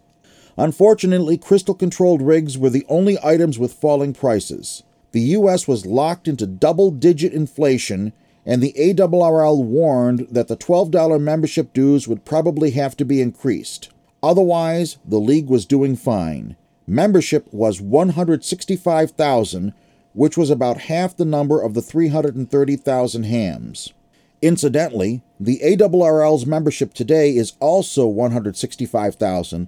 Unfortunately, 0.57 1.37
crystal 1.37 1.73
controlled 1.73 2.21
rigs 2.21 2.57
were 2.57 2.69
the 2.69 2.85
only 2.89 3.17
items 3.23 3.57
with 3.57 3.73
falling 3.73 4.13
prices. 4.13 4.83
The 5.11 5.21
U.S. 5.21 5.67
was 5.67 5.85
locked 5.85 6.27
into 6.27 6.45
double 6.47 6.91
digit 6.91 7.33
inflation, 7.33 8.13
and 8.45 8.61
the 8.61 8.73
ARRL 8.77 9.63
warned 9.63 10.27
that 10.31 10.47
the 10.47 10.57
$12 10.57 11.21
membership 11.21 11.73
dues 11.73 12.07
would 12.07 12.25
probably 12.25 12.71
have 12.71 12.97
to 12.97 13.05
be 13.05 13.21
increased. 13.21 13.89
Otherwise, 14.23 14.97
the 15.05 15.19
league 15.19 15.47
was 15.47 15.65
doing 15.65 15.95
fine. 15.95 16.55
Membership 16.87 17.47
was 17.51 17.81
165,000, 17.81 19.73
which 20.13 20.37
was 20.37 20.49
about 20.49 20.81
half 20.81 21.15
the 21.15 21.25
number 21.25 21.61
of 21.61 21.73
the 21.73 21.81
330,000 21.81 23.23
hams. 23.23 23.93
Incidentally, 24.41 25.21
the 25.39 25.59
ARRL's 25.63 26.45
membership 26.45 26.93
today 26.93 27.35
is 27.35 27.53
also 27.59 28.07
165,000, 28.07 29.67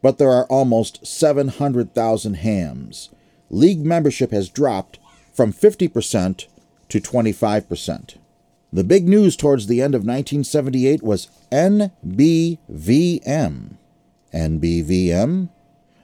but 0.00 0.18
there 0.18 0.30
are 0.30 0.46
almost 0.46 1.06
700,000 1.06 2.34
hams. 2.34 3.10
League 3.50 3.84
membership 3.84 4.30
has 4.30 4.48
dropped 4.48 4.98
from 5.32 5.52
50% 5.52 6.46
to 6.88 7.00
25%. 7.00 8.16
The 8.72 8.84
big 8.84 9.06
news 9.06 9.36
towards 9.36 9.66
the 9.66 9.82
end 9.82 9.94
of 9.94 10.00
1978 10.00 11.02
was 11.02 11.28
NBVM. 11.50 12.58
NBVM? 14.32 15.48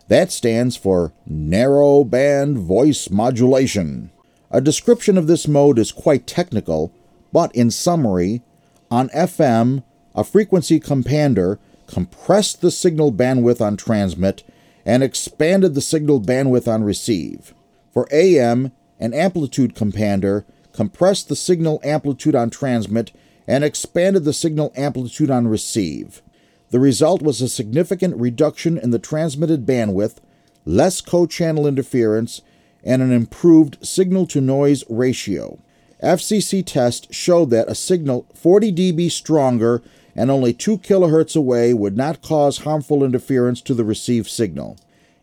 That 0.08 0.32
stands 0.32 0.76
for 0.76 1.12
Narrow 1.26 2.02
Band 2.02 2.58
Voice 2.58 3.10
Modulation. 3.10 4.10
A 4.50 4.60
description 4.60 5.18
of 5.18 5.26
this 5.26 5.46
mode 5.46 5.78
is 5.78 5.92
quite 5.92 6.26
technical, 6.26 6.92
but 7.32 7.54
in 7.54 7.70
summary, 7.70 8.42
on 8.90 9.10
FM, 9.10 9.82
a 10.14 10.24
frequency 10.24 10.80
compander 10.80 11.58
compressed 11.86 12.60
the 12.60 12.70
signal 12.70 13.12
bandwidth 13.12 13.60
on 13.60 13.76
transmit 13.76 14.42
and 14.84 15.02
expanded 15.02 15.74
the 15.74 15.82
signal 15.82 16.20
bandwidth 16.20 16.66
on 16.66 16.82
receive. 16.82 17.54
For 17.92 18.08
AM, 18.10 18.72
an 18.98 19.12
amplitude 19.12 19.74
compander 19.74 20.46
compressed 20.72 21.28
the 21.28 21.36
signal 21.36 21.80
amplitude 21.82 22.34
on 22.34 22.50
transmit, 22.50 23.10
and 23.48 23.64
expanded 23.64 24.24
the 24.24 24.32
signal 24.32 24.72
amplitude 24.76 25.28
on 25.28 25.48
receive. 25.48 26.22
The 26.70 26.80
result 26.80 27.22
was 27.22 27.40
a 27.40 27.48
significant 27.48 28.16
reduction 28.16 28.76
in 28.76 28.90
the 28.90 28.98
transmitted 28.98 29.64
bandwidth, 29.64 30.16
less 30.64 31.00
co 31.00 31.26
channel 31.26 31.66
interference, 31.66 32.42
and 32.84 33.00
an 33.00 33.12
improved 33.12 33.78
signal 33.86 34.26
to 34.26 34.40
noise 34.40 34.84
ratio. 34.88 35.58
FCC 36.02 36.64
tests 36.64 37.08
showed 37.14 37.50
that 37.50 37.68
a 37.68 37.74
signal 37.74 38.26
40 38.34 38.72
dB 38.72 39.10
stronger 39.10 39.82
and 40.14 40.30
only 40.30 40.52
2 40.52 40.78
kHz 40.78 41.36
away 41.36 41.72
would 41.72 41.96
not 41.96 42.22
cause 42.22 42.58
harmful 42.58 43.04
interference 43.04 43.60
to 43.62 43.74
the 43.74 43.84
received 43.84 44.28
signal. 44.28 44.76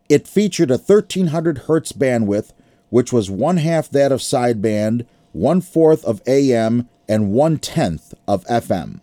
It 0.08 0.28
featured 0.28 0.72
a 0.72 0.78
1300 0.78 1.64
Hz 1.68 1.94
bandwidth, 1.94 2.52
which 2.90 3.12
was 3.12 3.30
one 3.30 3.58
half 3.58 3.90
that 3.90 4.12
of 4.12 4.20
sideband, 4.20 5.06
one 5.32 5.62
fourth 5.62 6.06
of 6.06 6.22
AM, 6.28 6.88
and 7.10 7.32
one 7.32 7.58
tenth 7.58 8.14
of 8.28 8.46
FM. 8.46 9.02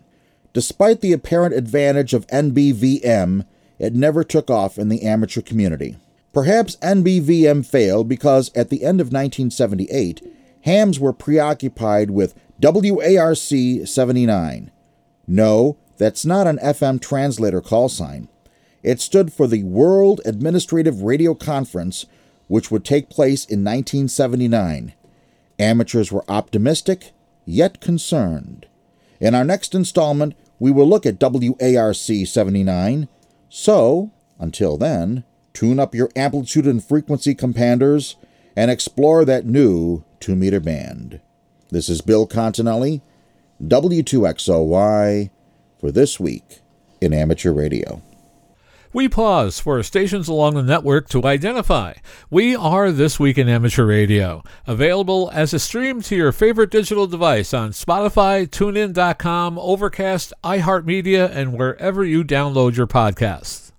Despite 0.53 1.01
the 1.01 1.13
apparent 1.13 1.55
advantage 1.55 2.13
of 2.13 2.27
NBVM, 2.27 3.45
it 3.79 3.93
never 3.95 4.23
took 4.23 4.51
off 4.51 4.77
in 4.77 4.89
the 4.89 5.01
amateur 5.01 5.41
community. 5.41 5.97
Perhaps 6.31 6.77
NBVM 6.77 7.65
failed 7.65 8.07
because 8.07 8.51
at 8.55 8.69
the 8.69 8.83
end 8.83 9.01
of 9.01 9.07
1978, 9.07 10.21
hams 10.61 10.99
were 10.99 11.13
preoccupied 11.13 12.11
with 12.11 12.35
WARC 12.61 13.87
79. 13.87 14.71
No, 15.27 15.77
that's 15.97 16.25
not 16.25 16.47
an 16.47 16.57
FM 16.57 17.01
translator 17.01 17.61
call 17.61 17.89
sign. 17.89 18.29
It 18.81 18.99
stood 18.99 19.31
for 19.31 19.47
the 19.47 19.63
World 19.63 20.21
Administrative 20.25 21.01
Radio 21.01 21.33
Conference, 21.33 22.05
which 22.47 22.69
would 22.69 22.83
take 22.83 23.09
place 23.09 23.45
in 23.45 23.63
1979. 23.63 24.93
Amateurs 25.59 26.11
were 26.11 26.25
optimistic, 26.27 27.11
yet 27.45 27.79
concerned. 27.79 28.67
In 29.19 29.33
our 29.35 29.45
next 29.45 29.73
installment, 29.73 30.35
we 30.63 30.71
will 30.71 30.87
look 30.87 31.05
at 31.05 31.19
WARC 31.19 32.25
79. 32.25 33.09
So, 33.49 34.11
until 34.39 34.77
then, 34.77 35.25
tune 35.51 35.77
up 35.77 35.93
your 35.93 36.09
amplitude 36.15 36.65
and 36.65 36.81
frequency 36.81 37.35
companders 37.35 38.15
and 38.55 38.71
explore 38.71 39.25
that 39.25 39.45
new 39.45 40.05
2 40.21 40.37
meter 40.37 40.61
band. 40.61 41.19
This 41.69 41.89
is 41.89 41.99
Bill 41.99 42.25
Continelli, 42.25 43.01
W2XOY, 43.61 45.31
for 45.81 45.91
this 45.91 46.17
week 46.17 46.61
in 47.01 47.13
amateur 47.13 47.51
radio. 47.51 48.01
We 48.93 49.09
pause 49.09 49.59
for 49.59 49.81
stations 49.81 50.27
along 50.27 50.53
the 50.53 50.61
network 50.61 51.09
to 51.09 51.25
identify. 51.25 51.95
We 52.29 52.55
are 52.55 52.91
This 52.91 53.19
Week 53.19 53.39
in 53.39 53.49
Amateur 53.49 53.85
Radio, 53.85 54.43
available 54.67 55.31
as 55.33 55.51
a 55.51 55.57
stream 55.57 56.03
to 56.03 56.15
your 56.15 56.31
favorite 56.31 56.69
digital 56.69 57.07
device 57.07 57.55
on 57.55 57.71
Spotify, 57.71 58.47
TuneIn.com, 58.47 59.57
Overcast, 59.57 60.31
iHeartMedia, 60.43 61.27
and 61.31 61.57
wherever 61.57 62.05
you 62.05 62.23
download 62.23 62.77
your 62.77 62.85
podcasts. 62.85 63.72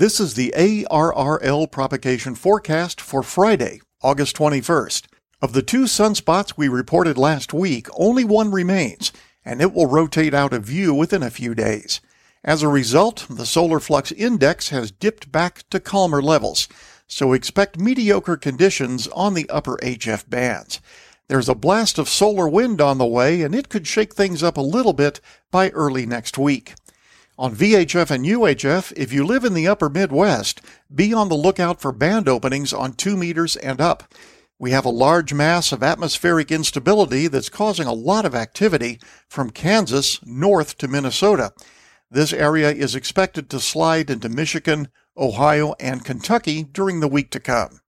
This 0.00 0.18
is 0.18 0.32
the 0.32 0.54
ARRL 0.56 1.70
propagation 1.70 2.34
forecast 2.34 3.02
for 3.02 3.22
Friday, 3.22 3.82
August 4.02 4.34
21st. 4.34 5.04
Of 5.42 5.52
the 5.52 5.60
two 5.60 5.82
sunspots 5.82 6.54
we 6.56 6.68
reported 6.68 7.18
last 7.18 7.52
week, 7.52 7.86
only 7.92 8.24
one 8.24 8.50
remains, 8.50 9.12
and 9.44 9.60
it 9.60 9.74
will 9.74 9.84
rotate 9.84 10.32
out 10.32 10.54
of 10.54 10.64
view 10.64 10.94
within 10.94 11.22
a 11.22 11.28
few 11.28 11.54
days. 11.54 12.00
As 12.42 12.62
a 12.62 12.68
result, 12.68 13.26
the 13.28 13.44
solar 13.44 13.78
flux 13.78 14.10
index 14.10 14.70
has 14.70 14.90
dipped 14.90 15.30
back 15.30 15.68
to 15.68 15.78
calmer 15.78 16.22
levels, 16.22 16.66
so 17.06 17.34
expect 17.34 17.78
mediocre 17.78 18.38
conditions 18.38 19.06
on 19.08 19.34
the 19.34 19.50
upper 19.50 19.76
HF 19.82 20.30
bands. 20.30 20.80
There's 21.28 21.50
a 21.50 21.54
blast 21.54 21.98
of 21.98 22.08
solar 22.08 22.48
wind 22.48 22.80
on 22.80 22.96
the 22.96 23.04
way, 23.04 23.42
and 23.42 23.54
it 23.54 23.68
could 23.68 23.86
shake 23.86 24.14
things 24.14 24.42
up 24.42 24.56
a 24.56 24.62
little 24.62 24.94
bit 24.94 25.20
by 25.50 25.68
early 25.68 26.06
next 26.06 26.38
week. 26.38 26.72
On 27.40 27.56
VHF 27.56 28.10
and 28.10 28.26
UHF, 28.26 28.92
if 28.98 29.14
you 29.14 29.24
live 29.24 29.46
in 29.46 29.54
the 29.54 29.66
upper 29.66 29.88
Midwest, 29.88 30.60
be 30.94 31.14
on 31.14 31.30
the 31.30 31.34
lookout 31.34 31.80
for 31.80 31.90
band 31.90 32.28
openings 32.28 32.74
on 32.74 32.92
2 32.92 33.16
meters 33.16 33.56
and 33.56 33.80
up. 33.80 34.12
We 34.58 34.72
have 34.72 34.84
a 34.84 34.90
large 34.90 35.32
mass 35.32 35.72
of 35.72 35.82
atmospheric 35.82 36.52
instability 36.52 37.28
that's 37.28 37.48
causing 37.48 37.86
a 37.86 37.94
lot 37.94 38.26
of 38.26 38.34
activity 38.34 39.00
from 39.26 39.48
Kansas 39.48 40.20
north 40.22 40.76
to 40.76 40.86
Minnesota. 40.86 41.54
This 42.10 42.34
area 42.34 42.70
is 42.70 42.94
expected 42.94 43.48
to 43.48 43.58
slide 43.58 44.10
into 44.10 44.28
Michigan, 44.28 44.88
Ohio, 45.16 45.74
and 45.80 46.04
Kentucky 46.04 46.64
during 46.64 47.00
the 47.00 47.08
week 47.08 47.30
to 47.30 47.40
come. 47.40 47.80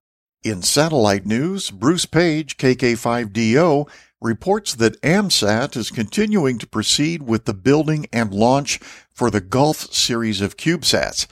In 0.43 0.63
satellite 0.63 1.27
news, 1.27 1.71
Bruce 1.71 2.07
Paige, 2.07 2.57
KK5DO, 2.57 3.87
reports 4.23 4.75
that 4.75 5.01
AMSAT 5.03 5.77
is 5.77 5.91
continuing 5.91 6.59
to 6.59 6.66
proceed 6.66 7.23
with 7.23 7.45
the 7.45 7.55
building 7.55 8.07
and 8.12 8.33
launch 8.33 8.79
for 9.11 9.31
the 9.31 9.41
Golf 9.41 9.93
series 9.93 10.41
of 10.41 10.57
CubeSats. 10.57 11.27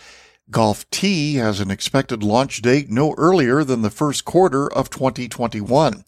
Golf 0.51 0.89
T 0.91 1.37
has 1.37 1.61
an 1.61 1.71
expected 1.71 2.23
launch 2.23 2.61
date 2.61 2.91
no 2.91 3.15
earlier 3.17 3.63
than 3.63 3.83
the 3.83 3.91
first 3.91 4.25
quarter 4.25 4.71
of 4.73 4.91
2021. 4.91 6.05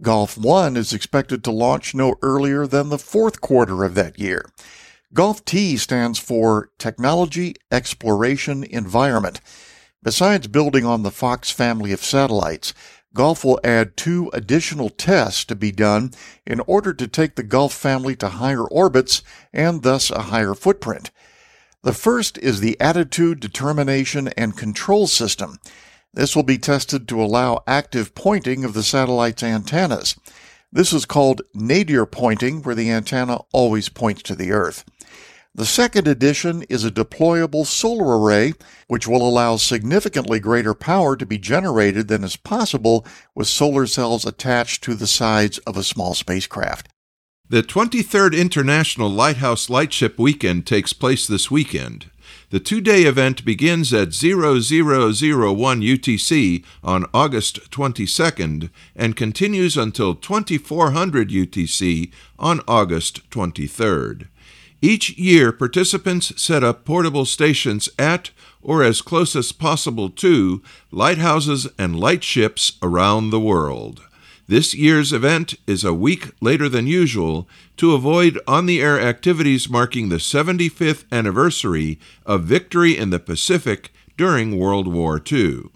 Golf 0.00 0.38
1 0.38 0.76
is 0.76 0.92
expected 0.92 1.44
to 1.44 1.50
launch 1.50 1.94
no 1.94 2.16
earlier 2.22 2.66
than 2.66 2.88
the 2.88 2.98
fourth 2.98 3.40
quarter 3.40 3.84
of 3.84 3.94
that 3.94 4.18
year. 4.18 4.50
Golf 5.12 5.44
T 5.44 5.76
stands 5.76 6.18
for 6.18 6.70
Technology 6.78 7.54
Exploration 7.70 8.64
Environment. 8.64 9.40
Besides 10.02 10.48
building 10.48 10.84
on 10.84 11.02
the 11.02 11.10
Fox 11.10 11.50
family 11.50 11.92
of 11.92 12.02
satellites, 12.02 12.74
Golf 13.14 13.44
will 13.44 13.60
add 13.62 13.96
two 13.96 14.28
additional 14.32 14.90
tests 14.90 15.44
to 15.46 15.54
be 15.54 15.70
done 15.70 16.10
in 16.44 16.60
order 16.66 16.92
to 16.92 17.06
take 17.06 17.36
the 17.36 17.44
Golf 17.44 17.72
family 17.72 18.16
to 18.16 18.28
higher 18.28 18.64
orbits 18.64 19.22
and 19.52 19.82
thus 19.82 20.10
a 20.10 20.22
higher 20.22 20.54
footprint. 20.54 21.10
The 21.82 21.92
first 21.92 22.38
is 22.38 22.60
the 22.60 22.80
Attitude 22.80 23.40
Determination 23.40 24.28
and 24.28 24.56
Control 24.56 25.06
System. 25.06 25.60
This 26.12 26.34
will 26.34 26.42
be 26.42 26.58
tested 26.58 27.06
to 27.08 27.22
allow 27.22 27.62
active 27.66 28.14
pointing 28.14 28.64
of 28.64 28.74
the 28.74 28.82
satellite's 28.82 29.42
antennas. 29.42 30.16
This 30.72 30.92
is 30.92 31.04
called 31.04 31.42
nadir 31.54 32.06
pointing, 32.06 32.62
where 32.62 32.74
the 32.74 32.90
antenna 32.90 33.38
always 33.52 33.88
points 33.88 34.22
to 34.24 34.34
the 34.34 34.50
Earth. 34.50 34.84
The 35.56 35.66
second 35.66 36.08
addition 36.08 36.62
is 36.62 36.84
a 36.84 36.90
deployable 36.90 37.64
solar 37.64 38.18
array, 38.18 38.54
which 38.88 39.06
will 39.06 39.22
allow 39.22 39.54
significantly 39.56 40.40
greater 40.40 40.74
power 40.74 41.16
to 41.16 41.24
be 41.24 41.38
generated 41.38 42.08
than 42.08 42.24
is 42.24 42.34
possible 42.34 43.06
with 43.36 43.46
solar 43.46 43.86
cells 43.86 44.26
attached 44.26 44.82
to 44.82 44.94
the 44.94 45.06
sides 45.06 45.58
of 45.58 45.76
a 45.76 45.84
small 45.84 46.14
spacecraft. 46.14 46.88
The 47.48 47.62
23rd 47.62 48.36
International 48.36 49.08
Lighthouse 49.08 49.70
Lightship 49.70 50.18
Weekend 50.18 50.66
takes 50.66 50.92
place 50.92 51.24
this 51.24 51.52
weekend. 51.52 52.10
The 52.50 52.58
two 52.58 52.80
day 52.80 53.02
event 53.02 53.44
begins 53.44 53.92
at 53.92 54.12
0001 54.12 54.72
UTC 54.72 56.64
on 56.82 57.06
August 57.14 57.70
22nd 57.70 58.70
and 58.96 59.14
continues 59.14 59.76
until 59.76 60.16
2400 60.16 61.28
UTC 61.28 62.12
on 62.40 62.60
August 62.66 63.30
23rd. 63.30 64.26
Each 64.84 65.16
year, 65.16 65.50
participants 65.50 66.30
set 66.36 66.62
up 66.62 66.84
portable 66.84 67.24
stations 67.24 67.88
at 67.98 68.32
or 68.60 68.82
as 68.82 69.00
close 69.00 69.34
as 69.34 69.50
possible 69.50 70.10
to 70.10 70.60
lighthouses 70.90 71.66
and 71.78 71.96
lightships 71.98 72.72
around 72.82 73.30
the 73.30 73.40
world. 73.40 74.02
This 74.46 74.74
year's 74.74 75.10
event 75.10 75.54
is 75.66 75.84
a 75.84 75.94
week 75.94 76.32
later 76.42 76.68
than 76.68 76.86
usual 76.86 77.48
to 77.78 77.94
avoid 77.94 78.38
on 78.46 78.66
the 78.66 78.82
air 78.82 79.00
activities 79.00 79.70
marking 79.70 80.10
the 80.10 80.16
75th 80.16 81.04
anniversary 81.10 81.98
of 82.26 82.44
victory 82.44 82.94
in 82.94 83.08
the 83.08 83.18
Pacific 83.18 83.90
during 84.18 84.58
World 84.58 84.86
War 84.86 85.18
II. 85.32 85.70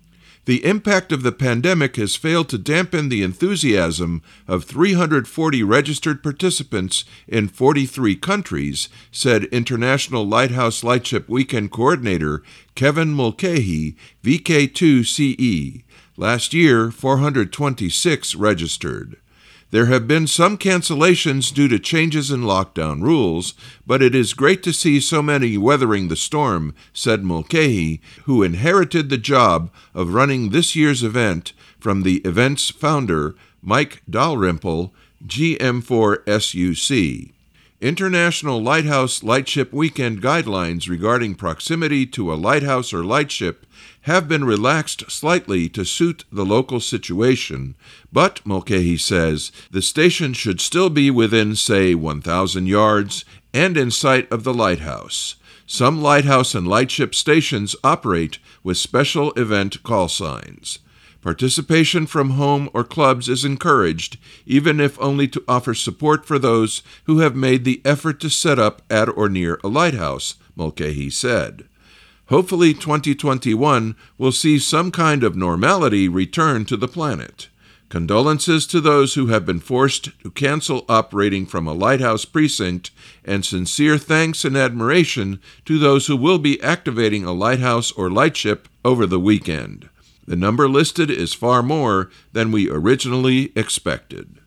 The 0.49 0.64
impact 0.64 1.12
of 1.12 1.22
the 1.22 1.30
pandemic 1.30 1.96
has 1.96 2.16
failed 2.16 2.49
to 2.49 2.57
dampen 2.57 3.11
the 3.11 3.22
enthusiasm 3.22 4.22
of 4.46 4.64
340 4.64 5.62
registered 5.62 6.22
participants 6.22 7.05
in 7.26 7.49
43 7.49 8.16
countries, 8.16 8.88
said 9.12 9.44
International 9.53 10.26
Lighthouse 10.26 10.82
Lightship 10.82 11.28
Weekend 11.28 11.70
Coordinator 11.70 12.42
Kevin 12.74 13.11
Mulcahy, 13.11 13.94
VK2CE. 14.24 15.82
Last 16.16 16.55
year, 16.55 16.90
426 16.90 18.34
registered. 18.34 19.18
There 19.70 19.86
have 19.86 20.08
been 20.08 20.26
some 20.26 20.56
cancellations 20.56 21.52
due 21.52 21.68
to 21.68 21.78
changes 21.78 22.30
in 22.30 22.40
lockdown 22.40 23.02
rules, 23.02 23.52
but 23.86 24.00
it 24.00 24.14
is 24.14 24.32
great 24.32 24.62
to 24.62 24.72
see 24.72 24.98
so 24.98 25.20
many 25.20 25.58
weathering 25.58 26.08
the 26.08 26.16
storm, 26.16 26.74
said 26.94 27.22
Mulcahy, 27.22 28.00
who 28.24 28.42
inherited 28.42 29.10
the 29.10 29.18
job 29.18 29.70
of 29.94 30.14
running 30.14 30.48
this 30.48 30.74
year's 30.74 31.02
event 31.02 31.52
from 31.78 32.02
the 32.02 32.22
event's 32.24 32.70
founder, 32.70 33.34
Mike 33.60 34.00
Dalrymple, 34.08 34.94
GM4SUC. 35.26 37.32
International 37.80 38.62
Lighthouse 38.62 39.22
Lightship 39.22 39.72
Weekend 39.72 40.22
guidelines 40.22 40.88
regarding 40.88 41.34
proximity 41.34 42.06
to 42.06 42.32
a 42.32 42.34
lighthouse 42.34 42.94
or 42.94 43.04
lightship 43.04 43.66
have 44.09 44.26
been 44.26 44.44
relaxed 44.44 45.11
slightly 45.11 45.68
to 45.68 45.84
suit 45.84 46.24
the 46.32 46.44
local 46.44 46.80
situation, 46.80 47.74
but, 48.11 48.44
Mulcahy 48.44 48.96
says, 48.96 49.52
the 49.70 49.82
station 49.82 50.32
should 50.32 50.62
still 50.62 50.88
be 50.88 51.11
within, 51.11 51.54
say, 51.54 51.94
1,000 51.94 52.66
yards 52.66 53.26
and 53.52 53.76
in 53.76 53.90
sight 53.90 54.26
of 54.32 54.44
the 54.44 54.54
lighthouse. 54.54 55.34
Some 55.66 56.00
lighthouse 56.00 56.54
and 56.54 56.66
lightship 56.66 57.14
stations 57.14 57.76
operate 57.84 58.38
with 58.64 58.78
special 58.78 59.32
event 59.32 59.82
call 59.82 60.09
signs. 60.09 60.78
Participation 61.20 62.06
from 62.06 62.30
home 62.30 62.70
or 62.72 62.84
clubs 62.84 63.28
is 63.28 63.44
encouraged, 63.44 64.16
even 64.46 64.80
if 64.80 64.98
only 64.98 65.28
to 65.28 65.44
offer 65.46 65.74
support 65.74 66.24
for 66.24 66.38
those 66.38 66.80
who 67.04 67.18
have 67.18 67.36
made 67.36 67.64
the 67.64 67.82
effort 67.84 68.20
to 68.20 68.30
set 68.30 68.59
up 68.59 68.80
at 68.88 69.11
or 69.11 69.28
near 69.28 69.61
a 69.62 69.68
lighthouse, 69.68 70.36
Mulcahy 70.56 71.11
said. 71.11 71.64
Hopefully, 72.29 72.74
2021 72.74 73.97
will 74.18 74.33
see 74.33 74.59
some 74.59 74.91
kind 74.91 75.24
of 75.24 75.35
normality 75.35 76.09
return 76.09 76.64
to 76.66 76.76
the 76.76 76.89
planet. 76.89 77.49
Condolences 77.89 78.66
to 78.66 78.83
those 78.83 79.14
who 79.14 79.29
have 79.29 79.47
been 79.47 79.61
forced 79.61 80.11
to 80.20 80.31
cancel 80.33 80.85
operating 80.91 81.47
from 81.47 81.66
a 81.66 81.72
lighthouse 81.72 82.26
precinct, 82.26 82.91
and 83.24 83.47
sincere 83.47 83.97
thanks 83.97 84.45
and 84.45 84.59
admiration 84.59 85.41
to 85.64 85.79
those 85.79 86.07
who 86.07 86.16
will 86.16 86.39
be 86.39 86.62
activating 86.62 87.24
a 87.24 87.33
lighthouse 87.33 87.91
or 87.93 88.11
lightship 88.11 88.68
over 88.85 89.07
the 89.07 89.18
weekend. 89.18 89.89
The 90.26 90.37
number 90.37 90.68
listed 90.68 91.11
is 91.11 91.33
far 91.33 91.62
more 91.62 92.11
than 92.35 92.53
we 92.53 92.68
originally 92.68 93.53
expected. 93.57 94.39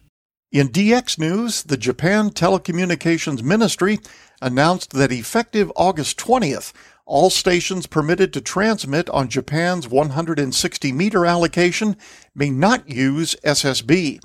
In 0.51 0.69
DX 0.69 1.17
news, 1.17 1.63
the 1.63 1.77
Japan 1.77 2.29
Telecommunications 2.29 3.41
Ministry 3.41 3.99
announced 4.41 4.91
that 4.91 5.11
effective 5.11 5.71
August 5.75 6.19
20th, 6.19 6.73
all 7.11 7.29
stations 7.29 7.87
permitted 7.87 8.31
to 8.31 8.39
transmit 8.39 9.09
on 9.09 9.27
Japan's 9.27 9.85
160 9.85 10.91
meter 10.93 11.25
allocation 11.25 11.97
may 12.33 12.49
not 12.49 12.89
use 12.89 13.35
SSB. 13.43 14.21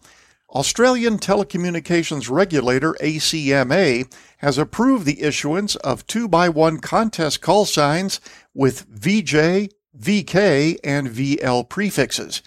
Australian 0.51 1.19
telecommunications 1.19 2.31
regulator 2.31 2.95
ACMA 3.01 4.09
has 4.39 4.57
approved 4.57 5.05
the 5.05 5.21
issuance 5.21 5.75
of 5.77 6.07
2 6.07 6.29
by 6.29 6.49
1 6.49 6.79
contest 6.79 7.41
call 7.41 7.65
signs 7.65 8.21
with 8.55 8.87
VJ, 8.89 9.69
VK, 9.99 10.79
and 10.85 11.09
VL 11.09 11.69
prefixes. 11.69 12.41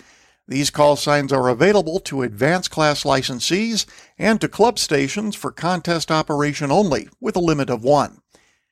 These 0.48 0.70
call 0.70 0.96
signs 0.96 1.34
are 1.34 1.50
available 1.50 2.00
to 2.00 2.22
advanced 2.22 2.72
class 2.72 3.04
licensees 3.04 3.86
and 4.18 4.40
to 4.40 4.48
club 4.48 4.80
stations 4.80 5.36
for 5.36 5.52
contest 5.52 6.10
operation 6.10 6.72
only, 6.72 7.10
with 7.20 7.36
a 7.36 7.42
limit 7.42 7.70
of 7.70 7.84
one. 7.84 8.22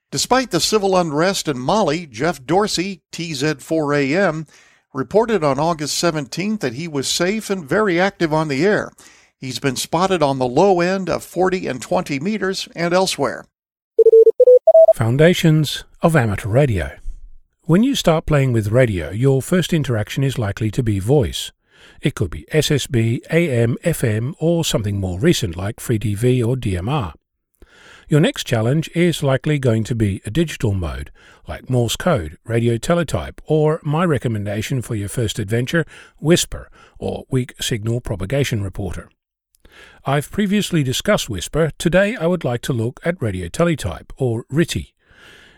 Despite 0.09 0.51
the 0.51 0.61
civil 0.61 0.95
unrest 0.95 1.49
in 1.49 1.59
Mali, 1.59 2.05
Jeff 2.05 2.45
Dorsey, 2.45 3.01
TZ4AM, 3.11 4.47
reported 4.93 5.43
on 5.43 5.59
August 5.59 6.01
17th 6.01 6.61
that 6.61 6.73
he 6.73 6.87
was 6.87 7.09
safe 7.09 7.49
and 7.49 7.67
very 7.67 7.99
active 7.99 8.33
on 8.33 8.47
the 8.47 8.65
air. 8.65 8.89
He's 9.37 9.59
been 9.59 9.75
spotted 9.75 10.23
on 10.23 10.39
the 10.39 10.47
low 10.47 10.79
end 10.79 11.09
of 11.09 11.25
40 11.25 11.67
and 11.67 11.81
20 11.81 12.21
meters 12.21 12.69
and 12.73 12.93
elsewhere. 12.93 13.45
Foundations 14.95 15.83
of 16.01 16.15
Amateur 16.15 16.49
Radio. 16.49 16.97
When 17.63 17.83
you 17.83 17.93
start 17.93 18.25
playing 18.25 18.53
with 18.53 18.69
radio, 18.69 19.11
your 19.11 19.41
first 19.41 19.73
interaction 19.73 20.23
is 20.23 20.39
likely 20.39 20.71
to 20.71 20.81
be 20.81 20.99
voice. 20.99 21.51
It 22.01 22.15
could 22.15 22.31
be 22.31 22.45
SSB, 22.53 23.19
AM, 23.29 23.75
FM, 23.83 24.35
or 24.39 24.63
something 24.63 25.01
more 25.01 25.19
recent 25.19 25.57
like 25.57 25.75
FreeDV 25.77 26.47
or 26.47 26.55
DMR. 26.55 27.13
Your 28.09 28.21
next 28.21 28.45
challenge 28.45 28.89
is 28.95 29.21
likely 29.21 29.59
going 29.59 29.83
to 29.83 29.93
be 29.93 30.21
a 30.25 30.31
digital 30.31 30.73
mode, 30.73 31.11
like 31.45 31.69
Morse 31.69 31.97
code, 31.97 32.37
radio 32.45 32.77
teletype, 32.77 33.41
or 33.45 33.81
my 33.83 34.05
recommendation 34.05 34.81
for 34.81 34.95
your 34.95 35.09
first 35.09 35.39
adventure, 35.39 35.83
WSPR, 36.23 36.67
or 36.99 37.25
Weak 37.29 37.53
Signal 37.59 37.99
Propagation 37.99 38.63
Reporter. 38.63 39.09
I've 40.05 40.31
previously 40.31 40.83
discussed 40.83 41.27
WSPR. 41.27 41.73
Today 41.77 42.15
I 42.15 42.27
would 42.27 42.45
like 42.45 42.61
to 42.61 42.71
look 42.71 43.01
at 43.03 43.21
radio 43.21 43.49
teletype, 43.49 44.13
or 44.15 44.45
RTTY. 44.45 44.93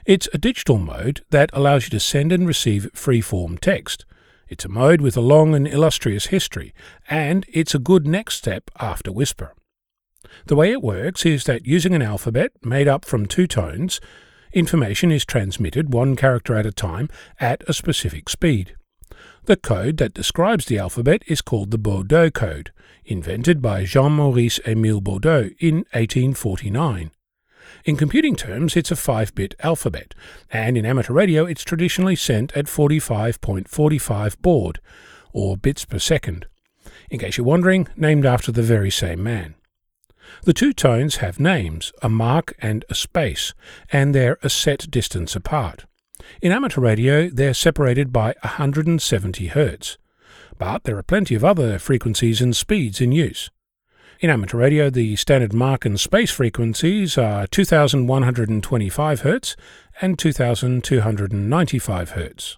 It's 0.07 0.27
a 0.33 0.39
digital 0.39 0.79
mode 0.79 1.21
that 1.29 1.51
allows 1.53 1.83
you 1.83 1.91
to 1.91 1.99
send 1.99 2.31
and 2.31 2.47
receive 2.47 2.89
free-form 2.95 3.59
text. 3.59 4.05
It's 4.47 4.65
a 4.65 4.69
mode 4.69 5.01
with 5.01 5.15
a 5.15 5.21
long 5.21 5.53
and 5.53 5.67
illustrious 5.67 6.27
history, 6.27 6.73
and 7.07 7.45
it's 7.47 7.75
a 7.75 7.79
good 7.79 8.07
next 8.07 8.37
step 8.37 8.71
after 8.79 9.11
WSPR. 9.11 9.51
The 10.45 10.55
way 10.55 10.71
it 10.71 10.81
works 10.81 11.25
is 11.25 11.43
that 11.45 11.65
using 11.65 11.93
an 11.93 12.01
alphabet 12.01 12.51
made 12.63 12.87
up 12.87 13.05
from 13.05 13.25
two 13.25 13.47
tones, 13.47 13.99
information 14.53 15.11
is 15.11 15.25
transmitted 15.25 15.93
one 15.93 16.15
character 16.15 16.55
at 16.55 16.65
a 16.65 16.71
time 16.71 17.09
at 17.39 17.63
a 17.67 17.73
specific 17.73 18.29
speed. 18.29 18.75
The 19.45 19.57
code 19.57 19.97
that 19.97 20.13
describes 20.13 20.65
the 20.65 20.77
alphabet 20.77 21.23
is 21.27 21.41
called 21.41 21.71
the 21.71 21.79
Baudot 21.79 22.33
code, 22.33 22.71
invented 23.05 23.61
by 23.61 23.83
Jean-Maurice 23.83 24.59
Émile 24.59 25.01
Baudot 25.01 25.55
in 25.59 25.77
1849. 25.93 27.11
In 27.85 27.95
computing 27.95 28.35
terms, 28.35 28.75
it's 28.75 28.91
a 28.91 28.95
5 28.95 29.35
bit 29.35 29.55
alphabet, 29.61 30.13
and 30.51 30.77
in 30.77 30.85
amateur 30.85 31.13
radio, 31.13 31.45
it's 31.45 31.63
traditionally 31.63 32.15
sent 32.15 32.55
at 32.55 32.65
45.45 32.65 34.41
baud, 34.41 34.79
or 35.33 35.57
bits 35.57 35.85
per 35.85 35.99
second. 35.99 36.47
In 37.09 37.19
case 37.19 37.37
you're 37.37 37.45
wondering, 37.45 37.87
named 37.95 38.25
after 38.25 38.51
the 38.51 38.63
very 38.63 38.91
same 38.91 39.23
man. 39.23 39.55
The 40.43 40.53
two 40.53 40.73
tones 40.73 41.17
have 41.17 41.39
names, 41.39 41.91
a 42.01 42.09
mark 42.09 42.55
and 42.59 42.85
a 42.89 42.95
space, 42.95 43.53
and 43.91 44.13
they're 44.13 44.37
a 44.41 44.49
set 44.49 44.89
distance 44.89 45.35
apart. 45.35 45.85
In 46.41 46.51
amateur 46.51 46.81
radio, 46.81 47.29
they're 47.29 47.53
separated 47.53 48.11
by 48.13 48.35
170 48.43 49.49
Hz. 49.49 49.97
But 50.57 50.83
there 50.83 50.97
are 50.97 51.03
plenty 51.03 51.35
of 51.35 51.45
other 51.45 51.79
frequencies 51.79 52.41
and 52.41 52.55
speeds 52.55 53.01
in 53.01 53.11
use. 53.11 53.49
In 54.19 54.29
amateur 54.29 54.57
radio, 54.57 54.89
the 54.89 55.15
standard 55.15 55.53
mark 55.53 55.85
and 55.85 55.97
space 55.97 56.29
frequencies 56.29 57.17
are 57.17 57.47
2125 57.47 59.21
Hz 59.21 59.55
and 60.01 60.19
2295 60.19 62.11
Hz. 62.11 62.57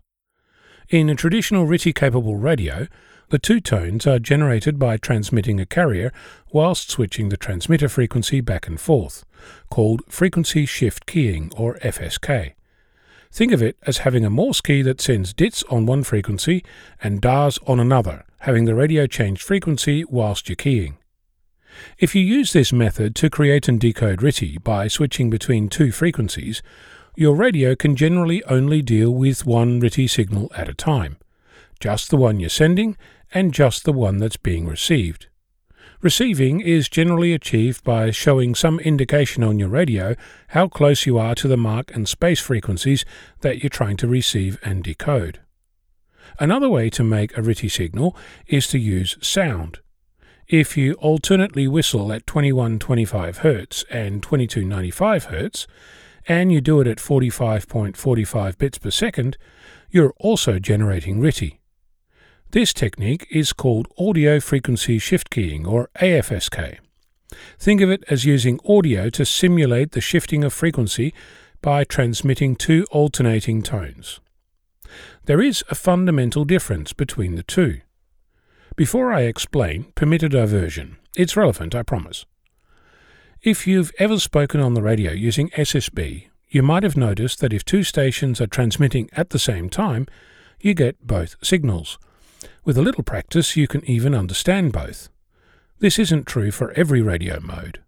In 0.89 1.09
a 1.09 1.15
traditional 1.15 1.65
RTTY 1.67 1.93
capable 1.93 2.35
radio, 2.35 2.87
the 3.31 3.39
two 3.39 3.61
tones 3.61 4.05
are 4.05 4.19
generated 4.19 4.77
by 4.77 4.97
transmitting 4.97 5.57
a 5.57 5.65
carrier 5.65 6.11
whilst 6.51 6.91
switching 6.91 7.29
the 7.29 7.37
transmitter 7.37 7.87
frequency 7.87 8.41
back 8.41 8.67
and 8.67 8.77
forth, 8.77 9.23
called 9.69 10.01
frequency 10.09 10.65
shift 10.65 11.05
keying 11.05 11.49
or 11.55 11.75
FSK. 11.75 12.51
Think 13.31 13.53
of 13.53 13.63
it 13.63 13.77
as 13.87 13.99
having 13.99 14.25
a 14.25 14.29
Morse 14.29 14.59
key 14.59 14.81
that 14.81 14.99
sends 14.99 15.33
dits 15.33 15.63
on 15.69 15.85
one 15.85 16.03
frequency 16.03 16.65
and 17.01 17.21
dahs 17.21 17.57
on 17.65 17.79
another, 17.79 18.25
having 18.41 18.65
the 18.65 18.75
radio 18.75 19.07
change 19.07 19.41
frequency 19.41 20.03
whilst 20.09 20.49
you're 20.49 20.57
keying. 20.57 20.97
If 21.97 22.13
you 22.13 22.21
use 22.21 22.51
this 22.51 22.73
method 22.73 23.15
to 23.15 23.29
create 23.29 23.69
and 23.69 23.79
decode 23.79 24.19
RTTY 24.19 24.61
by 24.61 24.89
switching 24.89 25.29
between 25.29 25.69
two 25.69 25.93
frequencies, 25.93 26.61
your 27.15 27.35
radio 27.35 27.75
can 27.75 27.95
generally 27.95 28.43
only 28.43 28.81
deal 28.81 29.11
with 29.11 29.45
one 29.45 29.79
RTTY 29.79 30.09
signal 30.09 30.51
at 30.53 30.67
a 30.67 30.73
time, 30.73 31.15
just 31.79 32.09
the 32.09 32.17
one 32.17 32.41
you're 32.41 32.49
sending 32.49 32.97
and 33.33 33.53
just 33.53 33.83
the 33.85 33.93
one 33.93 34.17
that's 34.17 34.37
being 34.37 34.67
received. 34.67 35.27
Receiving 36.01 36.61
is 36.61 36.89
generally 36.89 37.31
achieved 37.31 37.83
by 37.83 38.09
showing 38.09 38.55
some 38.55 38.79
indication 38.79 39.43
on 39.43 39.59
your 39.59 39.69
radio 39.69 40.15
how 40.49 40.67
close 40.67 41.05
you 41.05 41.19
are 41.19 41.35
to 41.35 41.47
the 41.47 41.57
mark 41.57 41.95
and 41.95 42.07
space 42.07 42.39
frequencies 42.39 43.05
that 43.41 43.61
you're 43.61 43.69
trying 43.69 43.97
to 43.97 44.07
receive 44.07 44.57
and 44.63 44.83
decode. 44.83 45.41
Another 46.39 46.69
way 46.69 46.89
to 46.89 47.03
make 47.03 47.37
a 47.37 47.41
RTTY 47.41 47.69
signal 47.69 48.17
is 48.47 48.67
to 48.67 48.79
use 48.79 49.17
sound. 49.21 49.79
If 50.47 50.75
you 50.75 50.93
alternately 50.95 51.67
whistle 51.67 52.11
at 52.11 52.25
2125 52.25 53.39
Hz 53.39 53.85
and 53.91 54.23
2295 54.23 55.27
Hz, 55.27 55.67
and 56.27 56.51
you 56.51 56.61
do 56.61 56.81
it 56.81 56.87
at 56.87 56.97
45.45 56.97 58.57
bits 58.57 58.77
per 58.79 58.91
second, 58.91 59.37
you're 59.89 60.13
also 60.19 60.59
generating 60.59 61.21
RTTY. 61.21 61.60
This 62.51 62.73
technique 62.73 63.27
is 63.31 63.53
called 63.53 63.87
audio 63.97 64.41
frequency 64.41 64.99
shift 64.99 65.29
keying 65.29 65.65
or 65.65 65.89
AFSK. 66.01 66.79
Think 67.57 67.79
of 67.79 67.89
it 67.89 68.03
as 68.09 68.25
using 68.25 68.59
audio 68.67 69.09
to 69.11 69.25
simulate 69.25 69.93
the 69.93 70.01
shifting 70.01 70.43
of 70.43 70.51
frequency 70.51 71.13
by 71.61 71.85
transmitting 71.85 72.57
two 72.57 72.85
alternating 72.91 73.61
tones. 73.61 74.19
There 75.27 75.41
is 75.41 75.63
a 75.69 75.75
fundamental 75.75 76.43
difference 76.43 76.91
between 76.91 77.35
the 77.35 77.43
two. 77.43 77.79
Before 78.75 79.13
I 79.13 79.21
explain, 79.21 79.93
permit 79.95 80.21
a 80.21 80.27
diversion. 80.27 80.97
It's 81.15 81.37
relevant, 81.37 81.73
I 81.73 81.83
promise. 81.83 82.25
If 83.41 83.65
you've 83.65 83.93
ever 83.97 84.19
spoken 84.19 84.59
on 84.59 84.73
the 84.73 84.81
radio 84.81 85.13
using 85.13 85.51
SSB, 85.51 86.27
you 86.49 86.63
might 86.63 86.83
have 86.83 86.97
noticed 86.97 87.39
that 87.39 87.53
if 87.53 87.63
two 87.63 87.83
stations 87.83 88.41
are 88.41 88.47
transmitting 88.47 89.09
at 89.13 89.29
the 89.29 89.39
same 89.39 89.69
time, 89.69 90.05
you 90.59 90.73
get 90.73 91.07
both 91.07 91.37
signals. 91.41 91.97
With 92.63 92.77
a 92.77 92.83
little 92.83 93.03
practice, 93.03 93.57
you 93.57 93.67
can 93.67 93.83
even 93.89 94.13
understand 94.13 94.71
both. 94.71 95.09
This 95.79 95.97
isn't 95.97 96.27
true 96.27 96.51
for 96.51 96.71
every 96.73 97.01
radio 97.01 97.39
mode. 97.39 97.81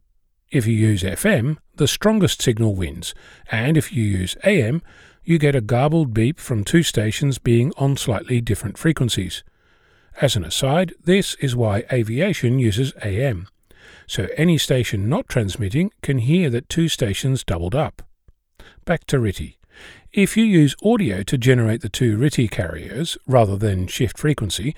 If 0.50 0.66
you 0.66 0.74
use 0.74 1.04
FM, 1.04 1.58
the 1.76 1.88
strongest 1.88 2.42
signal 2.42 2.74
wins, 2.74 3.14
and 3.52 3.78
if 3.78 3.94
you 3.94 4.04
use 4.04 4.36
AM, 4.44 4.82
you 5.24 5.38
get 5.38 5.56
a 5.56 5.62
garbled 5.62 6.12
beep 6.12 6.40
from 6.40 6.64
two 6.64 6.82
stations 6.82 7.38
being 7.38 7.72
on 7.78 7.98
slightly 7.98 8.42
different 8.42 8.80
frequencies. 8.80 9.44
As 10.22 10.36
an 10.36 10.44
aside, 10.44 10.94
this 11.04 11.36
is 11.36 11.56
why 11.56 11.84
aviation 11.92 12.58
uses 12.58 12.94
AM. 13.04 13.48
So 14.08 14.28
any 14.38 14.58
station 14.58 15.08
not 15.08 15.30
transmitting 15.30 15.92
can 16.02 16.18
hear 16.18 16.50
that 16.50 16.68
two 16.68 16.88
stations 16.88 17.44
doubled 17.44 17.76
up. 17.76 18.02
Back 18.86 19.06
to 19.06 19.18
RTTY. 19.18 19.58
If 20.14 20.38
you 20.38 20.44
use 20.44 20.76
audio 20.86 21.24
to 21.24 21.40
generate 21.40 21.82
the 21.82 21.90
two 21.90 22.20
RTTY 22.20 22.52
carriers 22.52 23.18
rather 23.26 23.58
than 23.58 23.88
shift 23.88 24.20
frequency, 24.20 24.76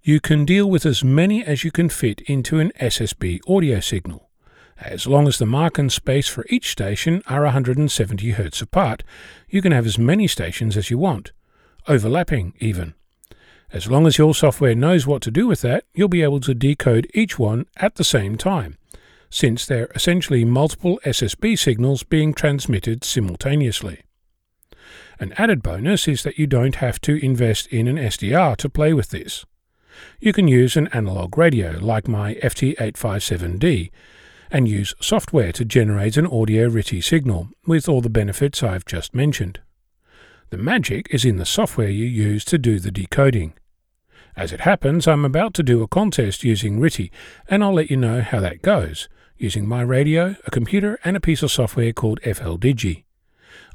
you 0.00 0.20
can 0.20 0.44
deal 0.44 0.70
with 0.70 0.86
as 0.86 1.02
many 1.02 1.44
as 1.44 1.64
you 1.64 1.72
can 1.72 1.88
fit 1.88 2.20
into 2.26 2.60
an 2.60 2.70
SSB 2.80 3.40
audio 3.48 3.80
signal. 3.80 4.30
As 4.78 5.08
long 5.08 5.26
as 5.26 5.38
the 5.38 5.44
mark 5.44 5.76
and 5.76 5.92
space 5.92 6.28
for 6.28 6.46
each 6.48 6.70
station 6.70 7.20
are 7.26 7.42
170 7.42 8.34
Hz 8.34 8.62
apart, 8.62 9.02
you 9.48 9.60
can 9.60 9.72
have 9.72 9.86
as 9.86 9.98
many 9.98 10.28
stations 10.28 10.76
as 10.76 10.88
you 10.88 10.98
want, 10.98 11.32
overlapping 11.88 12.54
even. 12.60 12.94
As 13.72 13.90
long 13.90 14.06
as 14.06 14.18
your 14.18 14.36
software 14.36 14.76
knows 14.76 15.04
what 15.04 15.20
to 15.22 15.32
do 15.32 15.48
with 15.48 15.62
that, 15.62 15.82
you'll 15.94 16.06
be 16.06 16.22
able 16.22 16.38
to 16.42 16.54
decode 16.54 17.10
each 17.12 17.40
one 17.40 17.66
at 17.78 17.96
the 17.96 18.04
same 18.04 18.36
time, 18.36 18.78
since 19.30 19.66
they're 19.66 19.90
essentially 19.96 20.44
multiple 20.44 21.00
SSB 21.04 21.58
signals 21.58 22.04
being 22.04 22.32
transmitted 22.32 23.02
simultaneously. 23.02 24.02
An 25.18 25.32
added 25.34 25.62
bonus 25.62 26.06
is 26.06 26.22
that 26.24 26.38
you 26.38 26.46
don't 26.46 26.76
have 26.76 27.00
to 27.02 27.24
invest 27.24 27.66
in 27.68 27.88
an 27.88 27.96
SDR 27.96 28.56
to 28.58 28.68
play 28.68 28.92
with 28.92 29.10
this. 29.10 29.46
You 30.20 30.32
can 30.32 30.46
use 30.46 30.76
an 30.76 30.88
analog 30.88 31.38
radio 31.38 31.78
like 31.80 32.06
my 32.06 32.34
FT857D 32.34 33.90
and 34.50 34.68
use 34.68 34.94
software 35.00 35.52
to 35.52 35.64
generate 35.64 36.16
an 36.16 36.26
audio 36.26 36.68
RTTY 36.68 37.02
signal 37.02 37.48
with 37.66 37.88
all 37.88 38.00
the 38.00 38.10
benefits 38.10 38.62
I've 38.62 38.84
just 38.84 39.14
mentioned. 39.14 39.60
The 40.50 40.58
magic 40.58 41.08
is 41.10 41.24
in 41.24 41.38
the 41.38 41.46
software 41.46 41.88
you 41.88 42.04
use 42.04 42.44
to 42.46 42.58
do 42.58 42.78
the 42.78 42.92
decoding. 42.92 43.54
As 44.36 44.52
it 44.52 44.60
happens, 44.60 45.08
I'm 45.08 45.24
about 45.24 45.54
to 45.54 45.62
do 45.62 45.82
a 45.82 45.88
contest 45.88 46.44
using 46.44 46.78
RTTY, 46.78 47.10
and 47.48 47.64
I'll 47.64 47.72
let 47.72 47.90
you 47.90 47.96
know 47.96 48.20
how 48.20 48.38
that 48.40 48.60
goes, 48.60 49.08
using 49.38 49.66
my 49.66 49.80
radio, 49.80 50.36
a 50.46 50.50
computer, 50.50 51.00
and 51.04 51.16
a 51.16 51.20
piece 51.20 51.42
of 51.42 51.50
software 51.50 51.92
called 51.92 52.20
FLDigi. 52.20 53.05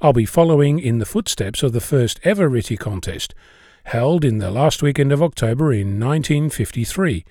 I'll 0.03 0.13
be 0.13 0.25
following 0.25 0.79
in 0.79 0.97
the 0.97 1.05
footsteps 1.05 1.61
of 1.61 1.73
the 1.73 1.79
first 1.79 2.19
ever 2.23 2.49
RTTY 2.49 2.79
contest, 2.79 3.35
held 3.83 4.25
in 4.25 4.39
the 4.39 4.49
last 4.49 4.81
weekend 4.81 5.11
of 5.11 5.21
October 5.21 5.71
in 5.71 5.99
1953, 5.99 7.23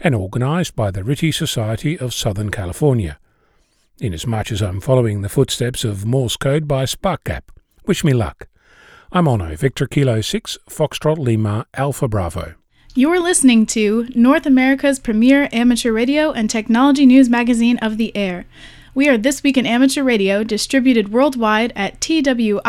and 0.00 0.14
organised 0.14 0.76
by 0.76 0.92
the 0.92 1.02
RTTY 1.02 1.34
Society 1.34 1.98
of 1.98 2.14
Southern 2.14 2.50
California. 2.52 3.18
Inasmuch 3.98 4.52
as 4.52 4.62
I'm 4.62 4.80
following 4.80 5.22
the 5.22 5.28
footsteps 5.28 5.82
of 5.82 6.06
Morse 6.06 6.36
code 6.36 6.68
by 6.68 6.84
SparkGap. 6.84 7.42
Wish 7.86 8.04
me 8.04 8.12
luck. 8.12 8.46
I'm 9.10 9.24
Onno, 9.24 9.58
Victor 9.58 9.88
Kilo 9.88 10.20
6, 10.20 10.58
Foxtrot 10.70 11.18
Lima, 11.18 11.66
Alpha 11.74 12.06
Bravo. 12.06 12.54
You're 12.94 13.20
listening 13.20 13.66
to 13.66 14.08
North 14.14 14.46
America's 14.46 15.00
premier 15.00 15.48
amateur 15.50 15.90
radio 15.90 16.30
and 16.30 16.48
technology 16.48 17.04
news 17.04 17.28
magazine 17.28 17.78
of 17.78 17.96
the 17.96 18.16
air. 18.16 18.44
We 18.94 19.08
are 19.08 19.16
This 19.16 19.42
Week 19.42 19.56
in 19.56 19.64
Amateur 19.64 20.02
Radio, 20.02 20.44
distributed 20.44 21.12
worldwide 21.12 21.72
at 21.74 21.98
twiar.net. 21.98 22.62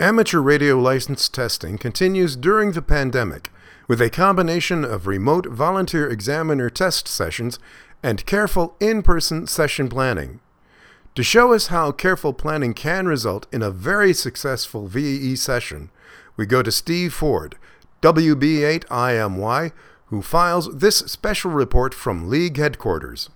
Amateur 0.00 0.40
radio 0.40 0.78
license 0.78 1.28
testing 1.28 1.76
continues 1.76 2.34
during 2.34 2.72
the 2.72 2.80
pandemic 2.80 3.50
with 3.86 4.00
a 4.00 4.08
combination 4.08 4.82
of 4.82 5.06
remote 5.06 5.44
volunteer 5.44 6.08
examiner 6.08 6.70
test 6.70 7.06
sessions 7.06 7.58
and 8.02 8.24
careful 8.24 8.74
in 8.80 9.02
person 9.02 9.46
session 9.46 9.90
planning. 9.90 10.40
To 11.16 11.22
show 11.22 11.52
us 11.52 11.66
how 11.66 11.92
careful 11.92 12.32
planning 12.32 12.72
can 12.72 13.08
result 13.08 13.46
in 13.52 13.60
a 13.60 13.70
very 13.70 14.14
successful 14.14 14.86
VEE 14.86 15.36
session, 15.36 15.90
we 16.34 16.46
go 16.46 16.62
to 16.62 16.72
Steve 16.72 17.12
Ford, 17.12 17.58
WB8IMY, 18.00 19.70
who 20.06 20.22
files 20.22 20.78
this 20.78 20.96
special 21.00 21.50
report 21.50 21.92
from 21.92 22.30
League 22.30 22.56
headquarters. 22.56 23.28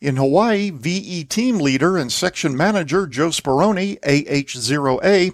In 0.00 0.14
Hawaii, 0.14 0.70
VE 0.70 1.24
team 1.24 1.58
leader 1.58 1.96
and 1.96 2.12
section 2.12 2.56
manager 2.56 3.08
Joe 3.08 3.30
Speroni, 3.30 3.98
AH0A, 4.02 5.32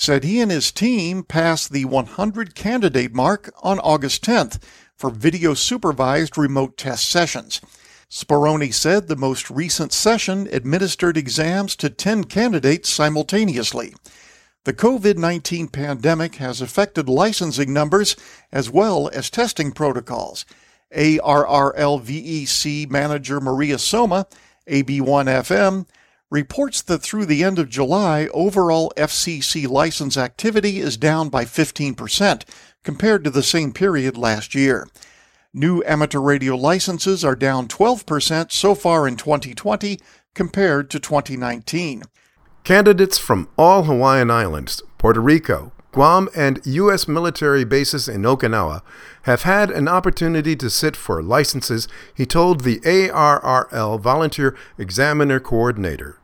said 0.00 0.24
he 0.24 0.40
and 0.40 0.50
his 0.50 0.72
team 0.72 1.22
passed 1.22 1.70
the 1.72 1.84
100 1.84 2.54
candidate 2.54 3.14
mark 3.14 3.52
on 3.62 3.78
August 3.80 4.24
10th 4.24 4.58
for 4.96 5.10
video 5.10 5.52
supervised 5.52 6.38
remote 6.38 6.78
test 6.78 7.06
sessions. 7.10 7.60
Speroni 8.08 8.72
said 8.72 9.08
the 9.08 9.16
most 9.16 9.50
recent 9.50 9.92
session 9.92 10.48
administered 10.52 11.18
exams 11.18 11.76
to 11.76 11.90
10 11.90 12.24
candidates 12.24 12.88
simultaneously. 12.88 13.94
The 14.64 14.72
COVID 14.72 15.18
19 15.18 15.68
pandemic 15.68 16.36
has 16.36 16.62
affected 16.62 17.06
licensing 17.06 17.70
numbers 17.70 18.16
as 18.50 18.70
well 18.70 19.10
as 19.12 19.28
testing 19.28 19.70
protocols. 19.70 20.46
ARRLVEC 20.96 22.88
manager 22.90 23.38
Maria 23.38 23.76
Somma, 23.76 24.24
AB1FM, 24.66 25.84
reports 26.30 26.80
that 26.82 27.02
through 27.02 27.26
the 27.26 27.42
end 27.42 27.58
of 27.58 27.68
July, 27.68 28.28
overall 28.32 28.92
FCC 28.96 29.68
license 29.68 30.16
activity 30.16 30.78
is 30.78 30.96
down 30.96 31.28
by 31.28 31.44
15% 31.44 32.44
compared 32.84 33.24
to 33.24 33.30
the 33.30 33.42
same 33.42 33.72
period 33.72 34.16
last 34.16 34.54
year. 34.54 34.88
New 35.52 35.82
amateur 35.84 36.20
radio 36.20 36.54
licenses 36.54 37.24
are 37.24 37.34
down 37.34 37.66
12% 37.66 38.52
so 38.52 38.74
far 38.74 39.08
in 39.08 39.16
2020 39.16 39.98
compared 40.32 40.88
to 40.90 41.00
2019. 41.00 42.04
Candidates 42.62 43.18
from 43.18 43.48
all 43.58 43.82
Hawaiian 43.82 44.30
Islands, 44.30 44.80
Puerto 44.98 45.20
Rico, 45.20 45.72
Guam, 45.92 46.28
and 46.36 46.60
U.S. 46.64 47.08
military 47.08 47.64
bases 47.64 48.08
in 48.08 48.22
Okinawa 48.22 48.82
have 49.22 49.42
had 49.42 49.70
an 49.70 49.88
opportunity 49.88 50.54
to 50.54 50.70
sit 50.70 50.94
for 50.94 51.20
licenses, 51.20 51.88
he 52.14 52.24
told 52.24 52.60
the 52.60 52.78
ARRL 52.80 54.00
Volunteer 54.00 54.56
Examiner 54.78 55.40
Coordinator. 55.40 56.19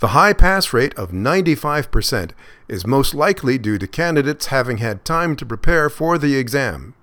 The 0.00 0.08
high 0.08 0.32
pass 0.32 0.72
rate 0.72 0.94
of 0.94 1.12
95% 1.12 2.32
is 2.68 2.86
most 2.86 3.14
likely 3.14 3.58
due 3.58 3.78
to 3.78 3.86
candidates 3.86 4.46
having 4.46 4.78
had 4.78 5.04
time 5.04 5.36
to 5.36 5.46
prepare 5.46 5.88
for 5.88 6.18
the 6.18 6.36
exam. 6.36 6.94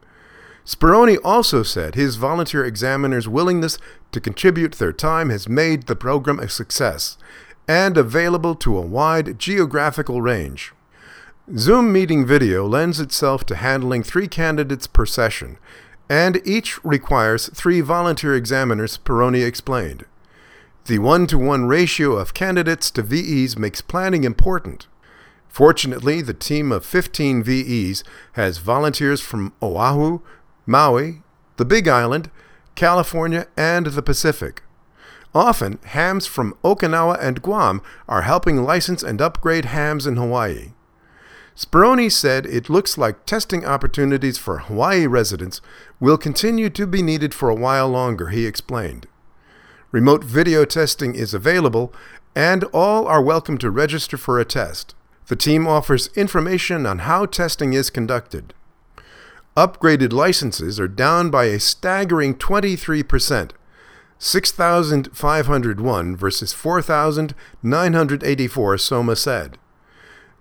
Speroni 0.65 1.17
also 1.23 1.63
said 1.63 1.95
his 1.95 2.17
volunteer 2.17 2.63
examiners' 2.63 3.27
willingness 3.27 3.77
to 4.11 4.21
contribute 4.21 4.73
their 4.73 4.93
time 4.93 5.29
has 5.29 5.49
made 5.49 5.87
the 5.87 5.95
program 5.95 6.39
a 6.39 6.49
success 6.49 7.17
and 7.67 7.97
available 7.97 8.55
to 8.55 8.77
a 8.77 8.81
wide 8.81 9.39
geographical 9.39 10.21
range. 10.21 10.73
Zoom 11.57 11.91
meeting 11.91 12.25
video 12.25 12.67
lends 12.67 12.99
itself 12.99 13.45
to 13.45 13.55
handling 13.55 14.03
three 14.03 14.27
candidates 14.27 14.87
per 14.87 15.05
session, 15.05 15.57
and 16.09 16.41
each 16.45 16.83
requires 16.83 17.49
three 17.49 17.81
volunteer 17.81 18.35
examiners, 18.35 18.97
Speroni 18.97 19.45
explained. 19.45 20.05
The 20.85 20.97
one 20.97 21.27
to 21.27 21.37
one 21.37 21.65
ratio 21.65 22.13
of 22.13 22.33
candidates 22.33 22.89
to 22.91 23.03
VEs 23.03 23.55
makes 23.55 23.81
planning 23.81 24.23
important. 24.23 24.87
Fortunately, 25.47 26.21
the 26.21 26.33
team 26.33 26.71
of 26.71 26.83
15 26.83 27.43
VEs 27.43 28.03
has 28.33 28.57
volunteers 28.57 29.21
from 29.21 29.53
Oahu, 29.61 30.21
Maui, 30.65 31.21
the 31.57 31.65
Big 31.65 31.87
Island, 31.87 32.31
California, 32.73 33.45
and 33.55 33.87
the 33.87 34.01
Pacific. 34.01 34.63
Often, 35.35 35.77
hams 35.85 36.25
from 36.25 36.57
Okinawa 36.63 37.17
and 37.21 37.43
Guam 37.43 37.83
are 38.09 38.23
helping 38.23 38.63
license 38.63 39.03
and 39.03 39.21
upgrade 39.21 39.65
hams 39.65 40.07
in 40.07 40.17
Hawaii. 40.17 40.71
Speroni 41.55 42.11
said 42.11 42.47
it 42.47 42.69
looks 42.71 42.97
like 42.97 43.25
testing 43.27 43.63
opportunities 43.65 44.39
for 44.39 44.59
Hawaii 44.59 45.05
residents 45.05 45.61
will 45.99 46.17
continue 46.17 46.71
to 46.71 46.87
be 46.87 47.03
needed 47.03 47.35
for 47.35 47.49
a 47.49 47.55
while 47.55 47.87
longer, 47.87 48.29
he 48.29 48.47
explained. 48.47 49.05
Remote 49.91 50.23
video 50.23 50.63
testing 50.63 51.15
is 51.15 51.33
available, 51.33 51.91
and 52.33 52.63
all 52.71 53.05
are 53.07 53.21
welcome 53.21 53.57
to 53.57 53.69
register 53.69 54.15
for 54.15 54.39
a 54.39 54.45
test. 54.45 54.95
The 55.27 55.35
team 55.35 55.67
offers 55.67 56.09
information 56.15 56.85
on 56.85 56.99
how 56.99 57.25
testing 57.25 57.73
is 57.73 57.89
conducted. 57.89 58.53
Upgraded 59.57 60.13
licenses 60.13 60.79
are 60.79 60.87
down 60.87 61.29
by 61.29 61.43
a 61.45 61.59
staggering 61.59 62.35
23%, 62.35 63.51
6,501 64.17 66.15
versus 66.15 66.53
4,984, 66.53 68.75
Somma 68.77 69.17
said. 69.17 69.57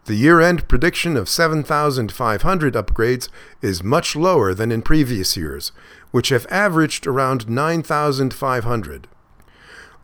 The 0.05 0.15
year 0.15 0.41
end 0.41 0.69
prediction 0.69 1.17
of 1.17 1.29
7,500 1.29 2.75
upgrades 2.75 3.29
is 3.63 3.83
much 3.83 4.15
lower 4.15 4.55
than 4.55 4.71
in 4.71 4.83
previous 4.83 5.37
years, 5.37 5.73
which 6.13 6.29
have 6.29 6.47
averaged 6.51 7.09
around 7.09 7.49
9,500. 7.49 9.09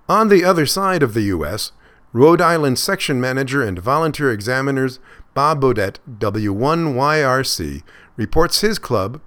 On 0.09 0.29
the 0.29 0.45
other 0.45 0.67
side 0.67 1.03
of 1.03 1.15
the 1.15 1.23
U.S., 1.23 1.73
Rhode 2.13 2.41
Island 2.41 2.79
section 2.79 3.21
manager 3.21 3.63
and 3.63 3.79
volunteer 3.79 4.31
examiners 4.31 5.01
Bob 5.35 5.61
Bodette, 5.61 5.99
W1YRC, 6.09 7.83
reports 8.17 8.61
his 8.61 8.79
club, 8.79 9.21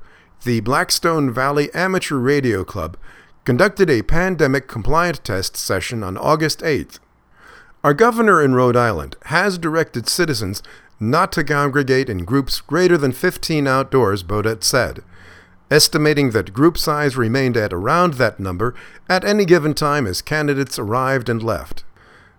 the 0.46 0.62
Blackstone 0.62 1.32
Valley 1.32 1.70
Amateur 1.74 2.16
Radio 2.16 2.64
Club, 2.64 2.96
conducted 3.44 3.90
a 3.90 4.04
pandemic 4.04 4.70
compliant 4.70 5.22
test 5.24 5.58
session 5.58 6.02
on 6.02 6.18
August 6.18 6.62
8th. 6.62 7.00
Our 7.84 7.94
governor 7.94 8.42
in 8.42 8.56
Rhode 8.56 8.78
Island 8.78 9.18
has 9.26 9.58
directed 9.58 10.08
citizens 10.08 10.64
not 10.98 11.32
to 11.34 11.44
congregate 11.44 12.10
in 12.10 12.26
groups 12.26 12.62
greater 12.62 12.98
than 12.98 13.12
15 13.12 13.68
outdoors, 13.68 14.24
Bodette 14.24 14.64
said, 14.64 15.04
estimating 15.72 16.32
that 16.32 16.54
group 16.54 16.78
size 16.78 17.16
remained 17.16 17.56
at 17.56 17.74
around 17.74 18.16
that 18.16 18.40
number 18.40 18.74
at 19.08 19.24
any 19.24 19.46
given 19.46 19.74
time 19.74 20.08
as 20.08 20.22
candidates 20.22 20.80
arrived 20.80 21.30
and 21.30 21.44
left. 21.44 21.84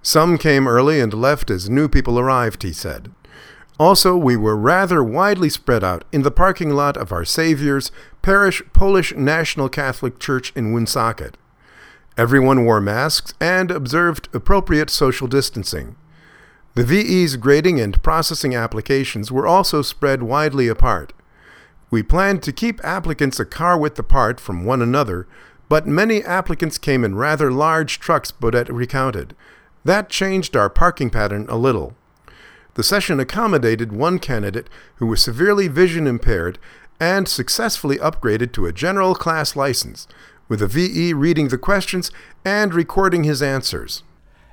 Some 0.03 0.39
came 0.39 0.67
early 0.67 1.01
and 1.01 1.13
left 1.13 1.51
as 1.51 1.69
new 1.69 1.89
people 1.89 2.19
arrived, 2.19 2.63
he 2.63 2.73
said. 2.73 3.13
Also, 3.79 4.17
we 4.17 4.37
were 4.37 4.57
rather 4.57 5.03
widely 5.03 5.49
spread 5.49 5.83
out 5.83 6.05
in 6.13 6.23
the 6.23 6.31
parking 6.31 6.71
lot 6.71 6.97
of 6.97 7.13
Our 7.13 7.25
Savior's 7.25 7.91
Parish 8.21 8.63
Polish 8.75 9.15
National 9.15 9.69
Catholic 9.71 10.19
Church 10.19 10.53
in 10.55 10.73
Woonsocket. 10.73 11.37
Everyone 12.19 12.67
wore 12.67 12.81
masks 12.81 13.33
and 13.41 13.71
observed 13.71 14.29
appropriate 14.35 14.91
social 14.91 15.27
distancing. 15.27 15.97
The 16.75 16.85
VE's 16.85 17.37
grading 17.37 17.81
and 17.81 18.03
processing 18.03 18.55
applications 18.55 19.33
were 19.33 19.47
also 19.47 19.81
spread 19.81 20.23
widely 20.23 20.69
apart. 20.69 21.15
We 21.91 22.03
planned 22.03 22.43
to 22.45 22.53
keep 22.53 22.85
applicants 22.85 23.41
a 23.41 23.45
car 23.45 23.77
width 23.77 23.99
apart 23.99 24.39
from 24.39 24.65
one 24.65 24.81
another, 24.81 25.27
but 25.69 25.87
many 25.87 26.23
applicants 26.23 26.79
came 26.79 27.05
in 27.05 27.17
rather 27.17 27.51
large 27.51 27.99
trucks, 27.99 28.31
Bodette 28.31 28.69
recounted. 28.69 29.35
That 29.85 30.09
changed 30.09 30.57
our 30.57 30.71
parking 30.71 31.11
pattern 31.11 31.47
a 31.49 31.57
little. 31.57 31.95
The 32.75 32.83
session 32.85 33.19
accommodated 33.19 33.93
one 33.93 34.19
candidate 34.19 34.69
who 34.97 35.07
was 35.07 35.23
severely 35.23 35.67
vision 35.67 36.07
impaired 36.07 36.59
and 37.01 37.27
successfully 37.27 37.97
upgraded 37.97 38.53
to 38.53 38.67
a 38.67 38.73
general 38.73 39.15
class 39.15 39.57
license, 39.57 40.07
with 40.49 40.63
a 40.63 40.67
VE 40.69 41.13
reading 41.15 41.49
the 41.49 41.59
questions 41.59 42.11
and 42.45 42.73
recording 42.75 43.25
his 43.25 43.43
answers. 43.43 44.03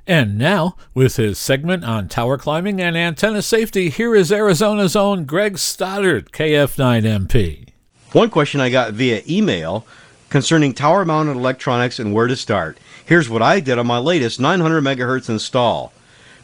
And 0.08 0.38
now, 0.38 0.74
with 0.94 1.16
his 1.16 1.38
segment 1.38 1.84
on 1.84 2.08
tower 2.08 2.38
climbing 2.38 2.80
and 2.80 2.96
antenna 2.96 3.42
safety, 3.42 3.90
here 3.90 4.14
is 4.14 4.32
Arizona's 4.32 4.96
own 4.96 5.26
Greg 5.26 5.58
Stoddard, 5.58 6.32
KF9MP. 6.32 7.68
One 8.12 8.30
question 8.30 8.58
I 8.62 8.70
got 8.70 8.94
via 8.94 9.20
email 9.28 9.84
concerning 10.30 10.72
tower 10.72 11.04
mounted 11.04 11.36
electronics 11.36 11.98
and 11.98 12.14
where 12.14 12.26
to 12.26 12.36
start. 12.36 12.78
Here's 13.04 13.28
what 13.28 13.42
I 13.42 13.60
did 13.60 13.78
on 13.78 13.86
my 13.86 13.98
latest 13.98 14.40
900 14.40 14.82
megahertz 14.82 15.28
install. 15.28 15.92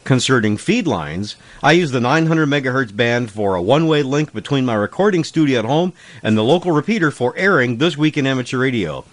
Concerning 0.03 0.57
feed 0.57 0.85
lines, 0.85 1.35
I 1.63 1.71
use 1.71 1.89
the 1.89 1.99
900 1.99 2.47
megahertz 2.47 2.95
band 2.95 3.31
for 3.31 3.55
a 3.55 3.61
one 3.63 3.87
way 3.87 4.03
link 4.03 4.31
between 4.31 4.65
my 4.65 4.75
recording 4.75 5.23
studio 5.23 5.57
at 5.57 5.65
home 5.65 5.91
and 6.21 6.37
the 6.37 6.43
local 6.43 6.71
repeater 6.71 7.09
for 7.09 7.35
airing 7.35 7.79
This 7.79 7.97
Week 7.97 8.15
in 8.15 8.27
Amateur 8.27 8.59
Radio. 8.59 9.05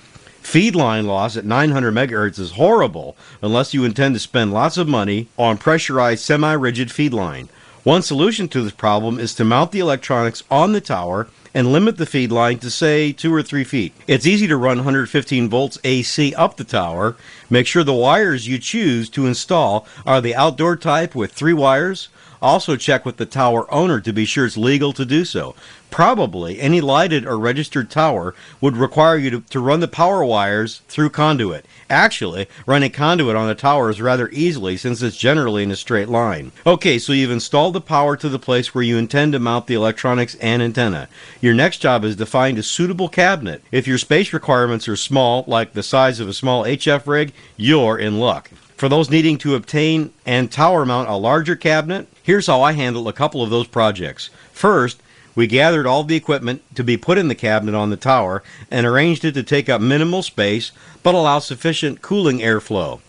Feed 0.43 0.74
line 0.74 1.07
loss 1.07 1.36
at 1.36 1.45
900 1.45 1.95
megahertz 1.95 2.38
is 2.38 2.53
horrible 2.53 3.16
unless 3.40 3.72
you 3.72 3.84
intend 3.84 4.14
to 4.16 4.18
spend 4.18 4.53
lots 4.53 4.76
of 4.76 4.88
money 4.88 5.28
on 5.38 5.57
pressurized 5.57 6.22
semi 6.22 6.53
rigid 6.53 6.90
feed 6.90 7.14
line. 7.14 7.49
One 7.84 8.03
solution 8.03 8.49
to 8.49 8.61
this 8.62 8.72
problem 8.72 9.18
is 9.18 9.34
to 9.36 9.45
mount 9.45 9.72
the 9.72 9.78
electronics 9.78 10.43
on 10.51 10.72
the 10.72 10.80
tower 10.80 11.28
and 11.55 11.72
limit 11.72 11.97
the 11.97 12.07
feed 12.07 12.32
line 12.32 12.59
to 12.59 12.70
say 12.70 13.12
two 13.12 13.32
or 13.32 13.43
three 13.43 13.64
feet. 13.64 13.95
It's 14.07 14.26
easy 14.26 14.47
to 14.49 14.57
run 14.57 14.78
115 14.78 15.49
volts 15.49 15.78
AC 15.84 16.34
up 16.34 16.57
the 16.57 16.64
tower. 16.64 17.16
Make 17.49 17.66
sure 17.66 17.84
the 17.84 17.93
wires 17.93 18.49
you 18.49 18.59
choose 18.59 19.09
to 19.11 19.26
install 19.26 19.86
are 20.05 20.20
the 20.20 20.34
outdoor 20.34 20.76
type 20.76 21.14
with 21.14 21.32
three 21.32 21.53
wires. 21.53 22.09
Also 22.43 22.74
check 22.74 23.07
with 23.07 23.18
the 23.18 23.24
tower 23.24 23.72
owner 23.72 24.01
to 24.01 24.12
be 24.12 24.24
sure 24.24 24.45
it's 24.45 24.57
legal 24.57 24.93
to 24.93 25.05
do 25.05 25.24
so. 25.24 25.55
Probably 25.90 26.59
any 26.59 26.80
lighted 26.80 27.24
or 27.24 27.38
registered 27.38 27.88
tower 27.88 28.34
would 28.61 28.76
require 28.76 29.16
you 29.16 29.30
to, 29.30 29.40
to 29.51 29.61
run 29.61 29.78
the 29.78 29.86
power 29.86 30.24
wires 30.24 30.80
through 30.88 31.11
conduit. 31.11 31.64
Actually, 31.88 32.49
running 32.66 32.90
conduit 32.90 33.36
on 33.36 33.47
the 33.47 33.55
tower 33.55 33.90
is 33.90 34.01
rather 34.01 34.28
easily 34.30 34.76
since 34.76 35.03
it's 35.03 35.16
generally 35.16 35.62
in 35.62 35.70
a 35.70 35.76
straight 35.76 36.09
line. 36.09 36.51
Okay, 36.66 36.99
so 36.99 37.12
you've 37.12 37.30
installed 37.30 37.74
the 37.74 37.80
power 37.80 38.16
to 38.16 38.28
the 38.28 38.38
place 38.38 38.74
where 38.74 38.82
you 38.82 38.97
intend 38.97 39.34
to 39.34 39.38
mount 39.38 39.68
the 39.68 39.74
electronics 39.74 40.34
and 40.36 40.62
antenna. 40.62 41.09
Your 41.40 41.55
next 41.55 41.78
job 41.78 42.05
is 42.05 42.16
to 42.16 42.26
find 42.26 42.59
a 42.59 42.62
suitable 42.64 43.09
cabinet. 43.09 43.62
If 43.70 43.86
your 43.86 43.99
space 43.99 44.32
requirements 44.32 44.88
are 44.88 44.97
small, 44.97 45.45
like 45.47 45.74
the 45.74 45.82
size 45.84 46.18
of 46.18 46.28
a 46.28 46.34
small 46.34 46.64
HF 46.64 47.07
rig, 47.07 47.32
you're 47.57 47.99
in 47.99 48.18
luck. 48.18 48.51
For 48.76 48.88
those 48.88 49.11
needing 49.11 49.38
to 49.38 49.55
obtain 49.55 50.12
and 50.26 50.51
tower 50.51 50.84
mount 50.84 51.09
a 51.09 51.14
larger 51.14 51.55
cabinet, 51.55 52.09
here's 52.23 52.47
how 52.47 52.62
I 52.62 52.73
handled 52.73 53.09
a 53.09 53.12
couple 53.12 53.43
of 53.43 53.51
those 53.51 53.66
projects. 53.66 54.31
First, 54.53 55.03
we 55.35 55.47
gathered 55.47 55.87
all 55.87 56.05
the 56.05 56.16
equipment 56.16 56.62
to 56.75 56.85
be 56.85 56.97
put 56.97 57.18
in 57.18 57.29
the 57.29 57.35
cabinet 57.35 57.75
on 57.75 57.91
the 57.91 57.97
tower 57.97 58.43
and 58.70 58.87
arranged 58.87 59.25
it 59.25 59.33
to 59.33 59.43
take 59.43 59.68
up 59.68 59.81
minimal 59.81 60.23
space 60.23 60.73
but 61.03 61.14
allow 61.14 61.39
sufficient 61.39 62.03
cooling 62.03 62.39
airflow. 62.39 63.01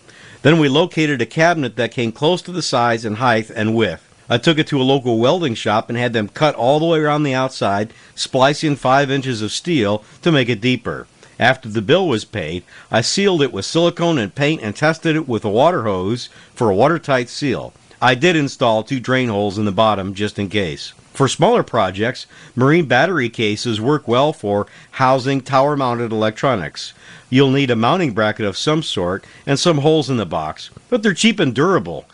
Then 0.42 0.60
we 0.60 0.70
located 0.70 1.22
a 1.22 1.26
cabinet 1.26 1.76
that 1.76 1.92
came 1.92 2.12
close 2.12 2.42
to 2.44 2.52
the 2.52 2.62
size 2.62 3.06
and 3.06 3.18
height 3.18 3.50
and 3.50 3.76
width. 3.76 4.10
I 4.30 4.38
took 4.38 4.58
it 4.58 4.68
to 4.68 4.82
a 4.82 4.84
local 4.84 5.20
welding 5.20 5.54
shop 5.54 5.90
and 5.90 5.98
had 5.98 6.14
them 6.14 6.30
cut 6.30 6.56
all 6.56 6.80
the 6.80 6.86
way 6.86 7.00
around 7.00 7.24
the 7.24 7.34
outside, 7.34 7.94
splice 8.16 8.64
in 8.64 8.78
5 8.78 9.12
inches 9.12 9.42
of 9.42 9.52
steel 9.52 10.04
to 10.22 10.32
make 10.32 10.50
it 10.50 10.62
deeper. 10.62 11.08
After 11.40 11.68
the 11.68 11.82
bill 11.82 12.08
was 12.08 12.24
paid, 12.26 12.64
I 12.90 13.02
sealed 13.02 13.42
it 13.42 13.52
with 13.52 13.66
silicone 13.66 14.18
and 14.18 14.34
paint 14.34 14.62
and 14.62 14.76
tested 14.76 15.16
it 15.16 15.28
with 15.28 15.44
a 15.44 15.50
water 15.50 15.84
hose 15.84 16.30
for 16.56 16.70
a 16.70 16.76
watertight 16.76 17.28
seal. 17.28 17.74
I 18.04 18.16
did 18.16 18.36
install 18.36 18.84
two 18.84 19.00
drain 19.00 19.30
holes 19.30 19.58
in 19.58 19.64
the 19.64 19.72
bottom 19.72 20.14
just 20.14 20.38
in 20.38 20.50
case. 20.50 20.92
For 21.14 21.30
smaller 21.30 21.64
projects, 21.64 22.26
marine 22.54 22.86
battery 22.86 23.30
cases 23.30 23.80
work 23.80 24.10
well 24.10 24.34
for 24.34 24.68
housing 24.92 25.40
tower 25.40 25.78
mounted 25.78 26.12
electronics. 26.12 26.94
You'll 27.30 27.52
need 27.52 27.72
a 27.72 27.78
mounting 27.78 28.12
bracket 28.12 28.46
of 28.46 28.58
some 28.58 28.84
sort 28.84 29.24
and 29.46 29.58
some 29.58 29.78
holes 29.78 30.10
in 30.10 30.18
the 30.18 30.26
box, 30.26 30.70
but 30.90 31.02
they're 31.02 31.14
cheap 31.14 31.40
and 31.40 31.56
durable. 31.56 32.06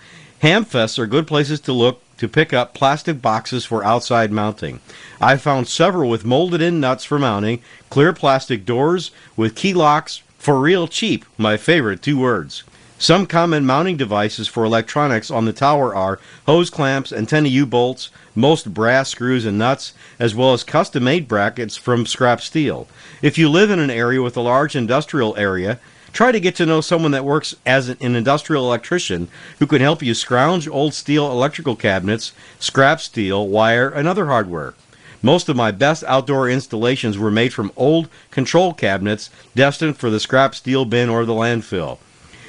Hamfests 0.43 0.99
are 0.99 1.07
good 1.07 1.25
places 1.25 1.59
to 1.61 1.73
look 1.73 2.03
to 2.17 2.27
pick 2.27 2.53
up 2.53 2.75
plastic 2.75 3.19
boxes 3.19 3.65
for 3.65 3.83
outside 3.83 4.31
mounting. 4.31 4.81
I 5.19 5.37
found 5.37 5.67
several 5.67 6.07
with 6.07 6.23
molded 6.23 6.61
in 6.61 6.79
nuts 6.79 7.03
for 7.03 7.17
mounting, 7.17 7.63
clear 7.89 8.13
plastic 8.13 8.63
doors 8.63 9.09
with 9.35 9.55
key 9.55 9.73
locks 9.73 10.21
for 10.37 10.59
real 10.59 10.87
cheap, 10.87 11.25
my 11.35 11.57
favorite 11.57 12.03
two 12.03 12.19
words. 12.19 12.63
Some 13.01 13.27
common 13.27 13.65
mounting 13.65 13.95
devices 13.95 14.49
for 14.49 14.65
electronics 14.65 15.31
on 15.31 15.45
the 15.45 15.53
tower 15.53 15.95
are 15.95 16.19
hose 16.45 16.69
clamps, 16.69 17.13
antenna 17.13 17.47
U 17.47 17.65
bolts, 17.65 18.09
most 18.35 18.73
brass 18.73 19.07
screws 19.07 19.45
and 19.45 19.57
nuts, 19.57 19.93
as 20.19 20.35
well 20.35 20.51
as 20.51 20.65
custom 20.65 21.05
made 21.05 21.25
brackets 21.25 21.77
from 21.77 22.05
scrap 22.05 22.41
steel. 22.41 22.89
If 23.21 23.37
you 23.37 23.47
live 23.47 23.71
in 23.71 23.79
an 23.79 23.89
area 23.89 24.21
with 24.21 24.35
a 24.35 24.41
large 24.41 24.75
industrial 24.75 25.33
area, 25.37 25.79
try 26.11 26.33
to 26.33 26.41
get 26.41 26.55
to 26.57 26.65
know 26.65 26.81
someone 26.81 27.11
that 27.11 27.23
works 27.23 27.55
as 27.65 27.87
an 27.87 28.15
industrial 28.17 28.65
electrician 28.65 29.29
who 29.59 29.65
can 29.65 29.79
help 29.79 30.03
you 30.03 30.13
scrounge 30.13 30.67
old 30.67 30.93
steel 30.93 31.31
electrical 31.31 31.77
cabinets, 31.77 32.33
scrap 32.59 32.99
steel, 32.99 33.47
wire, 33.47 33.87
and 33.87 34.09
other 34.09 34.25
hardware. 34.25 34.73
Most 35.21 35.47
of 35.47 35.55
my 35.55 35.71
best 35.71 36.03
outdoor 36.03 36.49
installations 36.49 37.17
were 37.17 37.31
made 37.31 37.53
from 37.53 37.71
old 37.77 38.09
control 38.29 38.73
cabinets 38.73 39.29
destined 39.55 39.95
for 39.95 40.09
the 40.09 40.19
scrap 40.19 40.53
steel 40.53 40.83
bin 40.83 41.07
or 41.07 41.23
the 41.23 41.31
landfill. 41.31 41.99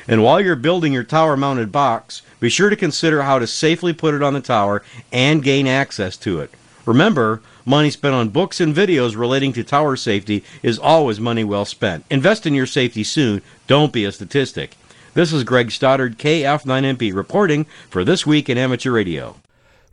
And 0.09 0.23
while 0.23 0.41
you're 0.41 0.57
building 0.57 0.93
your 0.93 1.05
tower 1.05 1.37
mounted 1.37 1.71
box, 1.71 2.23
be 2.41 2.49
sure 2.49 2.71
to 2.71 2.77
consider 2.77 3.23
how 3.23 3.39
to 3.39 3.47
safely 3.47 3.93
put 3.93 4.15
it 4.15 4.23
on 4.23 4.35
the 4.35 4.41
tower 4.41 4.83
and 5.13 5.43
gain 5.43 5.67
access 5.67 6.17
to 6.19 6.41
it. 6.41 6.51
Remember, 6.87 7.43
money 7.65 7.91
spent 7.91 8.15
on 8.15 8.31
books 8.31 8.61
and 8.61 8.75
videos 8.75 9.17
relating 9.17 9.53
to 9.53 9.63
tower 9.63 9.97
safety 9.97 10.43
is 10.63 10.79
always 10.79 11.21
money 11.21 11.45
well 11.45 11.65
spent. 11.65 12.05
Invest 12.11 12.47
in 12.47 12.55
your 12.55 12.67
safety 12.67 13.05
soon. 13.05 13.43
Don't 13.67 13.93
be 13.93 14.05
a 14.05 14.13
statistic. 14.13 14.77
This 15.13 15.33
is 15.33 15.45
Greg 15.45 15.71
Stoddard, 15.71 16.19
KF9MP, 16.19 17.15
reporting 17.15 17.65
for 17.91 18.05
This 18.05 18.27
Week 18.27 18.49
in 18.49 18.57
Amateur 18.57 18.93
Radio. 18.93 19.37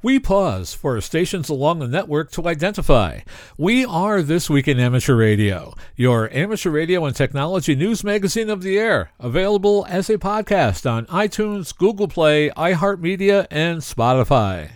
We 0.03 0.19
pause 0.19 0.75
for 0.75 1.01
stations 1.01 1.49
along 1.49 1.79
the 1.79 1.87
network 1.87 2.29
to 2.33 2.47
identify. 2.47 3.21
We 3.57 3.83
are 3.83 4.21
This 4.21 4.47
Week 4.47 4.67
in 4.67 4.79
Amateur 4.79 5.15
Radio, 5.15 5.73
your 5.95 6.31
amateur 6.31 6.69
radio 6.69 7.03
and 7.05 7.15
technology 7.15 7.75
news 7.75 8.03
magazine 8.03 8.51
of 8.51 8.61
the 8.61 8.77
air, 8.77 9.09
available 9.19 9.87
as 9.89 10.07
a 10.11 10.19
podcast 10.19 10.87
on 10.87 11.07
iTunes, 11.07 11.75
Google 11.75 12.07
Play, 12.07 12.51
iHeartMedia, 12.51 13.47
and 13.49 13.79
Spotify. 13.79 14.69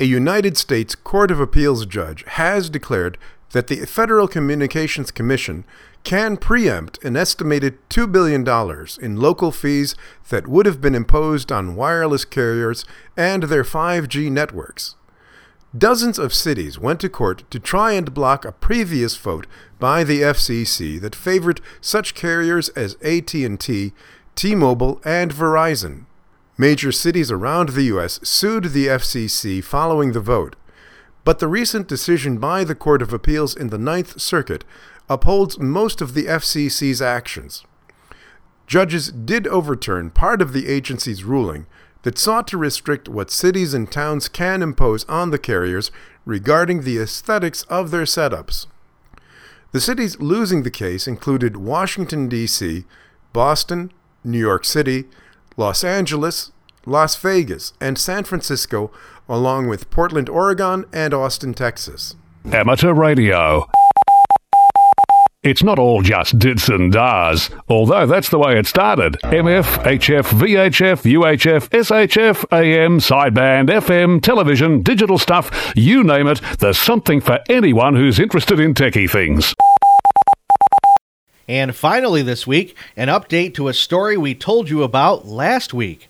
A 0.00 0.06
United 0.06 0.56
States 0.56 0.94
Court 0.94 1.30
of 1.30 1.40
Appeals 1.40 1.84
judge 1.84 2.24
has 2.26 2.70
declared 2.70 3.18
that 3.50 3.66
the 3.66 3.84
Federal 3.84 4.28
Communications 4.28 5.10
Commission 5.10 5.62
can 6.04 6.38
preempt 6.38 7.04
an 7.04 7.18
estimated 7.18 7.76
$2 7.90 8.10
billion 8.10 8.40
in 9.02 9.20
local 9.20 9.52
fees 9.52 9.94
that 10.30 10.48
would 10.48 10.64
have 10.64 10.80
been 10.80 10.94
imposed 10.94 11.52
on 11.52 11.76
wireless 11.76 12.24
carriers 12.24 12.86
and 13.14 13.42
their 13.42 13.62
5G 13.62 14.32
networks. 14.32 14.96
Dozens 15.76 16.18
of 16.18 16.32
cities 16.32 16.78
went 16.78 17.00
to 17.00 17.10
court 17.10 17.44
to 17.50 17.60
try 17.60 17.92
and 17.92 18.14
block 18.14 18.46
a 18.46 18.52
previous 18.52 19.18
vote 19.18 19.46
by 19.78 20.02
the 20.02 20.22
FCC 20.22 20.98
that 20.98 21.14
favored 21.14 21.60
such 21.82 22.14
carriers 22.14 22.70
as 22.70 22.96
AT&T, 23.02 23.92
T-Mobile, 24.34 25.00
and 25.04 25.30
Verizon. 25.30 26.06
Major 26.60 26.92
cities 26.92 27.30
around 27.30 27.70
the 27.70 27.84
U.S. 27.84 28.20
sued 28.22 28.64
the 28.64 28.86
FCC 28.86 29.64
following 29.64 30.12
the 30.12 30.20
vote, 30.20 30.56
but 31.24 31.38
the 31.38 31.48
recent 31.48 31.88
decision 31.88 32.36
by 32.36 32.64
the 32.64 32.74
Court 32.74 33.00
of 33.00 33.14
Appeals 33.14 33.56
in 33.56 33.68
the 33.68 33.78
Ninth 33.78 34.20
Circuit 34.20 34.62
upholds 35.08 35.58
most 35.58 36.02
of 36.02 36.12
the 36.12 36.24
FCC's 36.24 37.00
actions. 37.00 37.64
Judges 38.66 39.10
did 39.10 39.46
overturn 39.46 40.10
part 40.10 40.42
of 40.42 40.52
the 40.52 40.68
agency's 40.68 41.24
ruling 41.24 41.64
that 42.02 42.18
sought 42.18 42.46
to 42.48 42.58
restrict 42.58 43.08
what 43.08 43.30
cities 43.30 43.72
and 43.72 43.90
towns 43.90 44.28
can 44.28 44.62
impose 44.62 45.06
on 45.06 45.30
the 45.30 45.38
carriers 45.38 45.90
regarding 46.26 46.82
the 46.82 46.98
aesthetics 46.98 47.62
of 47.70 47.90
their 47.90 48.02
setups. 48.02 48.66
The 49.72 49.80
cities 49.80 50.20
losing 50.20 50.62
the 50.62 50.70
case 50.70 51.08
included 51.08 51.56
Washington, 51.56 52.28
D.C., 52.28 52.84
Boston, 53.32 53.92
New 54.22 54.38
York 54.38 54.66
City, 54.66 55.06
Los 55.60 55.84
Angeles, 55.84 56.52
Las 56.86 57.16
Vegas, 57.16 57.74
and 57.82 57.98
San 57.98 58.24
Francisco, 58.24 58.90
along 59.28 59.68
with 59.68 59.90
Portland, 59.90 60.30
Oregon, 60.30 60.86
and 60.90 61.12
Austin, 61.12 61.52
Texas. 61.52 62.16
Amateur 62.50 62.94
radio. 62.94 63.68
It's 65.42 65.62
not 65.62 65.78
all 65.78 66.00
just 66.00 66.38
dits 66.38 66.70
and 66.70 66.90
dahs, 66.90 67.50
although 67.68 68.06
that's 68.06 68.30
the 68.30 68.38
way 68.38 68.58
it 68.58 68.66
started. 68.66 69.18
MF, 69.24 69.84
HF, 69.84 70.30
VHF, 70.32 71.02
UHF, 71.02 71.68
SHF, 71.68 72.44
AM, 72.58 72.98
sideband, 72.98 73.68
FM, 73.68 74.22
television, 74.22 74.82
digital 74.82 75.18
stuff, 75.18 75.74
you 75.76 76.02
name 76.02 76.26
it, 76.26 76.40
there's 76.58 76.78
something 76.78 77.20
for 77.20 77.38
anyone 77.50 77.96
who's 77.96 78.18
interested 78.18 78.58
in 78.60 78.72
techie 78.72 79.10
things. 79.10 79.54
And 81.48 81.74
finally, 81.74 82.22
this 82.22 82.46
week, 82.46 82.76
an 82.96 83.08
update 83.08 83.54
to 83.54 83.68
a 83.68 83.74
story 83.74 84.16
we 84.16 84.34
told 84.34 84.70
you 84.70 84.82
about 84.82 85.26
last 85.26 85.74
week. 85.74 86.08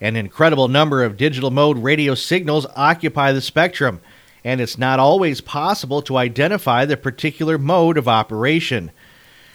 An 0.00 0.16
incredible 0.16 0.68
number 0.68 1.04
of 1.04 1.16
digital 1.16 1.50
mode 1.50 1.78
radio 1.78 2.14
signals 2.14 2.66
occupy 2.74 3.32
the 3.32 3.40
spectrum, 3.40 4.00
and 4.44 4.60
it's 4.60 4.76
not 4.76 4.98
always 4.98 5.40
possible 5.40 6.02
to 6.02 6.16
identify 6.16 6.84
the 6.84 6.96
particular 6.96 7.56
mode 7.56 7.96
of 7.96 8.08
operation. 8.08 8.90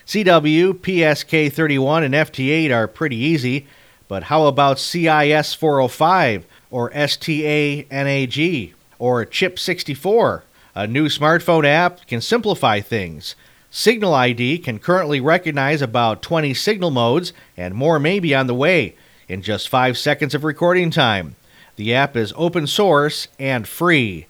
CW, 0.05 0.73
PSK 0.75 1.51
31, 1.51 2.03
and 2.05 2.13
FT8 2.13 2.71
are 2.71 2.87
pretty 2.87 3.17
easy, 3.17 3.67
but 4.07 4.23
how 4.23 4.45
about 4.45 4.79
CIS 4.79 5.53
405 5.53 6.45
or 6.71 6.89
STANAG 6.91 8.73
or 8.99 9.25
Chip 9.25 9.59
64? 9.59 10.45
A 10.75 10.87
new 10.87 11.07
smartphone 11.07 11.65
app 11.65 12.07
can 12.07 12.21
simplify 12.21 12.79
things. 12.79 13.35
Signal 13.69 14.13
ID 14.13 14.59
can 14.59 14.79
currently 14.79 15.19
recognize 15.19 15.81
about 15.81 16.21
20 16.21 16.53
signal 16.53 16.89
modes, 16.89 17.33
and 17.57 17.75
more 17.75 17.99
may 17.99 18.19
be 18.19 18.33
on 18.33 18.47
the 18.47 18.53
way 18.53 18.95
in 19.27 19.41
just 19.41 19.67
5 19.67 19.97
seconds 19.97 20.33
of 20.33 20.45
recording 20.45 20.89
time. 20.89 21.35
The 21.75 21.93
app 21.93 22.15
is 22.15 22.33
open 22.37 22.65
source 22.65 23.27
and 23.37 23.67
free. 23.67 24.25